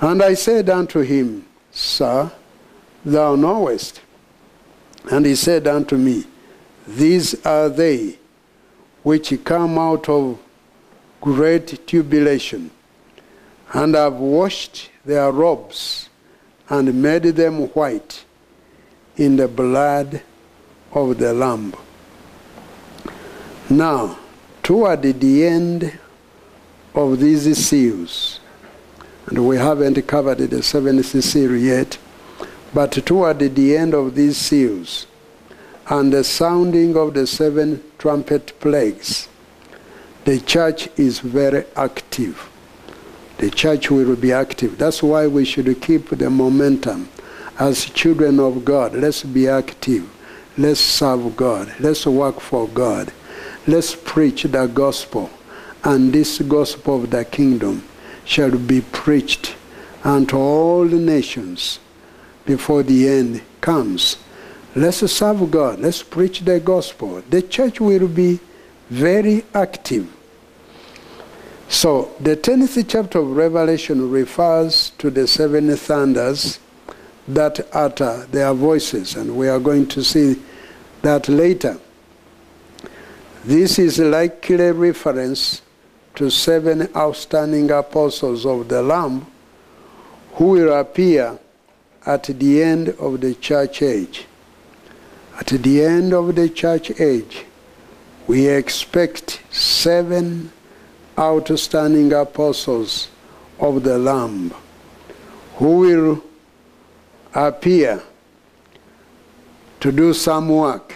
And 0.00 0.22
I 0.22 0.34
said 0.34 0.68
unto 0.68 1.00
him, 1.00 1.46
Sir, 1.70 2.30
thou 3.04 3.34
knowest. 3.34 4.02
And 5.10 5.24
he 5.24 5.34
said 5.34 5.66
unto 5.66 5.96
me, 5.96 6.24
These 6.86 7.46
are 7.46 7.70
they 7.70 8.18
which 9.02 9.32
come 9.44 9.78
out 9.78 10.08
of 10.08 10.38
great 11.22 11.86
tribulation, 11.86 12.70
and 13.72 13.94
have 13.94 14.14
washed 14.14 14.90
their 15.04 15.32
robes 15.32 16.05
and 16.68 17.00
made 17.00 17.22
them 17.22 17.68
white 17.68 18.24
in 19.16 19.36
the 19.36 19.48
blood 19.48 20.22
of 20.92 21.18
the 21.18 21.32
Lamb. 21.32 21.74
Now, 23.70 24.18
toward 24.62 25.02
the 25.02 25.46
end 25.46 25.98
of 26.94 27.20
these 27.20 27.66
seals, 27.66 28.40
and 29.26 29.46
we 29.46 29.56
haven't 29.56 30.06
covered 30.06 30.38
the 30.38 30.62
seventh 30.62 31.06
seal 31.24 31.56
yet, 31.56 31.98
but 32.72 32.92
toward 32.92 33.38
the 33.38 33.76
end 33.76 33.94
of 33.94 34.14
these 34.14 34.36
seals, 34.36 35.06
and 35.88 36.12
the 36.12 36.24
sounding 36.24 36.96
of 36.96 37.14
the 37.14 37.26
seven 37.26 37.82
trumpet 37.98 38.58
plagues, 38.60 39.28
the 40.24 40.40
church 40.40 40.88
is 40.96 41.20
very 41.20 41.64
active 41.76 42.50
the 43.38 43.50
church 43.50 43.90
will 43.90 44.16
be 44.16 44.32
active. 44.32 44.78
That's 44.78 45.02
why 45.02 45.26
we 45.26 45.44
should 45.44 45.80
keep 45.80 46.08
the 46.10 46.30
momentum. 46.30 47.08
As 47.58 47.84
children 47.86 48.40
of 48.40 48.64
God, 48.64 48.94
let's 48.94 49.22
be 49.22 49.48
active. 49.48 50.08
Let's 50.58 50.80
serve 50.80 51.36
God. 51.36 51.74
Let's 51.78 52.06
work 52.06 52.40
for 52.40 52.66
God. 52.68 53.12
Let's 53.66 53.94
preach 53.94 54.44
the 54.44 54.66
gospel. 54.66 55.30
And 55.84 56.12
this 56.12 56.40
gospel 56.40 57.04
of 57.04 57.10
the 57.10 57.24
kingdom 57.24 57.84
shall 58.24 58.56
be 58.56 58.80
preached 58.80 59.54
unto 60.02 60.36
all 60.36 60.86
the 60.86 60.96
nations 60.96 61.78
before 62.46 62.82
the 62.82 63.08
end 63.08 63.42
comes. 63.60 64.16
Let's 64.74 64.98
serve 65.12 65.50
God. 65.50 65.80
Let's 65.80 66.02
preach 66.02 66.40
the 66.40 66.58
gospel. 66.58 67.22
The 67.28 67.42
church 67.42 67.80
will 67.80 68.08
be 68.08 68.40
very 68.88 69.44
active. 69.54 70.15
So 71.68 72.14
the 72.20 72.36
10th 72.36 72.86
chapter 72.88 73.18
of 73.18 73.36
Revelation 73.36 74.10
refers 74.10 74.90
to 74.98 75.10
the 75.10 75.26
seven 75.26 75.74
thunders 75.76 76.60
that 77.28 77.66
utter 77.72 78.26
their 78.30 78.54
voices, 78.54 79.16
and 79.16 79.36
we 79.36 79.48
are 79.48 79.58
going 79.58 79.88
to 79.88 80.04
see 80.04 80.40
that 81.02 81.28
later. 81.28 81.78
This 83.44 83.78
is 83.78 83.98
likely 83.98 84.56
a 84.56 84.72
reference 84.72 85.62
to 86.14 86.30
seven 86.30 86.88
outstanding 86.96 87.70
apostles 87.70 88.46
of 88.46 88.68
the 88.68 88.82
Lamb 88.82 89.26
who 90.34 90.46
will 90.46 90.72
appear 90.72 91.38
at 92.04 92.24
the 92.24 92.62
end 92.62 92.90
of 93.00 93.20
the 93.20 93.34
church 93.34 93.82
age. 93.82 94.26
At 95.38 95.48
the 95.48 95.84
end 95.84 96.12
of 96.12 96.34
the 96.34 96.48
church 96.48 97.00
age, 97.00 97.44
we 98.26 98.48
expect 98.48 99.42
seven 99.50 100.52
outstanding 101.18 102.12
apostles 102.12 103.08
of 103.58 103.82
the 103.82 103.98
Lamb 103.98 104.52
who 105.56 105.78
will 105.78 106.22
appear 107.34 108.02
to 109.80 109.92
do 109.92 110.12
some 110.12 110.48
work 110.48 110.94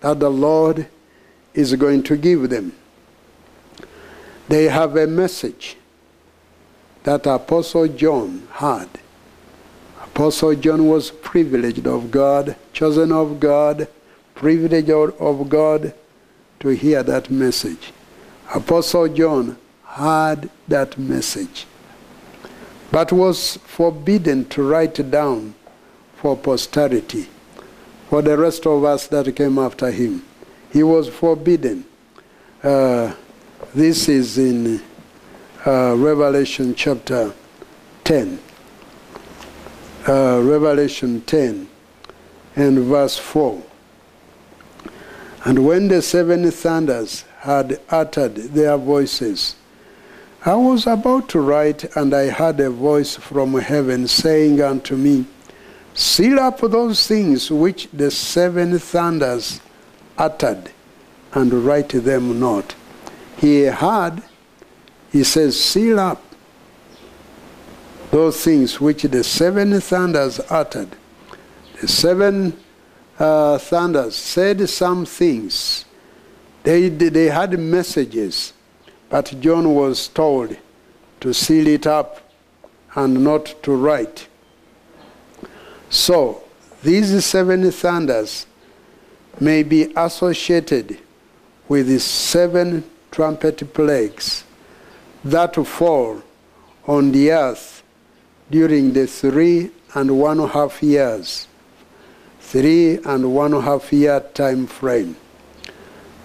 that 0.00 0.20
the 0.20 0.30
Lord 0.30 0.86
is 1.54 1.74
going 1.74 2.02
to 2.04 2.16
give 2.16 2.50
them. 2.50 2.72
They 4.48 4.64
have 4.64 4.96
a 4.96 5.06
message 5.06 5.76
that 7.04 7.26
Apostle 7.26 7.88
John 7.88 8.46
had. 8.52 8.88
Apostle 10.02 10.54
John 10.56 10.86
was 10.86 11.10
privileged 11.10 11.86
of 11.86 12.10
God, 12.10 12.56
chosen 12.72 13.12
of 13.12 13.40
God, 13.40 13.88
privileged 14.34 14.90
of 14.90 15.48
God 15.48 15.94
to 16.60 16.68
hear 16.68 17.02
that 17.02 17.30
message. 17.30 17.92
Apostle 18.54 19.08
John 19.08 19.56
had 19.84 20.50
that 20.68 20.98
message, 20.98 21.66
but 22.90 23.10
was 23.10 23.56
forbidden 23.64 24.44
to 24.50 24.62
write 24.62 25.10
down 25.10 25.54
for 26.16 26.36
posterity 26.36 27.28
for 28.10 28.20
the 28.20 28.36
rest 28.36 28.66
of 28.66 28.84
us 28.84 29.06
that 29.06 29.34
came 29.34 29.58
after 29.58 29.90
him. 29.90 30.22
He 30.70 30.82
was 30.82 31.08
forbidden. 31.08 31.86
Uh, 32.62 33.14
this 33.74 34.06
is 34.06 34.36
in 34.36 34.82
uh, 35.66 35.94
Revelation 35.96 36.74
chapter 36.74 37.32
10. 38.04 38.38
Uh, 40.06 40.40
Revelation 40.42 41.22
10 41.22 41.68
and 42.56 42.78
verse 42.80 43.16
4. 43.16 43.62
And 45.44 45.64
when 45.66 45.88
the 45.88 46.02
seven 46.02 46.50
thunders 46.50 47.24
had 47.42 47.80
uttered 47.90 48.36
their 48.36 48.76
voices, 48.76 49.56
I 50.44 50.54
was 50.54 50.86
about 50.86 51.28
to 51.30 51.40
write, 51.40 51.96
and 51.96 52.14
I 52.14 52.30
heard 52.30 52.60
a 52.60 52.70
voice 52.70 53.16
from 53.16 53.54
heaven 53.58 54.06
saying 54.06 54.60
unto 54.60 54.96
me, 54.96 55.26
Seal 55.92 56.38
up 56.38 56.60
those 56.60 57.04
things 57.04 57.50
which 57.50 57.88
the 57.92 58.12
seven 58.12 58.78
thunders 58.78 59.60
uttered, 60.16 60.70
and 61.32 61.52
write 61.52 61.88
them 61.88 62.38
not. 62.38 62.76
He 63.36 63.64
heard, 63.64 64.22
he 65.10 65.24
says, 65.24 65.60
Seal 65.60 65.98
up 65.98 66.22
those 68.12 68.44
things 68.44 68.80
which 68.80 69.02
the 69.02 69.24
seven 69.24 69.80
thunders 69.80 70.40
uttered. 70.48 70.90
The 71.80 71.88
seven 71.88 72.56
uh, 73.18 73.58
thunders 73.58 74.14
said 74.14 74.68
some 74.68 75.06
things. 75.06 75.86
They, 76.62 76.88
they 76.88 77.26
had 77.26 77.58
messages, 77.58 78.52
but 79.08 79.34
John 79.40 79.74
was 79.74 80.08
told 80.08 80.56
to 81.20 81.34
seal 81.34 81.66
it 81.66 81.86
up 81.86 82.20
and 82.94 83.24
not 83.24 83.54
to 83.64 83.74
write. 83.74 84.28
So, 85.90 86.42
these 86.82 87.24
seven 87.24 87.70
thunders 87.70 88.46
may 89.40 89.62
be 89.62 89.92
associated 89.96 90.98
with 91.68 91.88
the 91.88 92.00
seven 92.00 92.84
trumpet 93.10 93.72
plagues 93.72 94.44
that 95.24 95.54
fall 95.66 96.22
on 96.86 97.12
the 97.12 97.30
earth 97.30 97.82
during 98.50 98.92
the 98.92 99.06
three 99.06 99.70
and 99.94 100.18
one 100.18 100.48
half 100.48 100.82
years, 100.82 101.46
three 102.40 102.98
and 103.04 103.34
one 103.34 103.52
half 103.52 103.92
year 103.92 104.20
time 104.34 104.66
frame. 104.66 105.16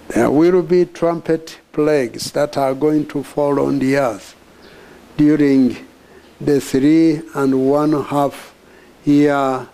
There 0.09 0.31
will 0.31 0.61
be 0.61 0.85
trumpet 0.85 1.59
plagues 1.73 2.31
that 2.31 2.57
are 2.57 2.73
going 2.73 3.07
to 3.07 3.23
fall 3.23 3.59
on 3.59 3.79
the 3.79 3.97
earth 3.97 4.35
during 5.17 5.75
the 6.39 6.61
three 6.61 7.21
and 7.35 7.69
one 7.69 8.03
half 8.05 8.53
year, 9.03 9.67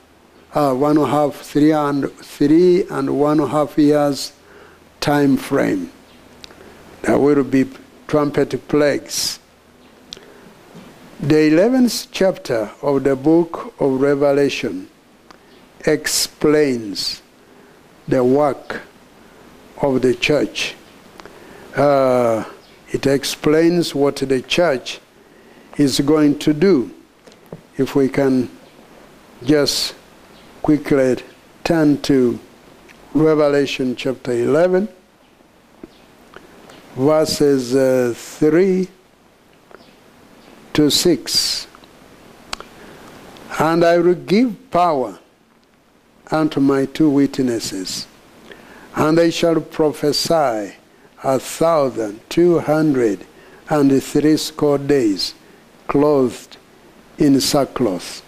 uh, 0.54 0.74
one 0.74 0.98
half, 0.98 1.36
three 1.36 1.72
and 1.72 2.12
three 2.14 2.88
and 2.90 3.20
one 3.20 3.40
half 3.48 3.78
years 3.78 4.34
time 5.00 5.38
frame. 5.38 5.92
There 7.04 7.20
will 7.20 7.44
be 7.44 7.70
trumpet 8.08 8.68
plagues. 8.68 9.40
The 11.20 11.36
11th 11.52 12.08
chapter 12.12 12.72
of 12.82 13.04
the 13.04 13.16
book 13.16 13.74
of 13.80 14.02
Revelation 14.02 14.90
explains 15.86 17.22
the 18.08 18.24
work 18.24 18.82
of 19.84 20.02
the 20.02 20.16
church. 20.16 20.76
Uh, 21.76 22.44
it 22.90 23.06
explains 23.06 23.94
what 23.94 24.16
the 24.16 24.42
church 24.42 25.00
is 25.78 26.00
going 26.00 26.40
to 26.40 26.54
do. 26.54 26.92
If 27.78 27.96
we 27.96 28.08
can 28.08 28.50
just 29.44 29.96
quickly 30.62 31.18
turn 31.64 32.02
to 32.04 32.40
Revelation 33.14 33.96
chapter 33.96 34.32
11, 34.32 34.88
verses 36.96 37.76
uh, 37.76 38.14
3 38.16 38.88
to 40.74 40.90
6. 40.90 41.68
And 43.60 43.84
I 43.84 43.98
will 43.98 44.16
give 44.16 44.72
power 44.72 45.20
unto 46.32 46.60
my 46.60 46.86
two 46.86 47.10
witnesses, 47.10 48.08
and 48.96 49.18
they 49.18 49.32
shall 49.32 49.60
prophesy 49.60 50.76
a 51.24 51.40
thousand 51.40 52.20
two 52.30 52.60
hundred 52.60 53.26
and 53.70 54.04
threescore 54.04 54.78
days, 54.78 55.34
clothed 55.88 56.58
in 57.18 57.40
sackcloth. 57.40 58.22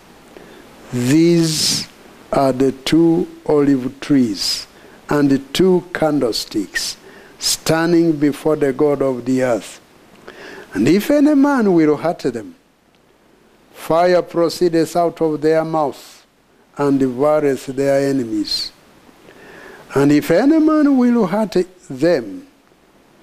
These 0.93 1.87
are 2.31 2.53
the 2.53 2.71
two 2.71 3.27
olive 3.45 3.99
trees 3.99 4.67
and 5.09 5.29
the 5.29 5.39
two 5.39 5.83
candlesticks 5.93 6.97
standing 7.37 8.13
before 8.13 8.55
the 8.55 8.73
God 8.73 9.01
of 9.01 9.25
the 9.25 9.43
earth. 9.43 9.81
And 10.73 10.87
if 10.87 11.11
any 11.11 11.35
man 11.35 11.73
will 11.73 11.97
hurt 11.97 12.19
them, 12.19 12.55
fire 13.73 14.21
proceedeth 14.21 14.95
out 14.95 15.21
of 15.21 15.41
their 15.41 15.63
mouth 15.63 16.25
and 16.77 16.99
devoureth 16.99 17.67
their 17.67 18.09
enemies. 18.09 18.71
And 19.95 20.11
if 20.11 20.29
any 20.29 20.59
man 20.59 20.97
will 20.97 21.25
hurt 21.25 21.55
them, 21.89 22.47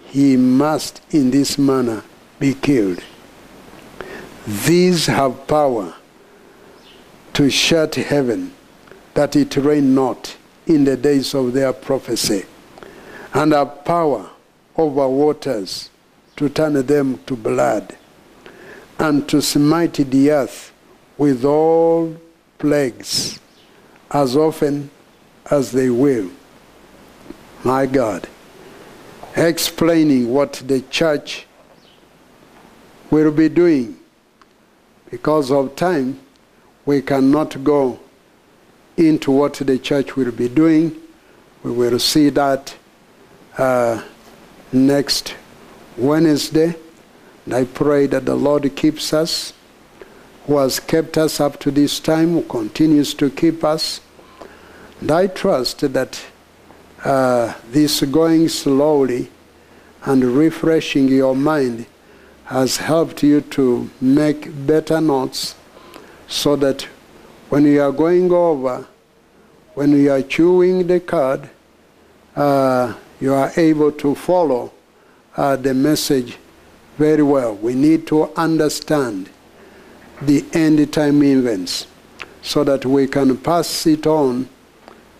he 0.06 0.38
must 0.38 1.02
in 1.10 1.30
this 1.30 1.58
manner 1.58 2.02
be 2.40 2.54
killed. 2.54 3.04
These 4.46 5.06
have 5.06 5.46
power 5.46 5.94
to 7.34 7.50
shut 7.50 7.94
heaven, 7.96 8.52
that 9.12 9.36
it 9.36 9.54
rain 9.56 9.94
not 9.94 10.36
in 10.66 10.84
the 10.84 10.96
days 10.96 11.34
of 11.34 11.52
their 11.52 11.74
prophecy, 11.74 12.46
and 13.34 13.52
have 13.52 13.84
power 13.84 14.30
over 14.76 15.06
waters 15.08 15.90
to 16.36 16.48
turn 16.48 16.84
them 16.86 17.18
to 17.26 17.36
blood, 17.36 17.96
and 18.98 19.28
to 19.28 19.42
smite 19.42 19.94
the 19.94 20.30
earth 20.30 20.72
with 21.18 21.44
all 21.44 22.16
plagues 22.58 23.38
as 24.10 24.36
often 24.36 24.90
as 25.50 25.72
they 25.72 25.90
will. 25.90 26.30
My 27.64 27.86
God, 27.86 28.28
explaining 29.36 30.32
what 30.32 30.54
the 30.66 30.80
church 30.82 31.46
will 33.10 33.30
be 33.30 33.48
doing 33.48 33.98
because 35.10 35.50
of 35.50 35.76
time 35.76 36.18
we 36.84 37.02
cannot 37.02 37.62
go 37.62 38.00
into 38.96 39.30
what 39.30 39.54
the 39.54 39.78
church 39.78 40.16
will 40.16 40.32
be 40.32 40.48
doing. 40.48 40.96
We 41.62 41.70
will 41.70 41.98
see 41.98 42.30
that 42.30 42.74
uh, 43.56 44.02
next 44.72 45.36
Wednesday. 45.96 46.74
And 47.44 47.54
I 47.54 47.64
pray 47.64 48.06
that 48.06 48.24
the 48.24 48.34
Lord 48.34 48.74
keeps 48.74 49.12
us, 49.12 49.52
who 50.46 50.58
has 50.58 50.80
kept 50.80 51.16
us 51.16 51.40
up 51.40 51.60
to 51.60 51.70
this 51.70 52.00
time, 52.00 52.32
who 52.32 52.42
continues 52.42 53.14
to 53.14 53.30
keep 53.30 53.62
us. 53.62 54.00
And 55.00 55.10
I 55.10 55.28
trust 55.28 55.80
that 55.92 56.24
uh, 57.04 57.54
this 57.70 58.00
going 58.02 58.48
slowly 58.48 59.30
and 60.04 60.24
refreshing 60.24 61.08
your 61.08 61.34
mind 61.34 61.86
has 62.44 62.76
helped 62.76 63.22
you 63.22 63.40
to 63.40 63.90
make 64.00 64.48
better 64.66 65.00
notes 65.00 65.54
so 66.28 66.56
that 66.56 66.82
when 67.48 67.64
you 67.64 67.80
are 67.82 67.92
going 67.92 68.30
over, 68.30 68.86
when 69.74 69.92
you 69.92 70.10
are 70.10 70.22
chewing 70.22 70.86
the 70.86 71.00
card, 71.00 71.48
uh, 72.36 72.94
you 73.20 73.32
are 73.32 73.52
able 73.56 73.92
to 73.92 74.14
follow 74.14 74.72
uh, 75.36 75.56
the 75.56 75.74
message 75.74 76.38
very 76.98 77.22
well. 77.22 77.54
We 77.54 77.74
need 77.74 78.06
to 78.08 78.30
understand 78.36 79.30
the 80.20 80.44
end 80.52 80.92
time 80.92 81.22
events 81.22 81.86
so 82.42 82.64
that 82.64 82.84
we 82.84 83.06
can 83.06 83.36
pass 83.36 83.86
it 83.86 84.06
on 84.06 84.48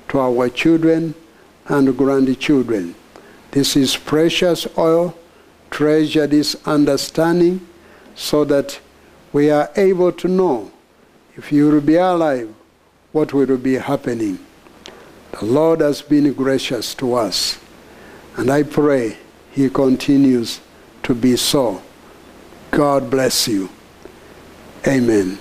to 0.08 0.20
our 0.20 0.48
children 0.48 1.14
and 1.68 1.96
grandchildren. 1.96 2.94
This 3.50 3.76
is 3.76 3.96
precious 3.96 4.66
oil. 4.76 5.16
Treasure 5.70 6.26
this 6.26 6.54
understanding 6.66 7.66
so 8.14 8.44
that 8.44 8.78
we 9.32 9.50
are 9.50 9.70
able 9.76 10.12
to 10.12 10.28
know 10.28 10.70
if 11.36 11.50
you 11.50 11.68
will 11.70 11.80
be 11.80 11.96
alive, 11.96 12.54
what 13.12 13.32
will 13.32 13.56
be 13.56 13.74
happening? 13.74 14.38
The 15.38 15.46
Lord 15.46 15.80
has 15.80 16.02
been 16.02 16.32
gracious 16.34 16.94
to 16.96 17.14
us, 17.14 17.58
and 18.36 18.50
I 18.50 18.64
pray 18.64 19.16
He 19.50 19.70
continues 19.70 20.60
to 21.04 21.14
be 21.14 21.36
so. 21.36 21.82
God 22.70 23.10
bless 23.10 23.48
you. 23.48 23.70
Amen. 24.86 25.38